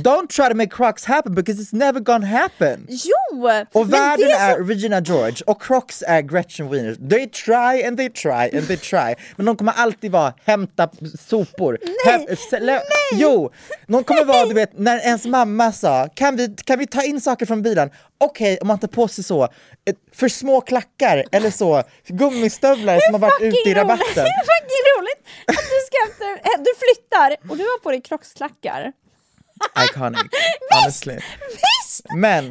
Don't 0.03 0.27
try 0.27 0.49
to 0.49 0.55
make 0.55 0.69
Crocs 0.69 1.05
happen 1.05 1.35
because 1.35 1.61
it's 1.61 1.75
never 1.75 1.99
gonna 1.99 2.27
happen. 2.27 2.87
Jo! 2.89 3.49
Och 3.73 3.93
världen 3.93 4.29
är 4.29 4.55
som- 4.55 4.67
Regina 4.67 4.99
George 5.01 5.35
och 5.47 5.61
Crocs 5.61 6.03
är 6.07 6.21
Gretchen 6.21 6.69
Wieners. 6.69 6.97
They 7.09 7.29
try 7.29 7.83
and 7.87 7.97
they 7.97 8.09
try 8.09 8.57
and 8.57 8.67
they 8.67 8.77
try. 8.77 9.15
Men 9.35 9.45
de 9.45 9.57
kommer 9.57 9.71
alltid 9.71 10.11
vara 10.11 10.33
hämta 10.45 10.89
sopor. 11.29 11.77
Nej, 12.05 12.27
nej. 12.61 12.79
Jo! 13.13 13.51
De 13.87 14.03
kommer 14.03 14.25
vara, 14.25 14.45
du 14.45 14.53
vet, 14.53 14.79
när 14.79 14.99
ens 14.99 15.25
mamma 15.25 15.71
sa 15.71 16.07
kan 16.15 16.35
vi, 16.35 16.55
kan 16.65 16.79
vi 16.79 16.87
ta 16.87 17.03
in 17.03 17.21
saker 17.21 17.45
från 17.45 17.61
bilen? 17.61 17.89
Okej, 18.17 18.57
om 18.61 18.67
man 18.67 18.79
tar 18.79 18.87
på 18.87 19.07
sig 19.07 19.23
så, 19.23 19.47
för 20.13 20.27
små 20.27 20.61
klackar 20.61 21.23
eller 21.43 21.51
så, 21.51 21.83
gummistövlar 22.07 22.99
som 22.99 23.13
har 23.13 23.19
varit 23.19 23.41
ute 23.41 23.45
i 23.47 23.51
Fucking 23.51 23.73
roligt. 23.73 23.77
rabatten. 23.77 24.13
Det 24.15 24.21
är 24.21 24.45
fucking 24.53 24.83
roligt 24.97 25.19
att 25.47 25.65
du 25.73 25.77
ska 25.87 25.95
efter, 26.11 26.31
eh, 26.49 26.57
du 26.67 26.71
flyttar 26.83 27.49
och 27.51 27.57
du 27.57 27.63
har 27.63 27.79
på 27.79 27.91
dig 27.91 28.01
Crocs-klackar. 28.01 28.91
Iconic, 29.85 30.19
honestly. 30.73 31.13
Visst! 31.49 32.05
Men 32.15 32.43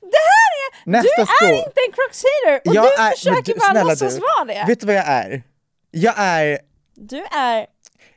Det 0.00 0.24
här 0.30 0.50
är... 0.64 0.90
Nästa 0.90 1.08
du 1.22 1.26
sko. 1.26 1.44
är 1.46 1.52
inte 1.52 1.80
en 1.86 1.92
Crocs-hater 1.92 2.54
och 2.68 2.74
du 2.74 3.02
men 3.02 3.12
försöker 3.12 3.54
du- 3.54 3.58
bara 3.74 3.82
låtsas 3.82 4.14
du, 4.14 4.20
vara 4.20 4.44
det. 4.54 4.64
Vet 4.66 4.80
du 4.80 4.86
vad 4.86 4.94
jag 4.96 5.08
är? 5.08 5.42
Jag 5.90 6.14
är 6.18 6.58
Du 6.94 7.24
är... 7.36 7.66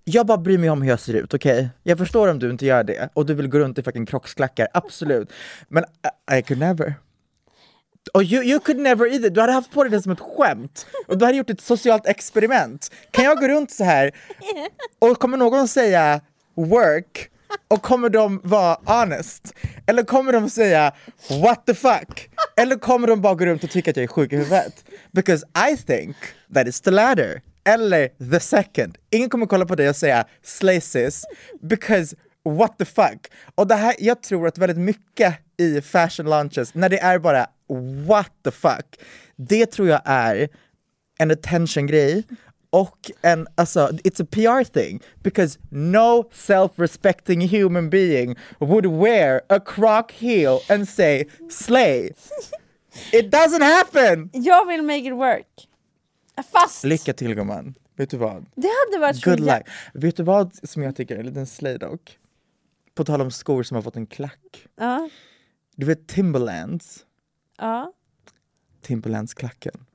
Jag 0.04 0.26
bara 0.26 0.38
bryr 0.38 0.58
mig 0.58 0.69
om 0.69 0.82
hur 0.82 0.89
jag 0.89 1.00
ser 1.00 1.13
ut, 1.13 1.34
okej? 1.34 1.69
Jag 1.84 1.97
förstår 1.97 2.28
om 2.28 2.39
du 2.39 2.50
inte 2.50 2.65
gör 2.65 2.84
det 2.84 3.10
och 3.13 3.26
du 3.26 3.34
vill 3.34 3.47
gå 3.47 3.60
runt 3.60 3.78
i 3.78 3.84
fucking 3.84 4.06
krocksklackar, 4.06 4.67
absolut. 4.74 5.32
Men 5.67 5.84
I, 6.32 6.38
I 6.38 6.41
could 6.41 6.60
never. 6.60 6.93
Och 8.13 8.23
you, 8.23 8.43
you 8.43 8.59
could 8.59 8.79
never 8.79 9.13
either. 9.13 9.29
Du 9.29 9.41
hade 9.41 9.53
haft 9.53 9.71
på 9.71 9.83
dig 9.83 9.91
det 9.91 10.01
som 10.01 10.11
ett 10.11 10.19
skämt 10.19 10.85
och 11.07 11.17
du 11.17 11.25
hade 11.25 11.37
gjort 11.37 11.49
ett 11.49 11.61
socialt 11.61 12.07
experiment. 12.07 12.91
Kan 13.11 13.25
jag 13.25 13.37
gå 13.37 13.47
runt 13.47 13.71
så 13.71 13.83
här 13.83 14.11
och 14.99 15.19
kommer 15.19 15.37
någon 15.37 15.67
säga 15.67 16.21
work 16.55 17.29
och 17.67 17.81
kommer 17.81 18.09
de 18.09 18.41
vara 18.43 18.77
honest? 18.85 19.53
Eller 19.87 20.03
kommer 20.03 20.33
de 20.33 20.49
säga 20.49 20.93
what 21.41 21.65
the 21.65 21.73
fuck? 21.73 22.29
Eller 22.57 22.75
kommer 22.75 23.07
de 23.07 23.21
bara 23.21 23.35
gå 23.35 23.45
runt 23.45 23.63
och 23.63 23.69
tycka 23.69 23.91
att 23.91 23.97
jag 23.97 24.03
är 24.03 24.07
sjuk 24.07 24.33
i 24.33 24.35
huvudet? 24.35 24.85
Because 25.11 25.45
I 25.71 25.77
think 25.77 26.15
that 26.53 26.67
is 26.67 26.81
the 26.81 26.91
latter. 26.91 27.41
Eller 27.63 28.31
the 28.31 28.39
second. 28.39 28.97
Ingen 29.09 29.29
kommer 29.29 29.45
kolla 29.45 29.65
på 29.65 29.75
dig 29.75 29.89
och 29.89 29.95
säga 29.95 30.25
slay 30.43 30.81
sis, 30.81 31.25
because 31.61 32.15
what 32.43 32.77
the 32.77 32.85
fuck? 32.85 33.27
Och 33.55 33.67
det 33.67 33.75
här, 33.75 33.95
jag 33.99 34.23
tror 34.23 34.47
att 34.47 34.57
väldigt 34.57 34.77
mycket 34.77 35.35
i 35.57 35.81
fashion 35.81 36.25
launches, 36.25 36.73
när 36.73 36.89
det 36.89 36.99
är 36.99 37.19
bara 37.19 37.47
what 38.05 38.31
the 38.43 38.51
fuck, 38.51 38.99
det 39.36 39.65
tror 39.65 39.88
jag 39.88 40.01
är 40.05 40.49
en 41.19 41.31
attention-grej 41.31 42.23
och 42.69 43.12
en, 43.21 43.47
alltså, 43.55 43.88
it's 43.88 44.23
a 44.23 44.27
PR 44.31 44.63
thing 44.63 45.01
because 45.23 45.60
no 45.69 46.29
self-respecting 46.34 47.47
human 47.47 47.89
being 47.89 48.36
would 48.60 48.86
wear 48.86 49.41
a 49.49 49.60
croc 49.60 50.05
heel 50.12 50.60
and 50.69 50.89
say 50.89 51.25
slay. 51.49 52.12
It 53.13 53.31
doesn't 53.34 53.63
happen! 53.63 54.29
Jag 54.34 54.67
vill 54.67 54.81
make 54.81 55.07
it 55.07 55.13
work. 55.13 55.67
Fast 56.52 56.83
Lycka 56.83 57.13
till 57.13 57.35
gumman. 57.35 57.73
Vet 57.96 58.10
du 58.10 58.17
vad? 58.17 58.46
det 58.56 58.67
hade 58.85 59.02
varit 59.02 59.23
Good 59.23 59.39
luck. 59.39 59.62
Vet 59.93 60.17
du 60.17 60.23
vad 60.23 60.69
som 60.69 60.83
jag 60.83 60.96
tycker 60.96 61.15
är 61.15 61.19
en 61.19 61.25
liten 61.25 61.48
slay 61.48 61.77
dock? 61.77 62.17
På 62.96 63.04
tal 63.06 63.21
om 63.21 63.31
skor 63.31 63.63
som 63.63 63.75
har 63.75 63.81
fått 63.81 63.96
en 63.96 64.08
klack. 64.08 64.67
Ja, 64.75 65.10
Du 65.75 65.85
vet 65.85 66.08
Timberlands? 66.08 67.06
Ja. 67.62 67.93
Timberlands-klacken. 68.81 69.85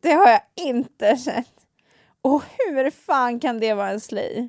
Det 0.00 0.12
har 0.12 0.28
jag 0.28 0.40
inte 0.56 1.16
sett. 1.16 1.52
Och 2.22 2.42
hur 2.58 2.90
fan 2.90 3.40
kan 3.40 3.60
det 3.60 3.74
vara 3.74 3.90
en 3.90 4.00
slay? 4.00 4.48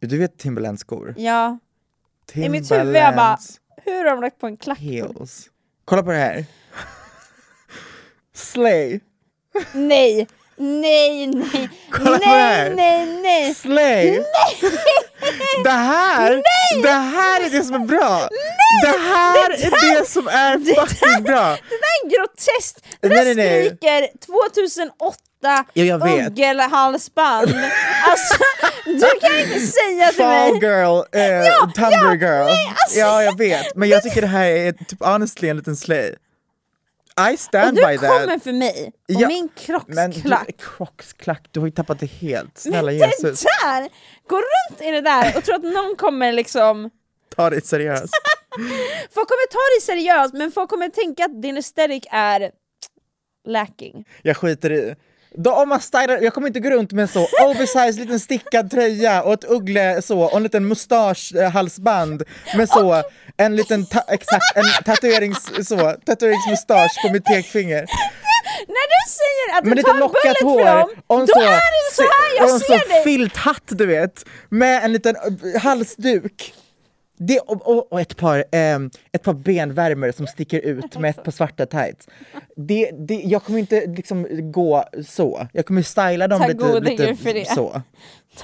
Du 0.00 0.18
vet 0.18 0.38
Timberlands-skor? 0.38 1.14
Ja, 1.18 1.58
i 2.34 2.48
mitt 2.48 2.70
huvud 2.72 2.96
jag 2.96 3.16
bara, 3.16 3.38
hur 3.84 4.04
har 4.04 4.10
de 4.10 4.20
lagt 4.20 4.38
på 4.38 4.46
en 4.46 4.56
klack? 4.56 4.78
heels. 4.78 5.50
Kolla 5.84 6.02
på 6.02 6.10
det 6.10 6.16
här. 6.16 6.44
Slay. 8.32 9.00
Nej, 9.74 10.28
Nej, 10.62 11.26
nej, 11.26 11.68
Kolla 11.90 12.10
på 12.18 12.24
det 12.24 12.26
här. 12.26 12.70
nej, 12.70 13.06
nej, 13.06 13.20
nej. 13.22 13.54
Slay! 13.54 14.20
Det 15.64 15.70
här, 15.70 16.42
det 16.82 16.90
här 16.90 17.40
är 17.46 17.50
det 17.50 17.64
som 17.64 17.74
är 17.74 17.78
bra! 17.86 18.28
det 18.82 18.98
här 18.98 19.50
är 19.50 19.98
det 20.00 20.08
som 20.08 20.28
är 20.28 20.58
fucking 20.74 21.22
bra! 21.24 21.48
Det 21.50 21.76
där 21.76 21.94
är 22.04 22.10
groteskt! 22.18 22.84
Det 23.00 23.08
Nej, 23.08 23.24
där 23.24 23.34
nej, 23.34 23.34
nej. 23.34 23.66
skriker 23.66 24.08
2008 24.26 25.64
Ja, 25.72 25.84
jag 25.84 26.04
vet. 26.04 26.26
ugglehalsband. 26.28 27.48
Alltså, 28.08 28.34
du 28.84 29.00
kan 29.20 29.38
inte 29.38 29.60
säga 29.66 30.06
till 30.08 30.16
Fall 30.16 30.52
mig... 30.52 30.60
girl, 30.62 31.02
eh, 31.12 31.22
Ja, 31.22 31.70
Tumblr 31.74 31.92
ja, 31.92 32.14
girl. 32.14 32.44
nej, 32.44 32.72
alltså- 32.84 32.98
Ja 32.98 33.22
jag 33.22 33.38
vet, 33.38 33.76
men 33.76 33.88
jag 33.88 34.02
tycker 34.02 34.20
det 34.20 34.26
här 34.26 34.46
är 34.46 34.72
typ 34.72 35.04
honestly 35.04 35.48
en 35.48 35.56
liten 35.56 35.76
slay. 35.76 36.14
I 37.30 37.34
Och 37.34 37.38
stand 37.38 37.76
du 37.76 37.86
by 37.86 37.96
kommer 37.96 38.26
that. 38.26 38.42
för 38.42 38.52
mig 38.52 38.86
och 38.86 39.20
Ja, 39.20 39.28
min 39.28 39.48
Men 39.86 40.10
du, 40.10 40.16
krocksklack. 40.20 40.56
krocksklack, 40.76 41.42
du 41.50 41.60
har 41.60 41.66
ju 41.66 41.72
tappat 41.72 42.00
det 42.00 42.06
helt. 42.06 42.58
Snälla 42.58 42.82
Men 42.92 42.96
Jesus, 42.96 43.40
det 43.40 43.48
där! 43.64 43.88
Gå 44.28 44.36
runt 44.36 44.80
i 44.82 44.90
det 44.90 45.00
där 45.00 45.36
och 45.36 45.44
tro 45.44 45.54
att 45.54 45.62
någon 45.62 45.96
kommer 45.96 46.32
liksom... 46.32 46.90
ta 47.36 47.50
det 47.50 47.66
seriöst. 47.66 48.14
Folk 49.14 49.28
kommer 49.28 49.46
ta 49.50 49.58
dig 49.74 49.96
seriöst 49.96 50.34
men 50.34 50.52
folk 50.52 50.70
kommer 50.70 50.88
tänka 50.88 51.24
att 51.24 51.42
din 51.42 51.56
aesthetic 51.56 52.04
är 52.10 52.50
lacking. 53.48 54.04
Jag 54.22 54.36
skiter 54.36 54.72
i. 54.72 54.94
Då 55.34 55.52
om 55.52 55.68
man 55.68 55.80
stylar, 55.80 56.18
jag 56.22 56.34
kommer 56.34 56.46
inte 56.46 56.60
gå 56.60 56.70
runt 56.70 56.92
med 56.92 57.02
en 57.02 57.08
så 57.08 57.26
oversized 57.46 57.96
liten 58.00 58.20
stickad 58.20 58.70
tröja 58.70 59.22
och 59.22 59.32
ett 59.32 59.44
uggle 59.44 60.02
så 60.02 60.20
och 60.22 60.36
en 60.36 60.42
liten 60.42 60.68
mustaschhalsband 60.68 62.22
med 62.56 62.68
så 62.68 63.02
en 63.36 63.56
liten 63.56 63.86
ta- 63.86 64.04
exakt 64.08 64.56
en 64.56 64.84
tatuerings 64.84 65.68
så 65.68 65.94
tatueringsmustasch 66.06 67.02
på 67.06 67.12
mitt 67.12 67.24
pekfinger. 67.24 67.86
När 68.68 68.86
du 68.94 69.10
säger 69.10 69.58
att 69.58 69.64
du 69.64 69.70
Men 69.70 69.84
tar 69.84 69.94
en 69.94 70.00
lockat 70.00 70.22
bullet 70.22 70.42
hår 70.42 70.64
dem, 70.64 70.90
och 71.06 71.20
en 71.20 71.26
då 71.26 71.32
så, 71.32 71.40
är 71.40 71.46
det 71.50 71.94
så 71.94 72.02
här 72.02 72.36
jag 72.36 72.44
och 72.44 72.50
en 72.50 72.60
ser 72.60 72.78
så 72.78 72.88
dig! 72.88 73.04
filthatt 73.04 73.62
du 73.66 73.86
vet 73.86 74.24
med 74.48 74.84
en 74.84 74.92
liten 74.92 75.16
eh, 75.16 75.60
halsduk. 75.60 76.54
Det, 77.22 77.38
och, 77.38 77.68
och, 77.68 77.92
och 77.92 78.00
ett, 78.00 78.16
par, 78.16 78.44
ett 79.12 79.22
par 79.22 79.32
benvärmare 79.32 80.12
som 80.12 80.26
sticker 80.26 80.60
ut 80.60 80.98
med 80.98 81.10
ett 81.10 81.24
par 81.24 81.32
svarta 81.32 81.66
tights. 81.66 82.08
Det, 82.56 82.90
det, 82.92 83.14
jag 83.14 83.44
kommer 83.44 83.58
inte 83.58 83.86
liksom 83.86 84.26
gå 84.52 84.84
så, 85.08 85.48
jag 85.52 85.66
kommer 85.66 85.82
styla 85.82 86.28
dem 86.28 86.40
Ta 86.40 86.46
lite, 86.46 87.16
lite 87.32 87.54
så. 87.54 87.82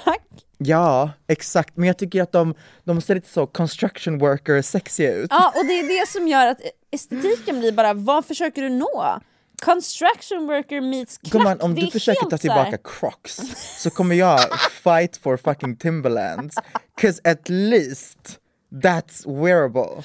Tack. 0.04 0.22
Ja, 0.58 1.10
exakt. 1.26 1.76
Men 1.76 1.86
jag 1.86 1.98
tycker 1.98 2.22
att 2.22 2.32
de, 2.32 2.54
de 2.84 3.00
ser 3.00 3.14
lite 3.14 3.28
så 3.28 3.46
construction 3.46 4.18
worker 4.18 4.62
sexiga 4.62 5.12
ut. 5.14 5.30
Ja, 5.30 5.52
och 5.56 5.66
det 5.66 5.72
är 5.72 6.00
det 6.00 6.08
som 6.08 6.28
gör 6.28 6.46
att 6.46 6.60
estetiken 6.90 7.60
blir 7.60 7.72
bara, 7.72 7.94
vad 7.94 8.24
försöker 8.24 8.62
du 8.62 8.68
nå? 8.68 9.20
Construction 9.62 10.46
worker 10.46 10.80
meets 10.80 11.18
klack, 11.18 11.32
Gumman, 11.32 11.60
om 11.60 11.74
du 11.74 11.90
försöker 11.90 12.26
ta 12.26 12.38
tillbaka 12.38 12.78
crocs 12.84 13.40
så 13.78 13.90
kommer 13.90 14.14
jag 14.14 14.40
fight 14.70 15.16
for 15.16 15.36
fucking 15.36 15.76
Timberlands. 15.76 16.56
Cause 17.00 17.20
at 17.24 17.48
least 17.48 18.38
that's 18.70 19.42
wearable. 19.44 20.02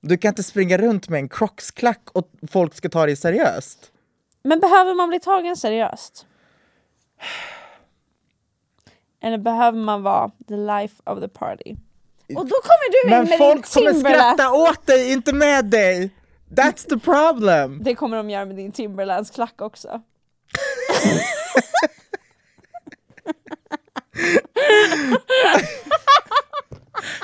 Du 0.00 0.18
kan 0.18 0.28
inte 0.28 0.42
springa 0.42 0.78
runt 0.78 1.08
med 1.08 1.18
en 1.18 1.28
crocsklack 1.28 2.10
och 2.12 2.30
folk 2.50 2.74
ska 2.74 2.88
ta 2.88 3.06
dig 3.06 3.16
seriöst. 3.16 3.92
Men 4.42 4.60
behöver 4.60 4.94
man 4.94 5.08
bli 5.08 5.20
tagen 5.20 5.56
seriöst? 5.56 6.26
Eller 9.22 9.38
behöver 9.38 9.78
man 9.78 10.02
vara 10.02 10.30
the 10.48 10.56
life 10.56 10.94
of 11.06 11.20
the 11.20 11.28
party? 11.28 11.76
Och 12.36 12.46
då 12.46 12.54
kommer 12.62 12.92
du 12.92 13.08
in 13.08 13.10
Men 13.10 13.28
med 13.28 13.38
folk 13.38 13.74
din 13.74 13.84
kommer 13.84 14.00
skratta 14.10 14.52
åt 14.52 14.86
dig, 14.86 15.12
inte 15.12 15.32
med 15.32 15.64
dig! 15.64 16.10
That's 16.50 16.88
the 16.88 16.98
problem! 16.98 17.80
Det 17.84 17.94
kommer 17.94 18.16
de 18.16 18.30
göra 18.30 18.44
med 18.44 18.56
din 18.56 18.72
Timberlands 18.72 19.30
klack 19.30 19.62
också. 19.62 20.00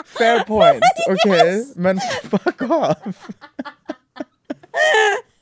Fair 0.07 0.45
point, 0.45 0.83
okej? 1.11 1.73
Men 1.77 2.01
fuck 2.31 2.63
off! 2.63 3.29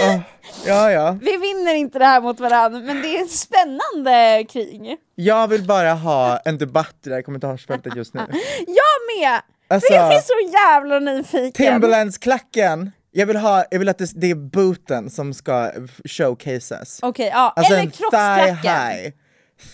Ah, 0.00 0.18
ja, 0.66 0.90
ja. 0.92 1.18
Vi 1.22 1.36
vinner 1.36 1.74
inte 1.74 1.98
det 1.98 2.04
här 2.04 2.20
mot 2.20 2.40
varandra 2.40 2.80
men 2.80 3.02
det 3.02 3.18
är 3.18 3.22
ett 3.24 3.30
spännande 3.30 4.44
krig. 4.50 4.96
Jag 5.14 5.48
vill 5.48 5.62
bara 5.66 5.92
ha 5.94 6.38
en 6.44 6.58
debatt 6.58 6.96
i 7.06 7.08
det 7.08 7.14
här 7.14 7.22
kommentarsfältet 7.22 7.96
just 7.96 8.14
nu. 8.14 8.20
Jag 8.66 9.20
med! 9.22 9.40
Alltså- 9.68 9.92
jag 9.92 10.14
är 10.14 10.20
så 10.20 10.52
jävla 10.52 10.98
nyfiken. 10.98 11.52
Timberlands-klacken, 11.52 12.92
jag 13.12 13.26
vill, 13.26 13.36
ha, 13.36 13.64
jag 13.70 13.78
vill 13.78 13.88
att 13.88 13.98
det, 13.98 14.10
det 14.14 14.30
är 14.30 14.34
booten 14.34 15.10
som 15.10 15.34
ska 15.34 15.70
showcases. 16.04 16.98
Okej, 17.02 17.30
ja. 17.34 17.52
Alltså 17.56 17.72
Eller 17.74 17.82
en 17.82 17.90
thigh 17.90 18.54
high. 18.62 19.12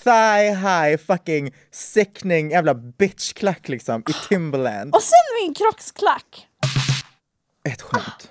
Thigh 0.05 0.55
high 0.67 0.97
fucking 1.07 1.55
sickening 1.71 2.51
jävla 2.51 2.75
bitchklack 2.75 3.69
liksom 3.69 4.03
i 4.09 4.13
Timberland. 4.29 4.95
Och 4.95 5.03
sen 5.03 5.45
min 5.45 5.55
krocksklack. 5.55 6.47
Ett 7.69 7.83
skämt. 7.83 8.31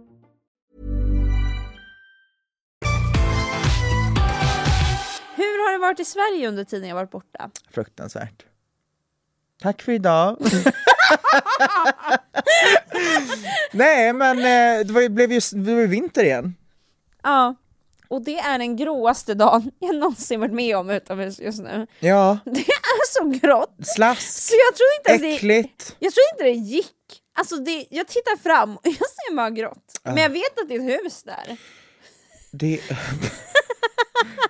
Hur 5.41 5.65
har 5.65 5.71
det 5.71 5.77
varit 5.77 5.99
i 5.99 6.05
Sverige 6.05 6.47
under 6.47 6.63
tiden 6.63 6.89
jag 6.89 6.95
varit 6.95 7.11
borta? 7.11 7.49
Fruktansvärt. 7.71 8.45
Tack 9.61 9.81
för 9.81 9.91
idag. 9.91 10.37
Nej 13.71 14.13
men 14.13 14.37
eh, 14.37 14.85
det 14.87 14.93
var, 14.93 15.01
ju- 15.01 15.09
blev 15.09 15.31
ju 15.31 15.39
det 15.53 15.75
var 15.75 15.81
vinter 15.87 16.23
igen. 16.23 16.55
Ja. 17.23 17.55
Och 18.07 18.21
det 18.21 18.39
är 18.39 18.57
den 18.57 18.75
gråaste 18.77 19.33
dagen 19.33 19.71
jag 19.79 19.95
någonsin 19.95 20.39
varit 20.39 20.53
med 20.53 20.77
om 20.77 20.89
utomhus 20.89 21.39
just 21.39 21.59
nu. 21.61 21.87
Ja, 21.99 22.37
Det 22.45 22.59
är 22.61 23.07
så 23.13 23.23
grått! 23.47 23.75
slask, 23.95 24.31
Så 24.49 24.53
jag 24.67 24.75
tror 24.75 24.87
inte 24.99 25.13
att 25.13 25.21
det, 25.21 25.35
äckligt. 25.35 25.95
jag 25.99 26.13
tror 26.13 26.23
inte 26.33 26.43
det 26.43 26.67
gick. 26.69 26.95
Alltså 27.39 27.55
det, 27.55 27.85
jag 27.89 28.07
tittar 28.07 28.37
fram 28.37 28.75
och 28.77 28.81
jag 28.87 28.93
ser 28.95 29.35
bara 29.35 29.49
grått. 29.49 29.99
Men 30.03 30.17
jag 30.17 30.29
vet 30.29 30.59
att 30.61 30.67
det 30.69 30.75
är 30.75 30.79
ett 30.97 31.03
hus 31.05 31.23
där. 31.23 31.57
Det... 32.51 32.79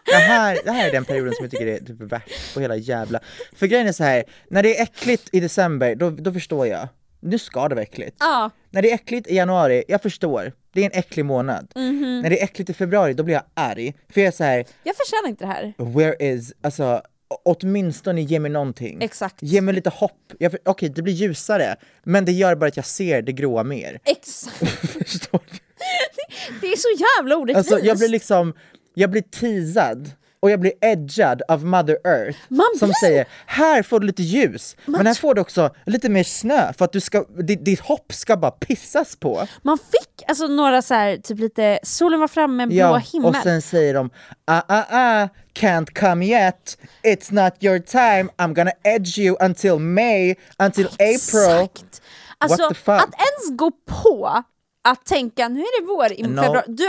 det, 0.05 0.15
här, 0.15 0.59
det 0.65 0.71
här 0.71 0.87
är 0.87 0.91
den 0.91 1.05
perioden 1.05 1.33
som 1.33 1.43
jag 1.45 1.51
tycker 1.51 1.67
är 1.67 1.79
typ 1.79 2.01
värst 2.01 2.53
på 2.53 2.59
hela 2.59 2.75
jävla... 2.75 3.19
För 3.55 3.67
grejen 3.67 3.87
är 3.87 3.91
så 3.91 4.03
här, 4.03 4.23
när 4.49 4.63
det 4.63 4.77
är 4.79 4.83
äckligt 4.83 5.29
i 5.31 5.39
december, 5.39 5.95
då, 5.95 6.09
då 6.09 6.33
förstår 6.33 6.67
jag. 6.67 6.87
Nu 7.19 7.39
ska 7.39 7.67
det 7.69 7.75
vara 7.75 7.83
äckligt. 7.83 8.15
Ja. 8.19 8.49
När 8.69 8.81
det 8.81 8.89
är 8.91 8.95
äckligt 8.95 9.27
i 9.27 9.35
januari, 9.35 9.83
jag 9.87 10.01
förstår. 10.01 10.53
Det 10.73 10.81
är 10.81 10.85
en 10.85 10.99
äcklig 10.99 11.25
månad. 11.25 11.71
Mhm. 11.75 12.19
När 12.21 12.29
det 12.29 12.39
är 12.39 12.43
äckligt 12.43 12.69
i 12.69 12.73
februari, 12.73 13.13
då 13.13 13.23
blir 13.23 13.35
jag 13.35 13.43
arg. 13.53 13.93
För 14.13 14.21
jag 14.21 14.27
är 14.27 14.31
så 14.31 14.43
här, 14.43 14.65
Jag 14.83 14.95
förtjänar 14.95 15.29
inte 15.29 15.43
det 15.45 15.47
här. 15.47 15.73
where 15.77 16.15
is, 16.33 16.53
alltså 16.61 16.83
å- 17.29 17.41
åtminstone 17.45 18.21
ge 18.21 18.39
mig 18.39 18.51
någonting. 18.51 18.97
Exakt. 19.01 19.35
Ge 19.39 19.61
mig 19.61 19.73
lite 19.73 19.89
hopp. 19.89 20.33
Jag- 20.39 20.55
Okej, 20.65 20.89
det 20.89 21.01
blir 21.01 21.13
ljusare, 21.13 21.75
men 22.03 22.25
det 22.25 22.31
gör 22.31 22.55
bara 22.55 22.67
att 22.67 22.75
jag 22.77 22.85
ser 22.85 23.21
det 23.21 23.31
gråa 23.31 23.63
mer. 23.63 23.99
Exakt. 24.05 24.57
Förstår 25.07 25.39
du? 25.51 25.57
Det 26.61 26.67
är 26.67 26.77
så 26.77 27.03
jävla 27.19 27.35
orättvist. 27.37 27.71
Alltså 27.71 27.85
jag 27.87 27.97
blir 27.97 28.07
liksom, 28.09 28.53
jag 28.93 29.11
blir 29.11 29.21
teasad 29.21 30.11
och 30.39 30.51
jag 30.51 30.59
blir 30.59 30.73
edgad 30.81 31.41
av 31.47 31.65
mother 31.65 31.97
earth 32.07 32.37
Man 32.47 32.65
som 32.79 32.87
blir- 32.87 32.93
säger 33.07 33.25
här 33.45 33.83
får 33.83 33.99
du 33.99 34.07
lite 34.07 34.23
ljus, 34.23 34.75
men 34.85 35.07
här 35.07 35.13
får 35.13 35.33
du 35.33 35.41
också 35.41 35.69
lite 35.85 36.09
mer 36.09 36.23
snö 36.23 36.73
för 36.73 36.85
att 36.85 36.91
du 36.93 36.99
ska, 36.99 37.23
ditt, 37.23 37.65
ditt 37.65 37.79
hopp 37.79 38.13
ska 38.13 38.37
bara 38.37 38.51
pissas 38.51 39.15
på. 39.15 39.47
Man 39.61 39.77
fick 39.77 40.23
alltså 40.27 40.47
några 40.47 40.81
så 40.81 40.93
här, 40.93 41.17
typ 41.17 41.39
lite, 41.39 41.79
solen 41.83 42.19
var 42.19 42.27
framme, 42.27 42.67
blå 42.67 42.75
Ja, 42.75 42.97
himmel. 42.97 43.29
och 43.29 43.35
sen 43.35 43.61
säger 43.61 43.93
de 43.93 44.09
ah 44.47 44.61
ah 44.67 44.83
ah, 44.89 45.27
can't 45.53 45.99
come 45.99 46.25
yet, 46.25 46.77
it's 47.03 47.33
not 47.43 47.53
your 47.63 47.79
time, 47.79 48.29
I'm 48.37 48.53
gonna 48.53 48.71
edge 48.83 49.17
you 49.19 49.37
until 49.41 49.79
May, 49.79 50.35
until 50.59 50.85
April. 50.85 51.09
Exakt. 51.15 52.01
Alltså 52.37 52.63
att 52.85 52.97
ens 52.97 53.57
gå 53.57 53.71
på 53.85 54.43
att 54.81 55.05
tänka 55.05 55.47
nu 55.47 55.59
är 55.59 55.81
det 55.81 55.87
vår 55.87 56.11
i 56.11 56.23
No. 56.23 56.41
februari. 56.41 56.63
Du, 56.67 56.87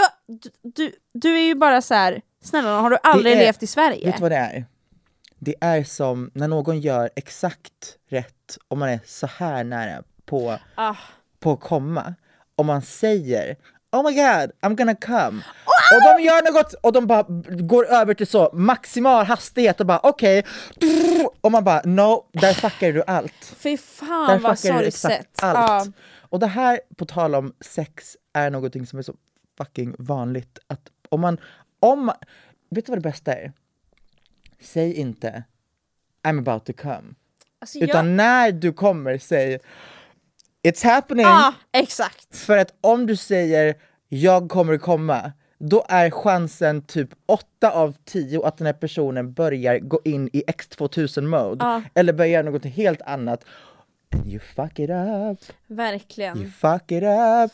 du, 0.63 0.93
du, 1.15 1.39
är 1.39 1.43
ju 1.45 1.55
bara 1.55 1.83
så 1.83 1.95
här. 1.95 2.21
snälla 2.45 2.81
har 2.81 2.91
du 2.91 2.97
aldrig 3.03 3.33
är- 3.35 3.39
levt 3.39 3.63
i 3.63 3.67
Sverige? 3.67 4.07
Vet 4.07 4.17
du 4.17 4.23
vad 4.23 4.31
det 4.31 4.37
är? 4.37 4.65
Det 5.39 5.55
är 5.61 5.85
som 5.85 6.31
när 6.35 6.49
någon 6.49 6.81
gör 6.81 7.11
exakt 7.17 7.97
rätt 8.11 8.59
och 8.69 8.79
man 8.79 8.89
är 8.89 9.01
så 9.07 9.27
här 9.27 9.65
nära 9.65 10.03
på, 10.27 10.59
Ah. 10.75 10.95
på 11.41 11.53
att 11.53 11.61
komma. 11.61 12.15
Och 12.57 12.65
man 12.67 12.83
säger 12.83 13.57
Oh 13.93 14.03
my 14.05 14.17
god, 14.17 14.51
I'm 14.63 14.77
gonna 14.77 14.95
come. 14.95 15.43
Och 15.95 16.03
de 16.19 16.23
gör 16.23 16.53
något 16.53 16.73
och 16.75 16.93
de 16.93 17.07
bara 17.07 17.23
går 17.49 17.87
över 17.87 18.15
till 18.15 18.27
så 18.27 18.51
maximal 18.53 19.27
hastighet 19.27 19.81
och 19.81 19.87
bara 19.87 20.01
okej. 20.03 20.45
Och 21.41 21.53
man 21.53 21.65
bara 21.65 21.81
no, 21.85 22.25
där 22.33 22.55
fuckar 22.55 22.93
du 22.93 23.03
allt. 23.07 23.55
Fy 23.59 23.77
fan 23.77 24.29
Där 24.31 24.39
vad 24.39 24.59
sorgset. 24.59 25.43
allt. 25.43 25.87
Ja. 25.87 25.87
Och 26.33 26.39
det 26.39 26.47
här, 26.47 26.81
på 26.97 27.05
tal 27.05 27.35
om 27.35 27.55
sex, 27.61 28.17
är 28.33 28.51
någonting 28.51 28.87
som 28.87 28.99
är 28.99 29.03
så 29.03 29.15
fucking 29.59 29.95
vanligt. 29.99 30.59
Att 30.67 30.91
om 31.09 31.21
man, 31.21 31.39
om 31.81 32.05
man, 32.07 32.17
vet 32.71 32.87
du 32.87 32.91
vad 32.93 32.99
det 32.99 33.09
bästa 33.09 33.33
är? 33.33 33.53
Säg 34.61 34.95
inte 34.95 35.45
I'm 36.23 36.39
about 36.39 36.65
to 36.67 36.73
come. 36.73 37.15
Alltså, 37.59 37.79
Utan 37.79 38.07
jag, 38.07 38.15
när 38.15 38.53
du 38.53 38.73
kommer, 38.73 39.19
säg 39.19 39.59
It's 40.63 40.85
happening! 40.85 41.27
ja, 41.27 41.55
exakt. 41.73 42.37
För 42.37 42.59
att 42.59 42.75
om 42.81 43.07
du 43.07 43.17
säger 43.17 43.75
jag 44.09 44.49
kommer 44.51 44.79
komma, 44.79 45.33
då 45.59 45.85
är 45.89 46.11
chansen 46.11 46.83
typ 46.83 47.09
8 47.27 47.71
av 47.71 47.97
10 48.05 48.45
att 48.47 48.59
den 48.59 48.67
här 48.67 48.73
personen 48.75 49.33
börjar 49.33 49.79
gå 49.79 50.01
in 50.05 50.31
i 50.33 50.43
X2000 50.47 51.21
mode 51.21 51.65
Ja. 51.65 51.83
eller 51.95 52.13
börjar 52.13 52.31
göra 52.33 52.51
något 52.51 52.65
helt 52.65 53.03
annat. 53.03 53.45
And 54.13 54.27
you 54.27 54.39
fuck 54.41 54.79
it 54.79 54.91
up, 54.91 55.39
Verkligen. 55.67 56.39
you 56.39 56.51
fuck 56.51 56.93
it 56.93 57.03
up. 57.03 57.53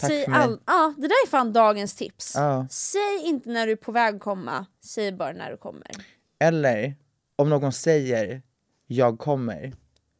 Tack 0.00 0.10
Säg 0.10 0.24
för 0.24 0.30
mig. 0.30 0.40
all, 0.40 0.58
ja, 0.66 0.94
det 0.96 1.02
där 1.02 1.14
är 1.26 1.28
fan 1.28 1.52
dagens 1.52 1.94
tips. 1.94 2.32
Ja. 2.36 2.66
Säg 2.70 3.20
inte 3.24 3.48
när 3.50 3.66
du 3.66 3.72
är 3.72 3.76
på 3.76 3.92
väg 3.92 4.14
att 4.14 4.20
komma, 4.20 4.66
säg 4.84 5.12
bara 5.12 5.32
när 5.32 5.50
du 5.50 5.56
kommer. 5.56 5.86
Eller 6.40 6.94
om 7.36 7.48
någon 7.50 7.72
säger 7.72 8.42
jag 8.86 9.18
kommer, 9.18 9.72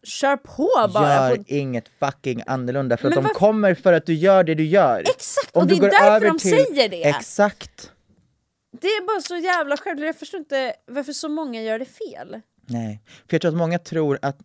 Kör 0.05 0.37
på 0.37 0.69
bara. 0.95 1.15
gör 1.31 1.37
På, 1.37 1.43
inget 1.47 1.89
fucking 1.99 2.43
annorlunda 2.47 2.97
för 2.97 3.09
att 3.09 3.15
Men 3.15 3.17
de 3.17 3.29
varför- 3.29 3.39
kommer 3.39 3.75
för 3.75 3.93
att 3.93 4.07
du 4.07 4.15
gör 4.15 4.45
det 4.45 4.55
du 4.55 4.65
gör. 4.65 5.01
exakt, 5.01 5.57
Om 5.57 5.63
och 5.63 5.69
det 5.69 5.75
du 5.75 5.87
är 5.87 5.91
därför 5.91 6.27
de 6.27 6.39
till- 6.39 6.51
säger 6.51 6.89
det. 6.89 7.05
Exakt. 7.09 7.93
Det 8.81 8.87
är 8.87 9.07
bara 9.07 9.21
så 9.21 9.37
jävla 9.37 9.77
självklart, 9.77 10.07
jag 10.07 10.17
förstår 10.19 10.41
inte 10.41 10.75
varför 10.87 11.13
så 11.13 11.29
många 11.29 11.63
gör 11.63 11.79
det 11.79 11.85
fel. 11.85 12.41
Nej, 12.67 13.01
för 13.29 13.35
jag 13.35 13.41
tror 13.41 13.51
att 13.53 13.57
många 13.59 13.79
tror 13.79 14.19
att 14.23 14.39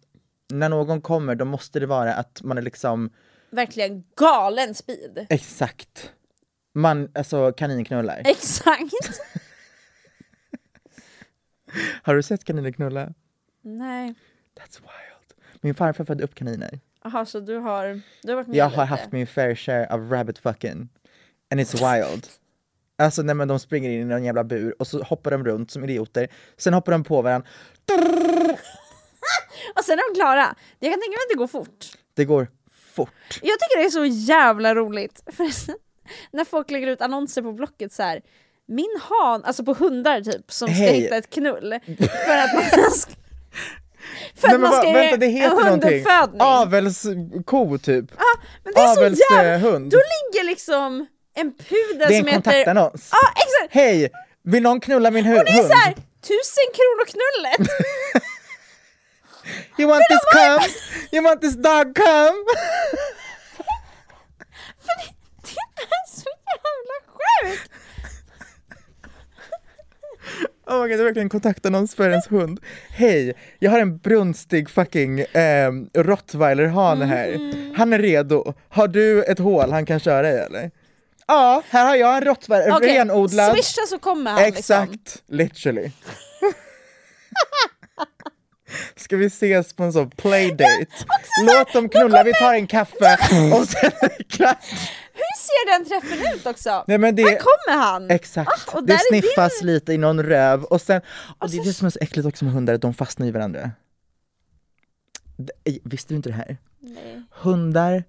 när 0.54 0.70
någon 0.70 1.02
kommer 1.02 1.36
då 1.36 1.46
måste 1.46 1.80
det 1.80 1.86
vara 1.86 2.14
att 2.14 2.42
man 2.44 2.58
är 2.58 2.62
liksom 2.62 3.10
Verkligen 3.50 4.04
galen 4.16 4.76
speed. 4.76 5.26
exakt 5.30 6.12
man 6.74 7.12
alltså 7.16 7.52
kaninknullar. 7.52 8.22
Exakt. 8.26 8.94
Har 12.04 12.16
du 12.16 12.24
sett 12.24 12.44
kaniner 12.44 12.72
knulla? 12.72 13.14
Nej. 13.62 14.14
That's 14.60 14.80
wild. 14.82 15.44
Min 15.62 15.76
farfar 15.76 16.04
födde 16.04 16.24
upp 16.24 16.36
kaniner. 16.36 16.80
Jaha, 17.04 17.26
så 17.26 17.40
du 17.40 17.56
har, 17.58 18.02
du 18.22 18.30
har 18.30 18.36
varit 18.36 18.48
med 18.48 18.56
Jag 18.58 18.70
lite. 18.70 18.80
har 18.82 18.86
haft 18.86 19.12
min 19.12 19.28
fair 19.28 19.56
share 19.56 19.86
of 19.88 20.12
rabbit 20.12 20.38
fucking. 20.40 20.90
And 21.52 21.62
it's 21.62 21.74
wild. 21.94 22.28
Alltså 23.00 23.22
när 23.22 23.34
man, 23.34 23.48
de 23.48 23.60
springer 23.60 23.90
in 23.90 24.02
i 24.02 24.06
någon 24.06 24.24
jävla 24.24 24.44
bur 24.44 24.76
och 24.80 24.88
så 24.88 25.04
hoppar 25.04 25.32
de 25.32 25.44
runt 25.46 25.72
som 25.72 25.84
idioter. 25.84 26.28
Sen 26.58 26.74
hoppar 26.74 26.92
de 26.92 27.04
på 27.04 27.22
varandra. 27.22 27.48
Sen 29.88 30.00
är 30.00 30.14
de 30.14 30.20
klara. 30.20 30.56
Jag 30.80 30.92
kan 30.92 31.00
tänka 31.02 31.10
mig 31.12 31.24
att 31.26 31.30
det 31.32 31.38
går 31.38 31.48
fort. 31.48 31.86
Det 32.16 32.26
går 32.26 32.48
fort. 32.96 33.40
Jag 33.42 33.60
tycker 33.60 33.78
det 33.78 33.86
är 33.86 33.90
så 33.90 34.06
jävla 34.06 34.76
roligt. 34.76 35.24
Förresten, 35.38 35.76
när 36.32 36.46
folk 36.46 36.72
lägger 36.72 36.88
ut 36.88 37.02
annonser 37.02 37.42
på 37.42 37.52
Blocket 37.54 37.94
så 37.94 38.04
här. 38.04 38.22
Min 38.68 39.00
han, 39.10 39.44
alltså 39.44 39.64
på 39.64 39.74
hundar 39.74 40.22
typ, 40.22 40.52
som 40.52 40.68
ska 40.68 40.76
Hej. 40.78 40.94
hitta 41.02 41.16
ett 41.18 41.30
knull. 41.30 41.80
För 42.26 42.38
att 42.38 42.54
man 42.54 42.64
ska, 42.92 43.12
för 44.36 44.48
Nej, 44.48 44.52
att 44.52 44.52
men 44.52 44.62
man 44.62 44.72
va- 44.72 44.78
ska 44.78 44.92
vänta, 44.94 45.18
det 45.18 45.26
en 45.26 45.32
heter 45.32 45.50
någonting. 45.56 45.90
hunduppfödning. 45.90 46.42
Avelsko 46.42 47.78
typ. 47.78 48.06
Men 48.64 48.74
det 48.74 48.80
är 48.82 48.96
så 48.96 49.02
jävla... 49.34 49.56
Avelshund. 49.56 49.92
Då 49.92 49.98
ligger 49.98 50.46
liksom 50.46 51.06
en 51.36 51.54
pudel 51.54 51.98
Det 51.98 52.04
är 52.04 52.12
en 52.12 52.18
som 52.18 52.28
heter... 52.28 52.34
kontaktannons. 52.42 53.10
Ja 53.12 53.28
exakt! 53.36 53.74
Hej! 53.74 54.10
Vill 54.44 54.64
någon 54.64 54.80
knulla 54.80 55.12
min 55.12 55.26
hu- 55.26 55.40
Och 55.40 55.46
det 55.46 55.52
är 55.52 55.56
hund? 55.56 55.68
såhär, 55.68 55.94
tusen 56.22 56.68
kronor 56.78 57.06
knullet! 57.06 57.70
You 59.78 59.90
want 59.90 60.04
this 60.10 60.20
cum? 60.32 60.60
You 61.12 61.24
want 61.24 61.42
this 61.42 61.56
dog 61.56 61.96
cum? 61.96 62.06
För 64.86 64.94
det, 65.00 65.14
det 65.44 65.84
är 65.84 66.08
så 66.10 66.30
jävla 66.48 66.98
sjukt! 67.08 67.72
Oh 70.70 70.82
my 70.84 70.88
God, 70.90 70.98
det 70.98 71.02
är 71.02 71.04
verkligen 71.04 71.26
en 71.26 71.30
kontaktannons 71.30 71.96
för 71.96 72.10
ens 72.10 72.32
hund. 72.32 72.60
Hej, 72.90 73.34
jag 73.60 73.72
har 73.72 73.80
en 73.80 73.98
brunstig 73.98 74.70
fucking 74.70 75.20
eh, 75.20 75.72
rottweiler-hane 75.94 77.06
här. 77.06 77.28
Mm. 77.28 77.74
Han 77.78 77.94
är 77.94 78.00
redo. 78.00 78.54
Har 78.70 78.88
du 78.88 79.24
ett 79.24 79.40
hål 79.40 79.72
han 79.72 79.86
kan 79.86 80.00
köra 80.00 80.30
i 80.32 80.34
eller? 80.38 80.72
Ja, 81.28 81.64
här 81.70 81.86
har 81.86 81.96
jag 81.96 82.18
en 82.18 82.22
rottweiler, 82.24 82.76
Okej, 82.76 82.98
renodlad. 82.98 83.54
swisha 83.54 83.82
så 83.88 84.00
kommer 84.00 84.32
han 84.32 84.44
Exakt, 84.44 84.92
liksom. 84.92 85.22
literally. 85.38 85.92
Ska 88.96 89.18
vi 89.18 89.26
ses 89.26 89.74
på 89.74 89.84
en 89.84 89.94
sån 89.94 90.10
playdate? 90.10 90.86
Låt 91.46 91.74
dem 91.74 91.90
knulla, 91.90 92.24
vi 92.24 92.34
tar 92.34 92.54
en 92.54 92.68
kaffe 92.68 93.14
och 93.60 93.68
sen 93.68 93.92
är 94.02 94.18
det 94.18 94.24
klart. 94.24 94.58
Hur 95.14 95.38
ser 95.38 95.72
den 95.80 95.86
träffen 95.86 96.34
ut 96.36 96.46
också? 96.46 96.84
Nej, 96.88 96.98
men 96.98 97.16
det- 97.16 97.24
Här 97.24 97.38
kommer 97.40 97.82
han! 97.84 98.12
Exakt, 98.12 98.74
Ah, 98.74 98.82
det 98.82 99.00
sniffas 99.10 99.60
din- 99.60 99.68
lite 99.68 99.94
i 99.94 99.98
någon 99.98 100.24
röv 100.24 100.64
och 100.64 100.82
sen, 100.82 100.98
och 101.02 101.36
Alltså, 101.40 101.58
det 101.58 101.64
är 101.64 101.66
det 101.66 101.74
som 101.74 101.86
är 101.86 101.90
så 101.90 102.00
äckligt 102.02 102.28
också 102.28 102.46
med 102.46 102.54
hundar, 102.54 102.78
de 102.78 102.94
fastnar 102.94 103.28
i 103.28 103.32
varandra. 103.32 103.72
Visste 105.84 106.14
du 106.14 106.16
inte 106.18 106.30
det 106.30 106.36
här? 106.36 106.58
Nej. 106.80 107.24
Hundar 107.32 108.04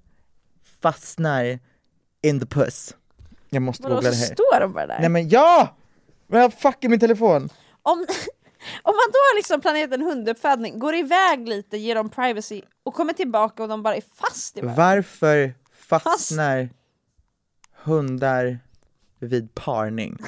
fastnar 0.82 1.58
in 2.22 2.40
the 2.40 2.46
puss. 2.46 2.94
Jag 3.50 3.62
måste 3.62 3.82
googla 3.82 4.10
det 4.10 4.16
här. 4.16 4.26
står 4.34 4.60
de 4.60 4.72
bara 4.72 4.86
där? 4.86 4.98
Nej 5.00 5.08
men 5.08 5.28
ja! 5.28 5.76
Men 6.26 6.40
jag 6.40 6.52
fuckar 6.54 6.88
min 6.88 7.00
telefon! 7.00 7.48
Om, 7.82 8.06
om 8.82 8.94
man 8.94 9.08
då 9.12 9.18
har 9.18 9.36
liksom 9.36 9.60
planerat 9.60 9.92
en 9.92 10.02
hunduppfödning, 10.02 10.78
går 10.78 10.94
iväg 10.94 11.48
lite, 11.48 11.76
ger 11.76 11.94
dem 11.94 12.08
privacy 12.08 12.62
och 12.84 12.94
kommer 12.94 13.12
tillbaka 13.12 13.62
och 13.62 13.68
de 13.68 13.82
bara 13.82 13.96
är 13.96 14.02
fast 14.14 14.56
i 14.56 14.60
varandra. 14.60 14.84
Varför 14.84 15.54
fastnar 15.88 16.68
hundar 17.84 18.58
vid 19.20 19.54
parning? 19.54 20.18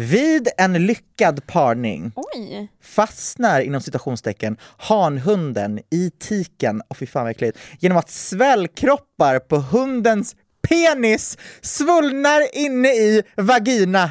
Vid 0.00 0.48
en 0.58 0.86
lyckad 0.86 1.46
parning 1.46 2.12
Oj! 2.16 2.68
fastnar 2.82 3.60
inom 3.60 3.80
citationstecken 3.80 4.56
hanhunden 4.76 5.80
i 5.90 6.10
tiken, 6.18 6.82
och 6.88 6.96
fy 6.96 7.06
fan 7.06 7.22
vad 7.22 7.30
äckligt, 7.30 7.58
genom 7.78 7.98
att 7.98 8.10
svällkroppar 8.10 9.38
på 9.38 9.56
hundens 9.56 10.36
penis 10.68 11.38
svullnar 11.60 12.56
inne 12.56 12.88
i 12.88 13.22
vagina. 13.36 14.10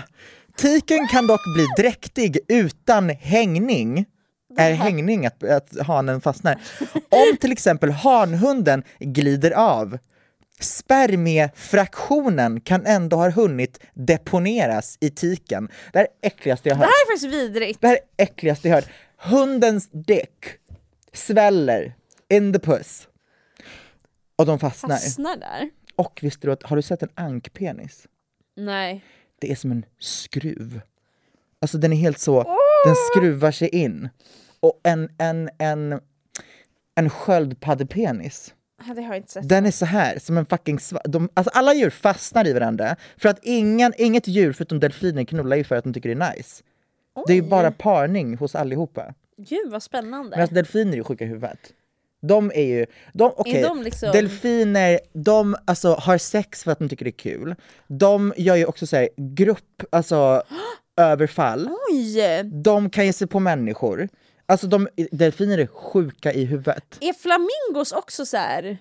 Tiken 0.57 1.07
kan 1.07 1.27
dock 1.27 1.41
bli 1.55 1.83
dräktig 1.83 2.37
utan 2.47 3.09
hängning. 3.09 4.05
Är 4.57 4.73
hängning 4.73 5.25
att, 5.25 5.43
att 5.43 5.77
hanen 5.87 6.21
fastnar? 6.21 6.61
Om 7.09 7.37
till 7.41 7.51
exempel 7.51 7.89
hanhunden 7.91 8.83
glider 8.99 9.51
av 9.51 9.97
Spermiefraktionen 10.59 12.61
kan 12.61 12.85
ändå 12.85 13.17
ha 13.17 13.29
hunnit 13.31 13.79
deponeras 13.93 14.97
i 15.01 15.09
tiken. 15.09 15.69
Det 15.93 15.99
här 15.99 16.05
är 16.05 16.09
det 16.21 16.27
äckligaste 16.27 16.69
jag 16.69 16.77
Det 16.77 16.79
hört. 16.79 16.85
här 16.85 16.91
är 17.05 17.11
faktiskt 17.13 17.33
vidrigt. 17.33 17.81
Det 17.81 17.87
här 17.87 17.95
är 17.95 17.99
det 18.15 18.23
äckligaste 18.23 18.67
jag 18.67 18.75
hört. 18.75 18.89
Hundens 19.17 19.89
däck 19.91 20.45
sväller 21.13 21.93
in 22.29 22.53
the 22.53 22.59
puss. 22.59 23.07
Och 24.35 24.45
de 24.45 24.59
fastnar. 24.59 24.89
Fastnar 24.89 25.35
där. 25.35 25.69
Och 25.95 26.19
visste 26.21 26.47
du 26.47 26.53
att, 26.53 26.63
har 26.63 26.75
du 26.75 26.81
sett 26.81 27.03
en 27.03 27.09
ankpenis? 27.15 28.07
Nej. 28.55 29.03
Det 29.41 29.51
är 29.51 29.55
som 29.55 29.71
en 29.71 29.85
skruv. 29.99 30.81
Alltså 31.59 31.77
den 31.77 31.93
är 31.93 31.97
helt 31.97 32.19
så, 32.19 32.43
den 32.85 32.95
skruvar 33.11 33.51
sig 33.51 33.69
in. 33.69 34.09
Och 34.59 34.79
en, 34.83 35.09
en, 35.17 35.49
en, 35.57 35.99
en 36.95 37.09
sköldpaddepenis. 37.09 38.53
Den 39.41 39.65
är 39.65 39.71
så 39.71 39.85
här 39.85 40.19
som 40.19 40.37
en 40.37 40.45
fucking 40.45 40.77
sva- 40.77 41.07
de, 41.07 41.29
alltså 41.33 41.51
alla 41.53 41.73
djur 41.73 41.89
fastnar 41.89 42.47
i 42.47 42.53
varandra 42.53 42.95
för 43.17 43.29
att 43.29 43.39
ingen, 43.43 43.93
inget 43.97 44.27
djur 44.27 44.53
förutom 44.53 44.79
delfiner 44.79 45.23
knullar 45.23 45.57
ju 45.57 45.63
för 45.63 45.75
att 45.75 45.83
de 45.83 45.93
tycker 45.93 46.15
det 46.15 46.25
är 46.25 46.35
nice. 46.35 46.63
Det 47.27 47.33
är 47.33 47.35
ju 47.37 47.41
bara 47.41 47.71
parning 47.71 48.37
hos 48.37 48.55
allihopa. 48.55 49.13
Gud 49.37 49.71
vad 49.71 49.83
spännande. 49.83 50.37
Medan 50.37 50.53
delfiner 50.53 50.91
är 50.91 50.95
ju 50.97 51.03
sjuka 51.03 51.23
i 51.23 51.27
huvudet. 51.27 51.73
De 52.21 52.51
är 52.55 52.63
ju, 52.65 52.85
de, 53.13 53.33
okej, 53.37 53.61
de 53.61 53.81
liksom- 53.81 54.11
delfiner, 54.11 54.99
de 55.13 55.55
alltså, 55.65 55.93
har 55.93 56.17
sex 56.17 56.63
för 56.63 56.71
att 56.71 56.79
de 56.79 56.89
tycker 56.89 57.05
det 57.05 57.09
är 57.09 57.11
kul. 57.11 57.55
De 57.87 58.33
gör 58.37 58.55
ju 58.55 58.65
också 58.65 58.87
så 58.87 58.95
här, 58.95 59.09
grupp, 59.17 59.83
alltså 59.89 60.43
överfall. 60.97 61.69
Oj! 61.91 62.43
De 62.43 62.89
kan 62.89 63.05
ge 63.05 63.13
sig 63.13 63.27
på 63.27 63.39
människor. 63.39 64.09
Alltså 64.45 64.67
de, 64.67 64.87
delfiner 65.11 65.57
är 65.57 65.67
sjuka 65.67 66.33
i 66.33 66.45
huvudet. 66.45 66.97
Är 67.01 67.13
flamingos 67.13 67.91
också 67.91 68.25
så 68.25 68.37
här? 68.37 68.77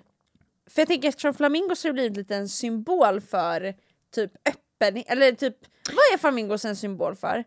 För 0.70 0.80
jag 0.80 0.88
tänker 0.88 1.09
eftersom 1.09 1.34
flamingos 1.34 1.84
har 1.84 1.93
blivit 1.93 2.16
lite 2.16 2.36
en 2.36 2.49
symbol 2.49 3.20
för 3.20 3.74
typ 4.14 4.32
öppen, 4.49 5.03
eller 5.07 5.32
typ 5.32 5.57
vad 5.86 6.14
är 6.14 6.18
flamingos 6.18 6.64
en 6.64 6.76
symbol 6.76 7.16
för? 7.16 7.45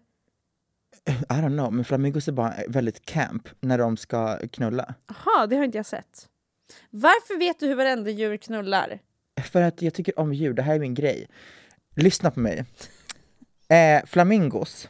I 1.06 1.34
don't 1.34 1.58
know, 1.58 1.74
men 1.74 1.86
flamingos 1.86 2.28
är 2.28 2.32
bara 2.32 2.54
väldigt 2.68 3.06
camp 3.06 3.48
när 3.60 3.78
de 3.78 3.98
ska 3.98 4.38
knulla. 4.52 4.94
Jaha, 5.08 5.48
det 5.48 5.56
har 5.56 5.64
inte 5.64 5.78
jag 5.78 5.86
sett. 5.86 6.28
Varför 6.90 7.40
vet 7.40 7.60
du 7.60 7.68
hur 7.68 7.76
varenda 7.76 8.10
djur 8.10 8.38
knullar? 8.38 9.00
För 9.52 9.62
att 9.62 9.82
jag 9.82 9.94
tycker 9.94 10.20
om 10.20 10.34
djur, 10.34 10.54
det 10.54 10.62
här 10.62 10.76
är 10.76 10.80
min 10.80 10.94
grej. 10.94 11.28
Lyssna 11.96 12.32
på 12.32 12.40
mig. 12.40 12.66
Eh, 13.70 14.06
flamingos. 14.06 14.90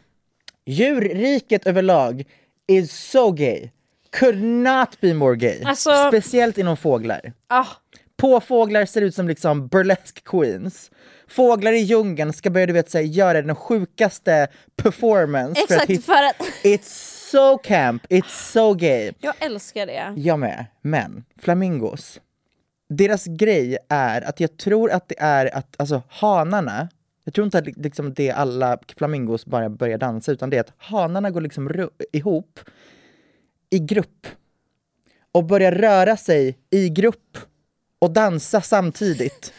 Djurriket 0.65 1.65
överlag 1.67 2.23
is 2.67 2.91
so 3.09 3.31
gay. 3.31 3.69
Could 4.19 4.43
not 4.43 5.01
be 5.01 5.13
more 5.13 5.35
gay. 5.35 5.61
Alltså- 5.63 6.07
Speciellt 6.07 6.57
inom 6.57 6.77
fåglar. 6.77 7.33
Ah, 7.47 7.67
På 8.17 8.39
fåglar 8.39 8.85
ser 8.85 9.01
ut 9.01 9.15
som 9.15 9.27
liksom 9.27 9.67
burlesque 9.67 10.21
queens. 10.25 10.91
Fåglar 11.35 11.71
i 11.71 11.79
djungeln 11.79 12.33
ska 12.33 12.49
börja 12.49 12.65
du 12.65 12.73
vet, 12.73 12.91
så 12.91 12.97
här, 12.97 13.05
göra 13.05 13.41
den 13.41 13.55
sjukaste 13.55 14.47
performance. 14.75 15.67
för 15.67 15.75
att 15.75 15.89
exakt, 15.89 16.05
för 16.05 16.23
att 16.23 16.63
It's 16.63 17.29
so 17.31 17.57
camp, 17.57 18.05
it's 18.09 18.51
so 18.51 18.73
gay. 18.73 19.11
jag 19.19 19.33
älskar 19.39 19.85
det. 19.85 20.13
Jag 20.15 20.39
med. 20.39 20.65
Men 20.81 21.23
flamingos. 21.37 22.19
Deras 22.89 23.25
grej 23.25 23.77
är 23.89 24.21
att 24.21 24.39
jag 24.39 24.57
tror 24.57 24.91
att 24.91 25.09
det 25.09 25.19
är 25.19 25.55
att 25.55 25.75
alltså 25.77 26.01
hanarna, 26.09 26.89
jag 27.23 27.33
tror 27.33 27.45
inte 27.45 27.57
att 27.57 27.77
liksom 27.77 28.13
det 28.13 28.29
är 28.29 28.33
alla 28.33 28.77
flamingos 28.97 29.45
bara 29.45 29.69
börjar 29.69 29.97
dansa 29.97 30.31
utan 30.31 30.49
det 30.49 30.57
är 30.57 30.61
att 30.61 30.73
hanarna 30.77 31.31
går 31.31 31.41
liksom 31.41 31.89
ihop 32.11 32.59
i 33.69 33.79
grupp 33.79 34.27
och 35.31 35.45
börjar 35.45 35.71
röra 35.71 36.17
sig 36.17 36.57
i 36.69 36.89
grupp 36.89 37.37
och 37.99 38.11
dansa 38.11 38.61
samtidigt. 38.61 39.53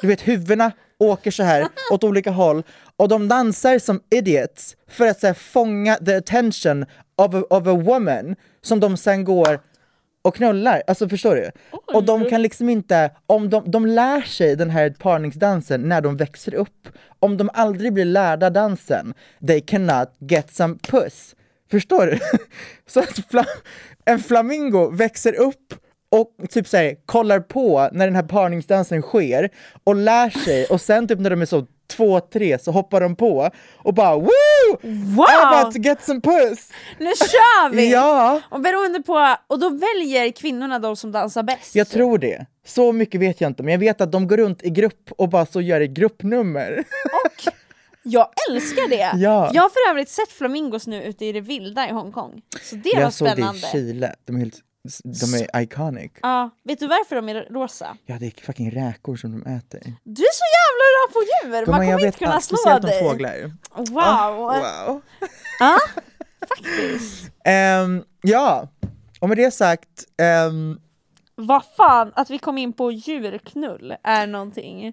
Du 0.00 0.06
vet 0.06 0.28
huvudena 0.28 0.72
åker 0.98 1.30
så 1.30 1.42
här 1.42 1.68
åt 1.92 2.04
olika 2.04 2.30
håll 2.30 2.62
och 2.96 3.08
de 3.08 3.28
dansar 3.28 3.78
som 3.78 4.00
idiots 4.10 4.76
för 4.88 5.06
att 5.06 5.20
så 5.20 5.26
här, 5.26 5.34
fånga 5.34 5.96
the 5.96 6.14
attention 6.14 6.84
of 7.16 7.34
a, 7.34 7.42
of 7.50 7.66
a 7.66 7.72
woman 7.74 8.36
som 8.62 8.80
de 8.80 8.96
sen 8.96 9.24
går 9.24 9.60
och 10.22 10.34
knullar. 10.34 10.82
Alltså 10.86 11.08
förstår 11.08 11.36
du? 11.36 11.50
Och 11.94 12.04
de 12.04 12.24
kan 12.24 12.42
liksom 12.42 12.68
inte, 12.68 13.10
om 13.26 13.50
de, 13.50 13.70
de 13.70 13.86
lär 13.86 14.20
sig 14.20 14.56
den 14.56 14.70
här 14.70 14.90
parningsdansen 14.90 15.88
när 15.88 16.00
de 16.00 16.16
växer 16.16 16.54
upp. 16.54 16.88
Om 17.20 17.36
de 17.36 17.50
aldrig 17.54 17.92
blir 17.92 18.04
lärda 18.04 18.50
dansen, 18.50 19.14
they 19.46 19.60
cannot 19.60 20.08
get 20.18 20.54
some 20.54 20.74
puss. 20.82 21.34
Förstår 21.70 22.06
du? 22.06 22.18
Så 22.86 23.00
att 23.00 23.30
fla, 23.30 23.44
en 24.04 24.18
flamingo 24.18 24.90
växer 24.90 25.34
upp 25.34 25.74
och 26.10 26.50
typ 26.50 26.68
såhär 26.68 26.96
kollar 27.06 27.40
på 27.40 27.88
när 27.92 28.06
den 28.06 28.14
här 28.14 28.22
parningsdansen 28.22 29.02
sker 29.02 29.50
och 29.84 29.96
lär 29.96 30.30
sig 30.30 30.66
och 30.66 30.80
sen 30.80 31.08
typ 31.08 31.18
när 31.18 31.30
de 31.30 31.42
är 31.42 31.46
så 31.46 31.66
två, 31.88 32.20
tre 32.20 32.58
så 32.58 32.70
hoppar 32.72 33.00
de 33.00 33.16
på 33.16 33.50
och 33.76 33.94
bara 33.94 34.16
woo! 34.16 34.28
Wow! 34.82 35.26
I'm 35.26 35.60
about 35.60 35.74
to 35.74 35.80
get 35.80 36.04
some 36.04 36.20
puss! 36.20 36.70
Nu 36.98 37.06
kör 37.16 37.70
vi! 37.70 37.92
Ja! 37.92 38.40
Och 38.50 38.60
beroende 38.60 39.02
på, 39.02 39.36
och 39.46 39.58
då 39.58 39.68
väljer 39.68 40.30
kvinnorna 40.32 40.78
de 40.78 40.96
som 40.96 41.12
dansar 41.12 41.42
bäst. 41.42 41.74
Jag 41.74 41.88
tror 41.88 42.18
det. 42.18 42.46
Så 42.66 42.92
mycket 42.92 43.20
vet 43.20 43.40
jag 43.40 43.50
inte, 43.50 43.62
men 43.62 43.72
jag 43.72 43.78
vet 43.78 44.00
att 44.00 44.12
de 44.12 44.28
går 44.28 44.36
runt 44.36 44.62
i 44.64 44.70
grupp 44.70 45.12
och 45.18 45.28
bara 45.28 45.46
så 45.46 45.60
gör 45.60 45.80
ett 45.80 45.90
gruppnummer. 45.90 46.84
Jag 48.02 48.28
älskar 48.50 48.88
det! 48.88 49.18
Ja. 49.22 49.50
Jag 49.52 49.62
har 49.62 49.68
för 49.68 49.90
övrigt 49.90 50.08
sett 50.08 50.28
flamingos 50.28 50.86
nu 50.86 51.02
ute 51.02 51.24
i 51.24 51.32
det 51.32 51.40
vilda 51.40 51.88
i 51.88 51.92
Hongkong. 51.92 52.42
Så 52.62 52.76
det 52.76 52.90
var 52.94 53.02
jag 53.02 53.12
såg 53.12 53.28
det 53.28 53.32
spännande. 53.32 53.58
i 53.58 53.70
Chile, 53.72 54.14
de 54.24 54.36
är, 54.36 54.40
helt, 54.40 54.54
de 55.04 55.34
är 55.34 55.60
iconic. 55.62 56.12
Ja, 56.22 56.50
vet 56.64 56.78
du 56.80 56.86
varför 56.86 57.16
de 57.16 57.28
är 57.28 57.34
rosa? 57.50 57.96
Ja, 58.06 58.16
det 58.20 58.26
är 58.26 58.30
fucking 58.44 58.70
räkor 58.70 59.16
som 59.16 59.32
de 59.32 59.50
äter. 59.50 59.80
Du 60.04 60.22
är 60.22 60.32
så 60.32 60.44
jävla 60.58 60.84
bra 60.94 61.12
på 61.12 61.22
djur! 61.22 61.50
Man 61.52 61.64
Gumman, 61.64 61.88
jag 61.88 61.96
kommer 61.96 62.06
inte 62.06 62.18
kunna 62.18 62.32
allt, 62.32 62.44
slå 62.44 62.56
speciellt 62.56 62.84
om 62.84 62.90
dig. 62.90 63.02
fåglar. 63.02 63.52
Wow! 63.76 63.98
Ah, 63.98 64.30
wow. 64.32 65.02
Ja, 65.60 65.78
faktiskt. 66.48 67.30
Ehm, 67.44 68.04
ja, 68.22 68.68
och 69.20 69.28
med 69.28 69.36
det 69.38 69.50
sagt, 69.50 70.04
ehm, 70.22 70.80
Vad 71.34 71.62
fan, 71.76 72.12
att 72.16 72.30
vi 72.30 72.38
kom 72.38 72.58
in 72.58 72.72
på 72.72 72.92
djurknull 72.92 73.94
är 74.02 74.26
någonting. 74.26 74.92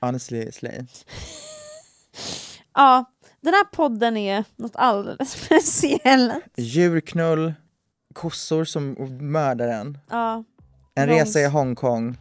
honestly, 0.00 0.52
slay. 0.52 0.86
Ja, 2.74 3.04
den 3.40 3.54
här 3.54 3.64
podden 3.64 4.16
är 4.16 4.44
något 4.56 4.76
alldeles 4.76 5.30
speciellt. 5.32 6.44
Djurknull, 6.56 7.54
kossor 8.18 8.64
som 8.64 8.96
mördar 9.20 9.68
en, 9.68 9.98
Ja. 10.10 10.44
en 10.94 11.08
Långs- 11.08 11.12
resa 11.20 11.40
i 11.40 11.46
Hongkong 11.46 12.16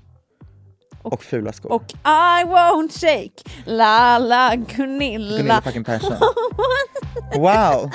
och, 1.02 1.24
fula 1.24 1.54
skor. 1.54 1.72
Och 1.72 1.84
I 2.06 2.44
won't 2.46 2.92
shake, 3.02 3.44
la 3.66 4.18
la 4.18 4.56
Gunilla. 4.56 5.38
Gunilla 5.38 5.62
fucking 5.62 5.84
Persson. 5.84 6.18
Wow! 7.36 7.92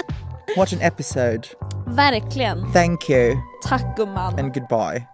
Watch 0.56 0.72
an 0.72 0.80
episode. 0.82 1.42
Verkligen. 1.86 2.72
Thank 2.72 3.10
you 3.10 3.36
Tack 3.68 3.96
gumman. 3.96 4.38
and 4.38 4.54
goodbye. 4.54 5.06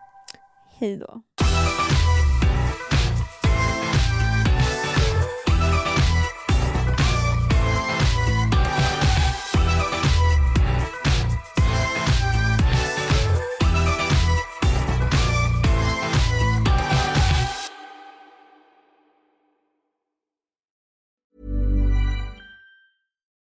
Hej 0.79 0.97
då. 0.97 1.23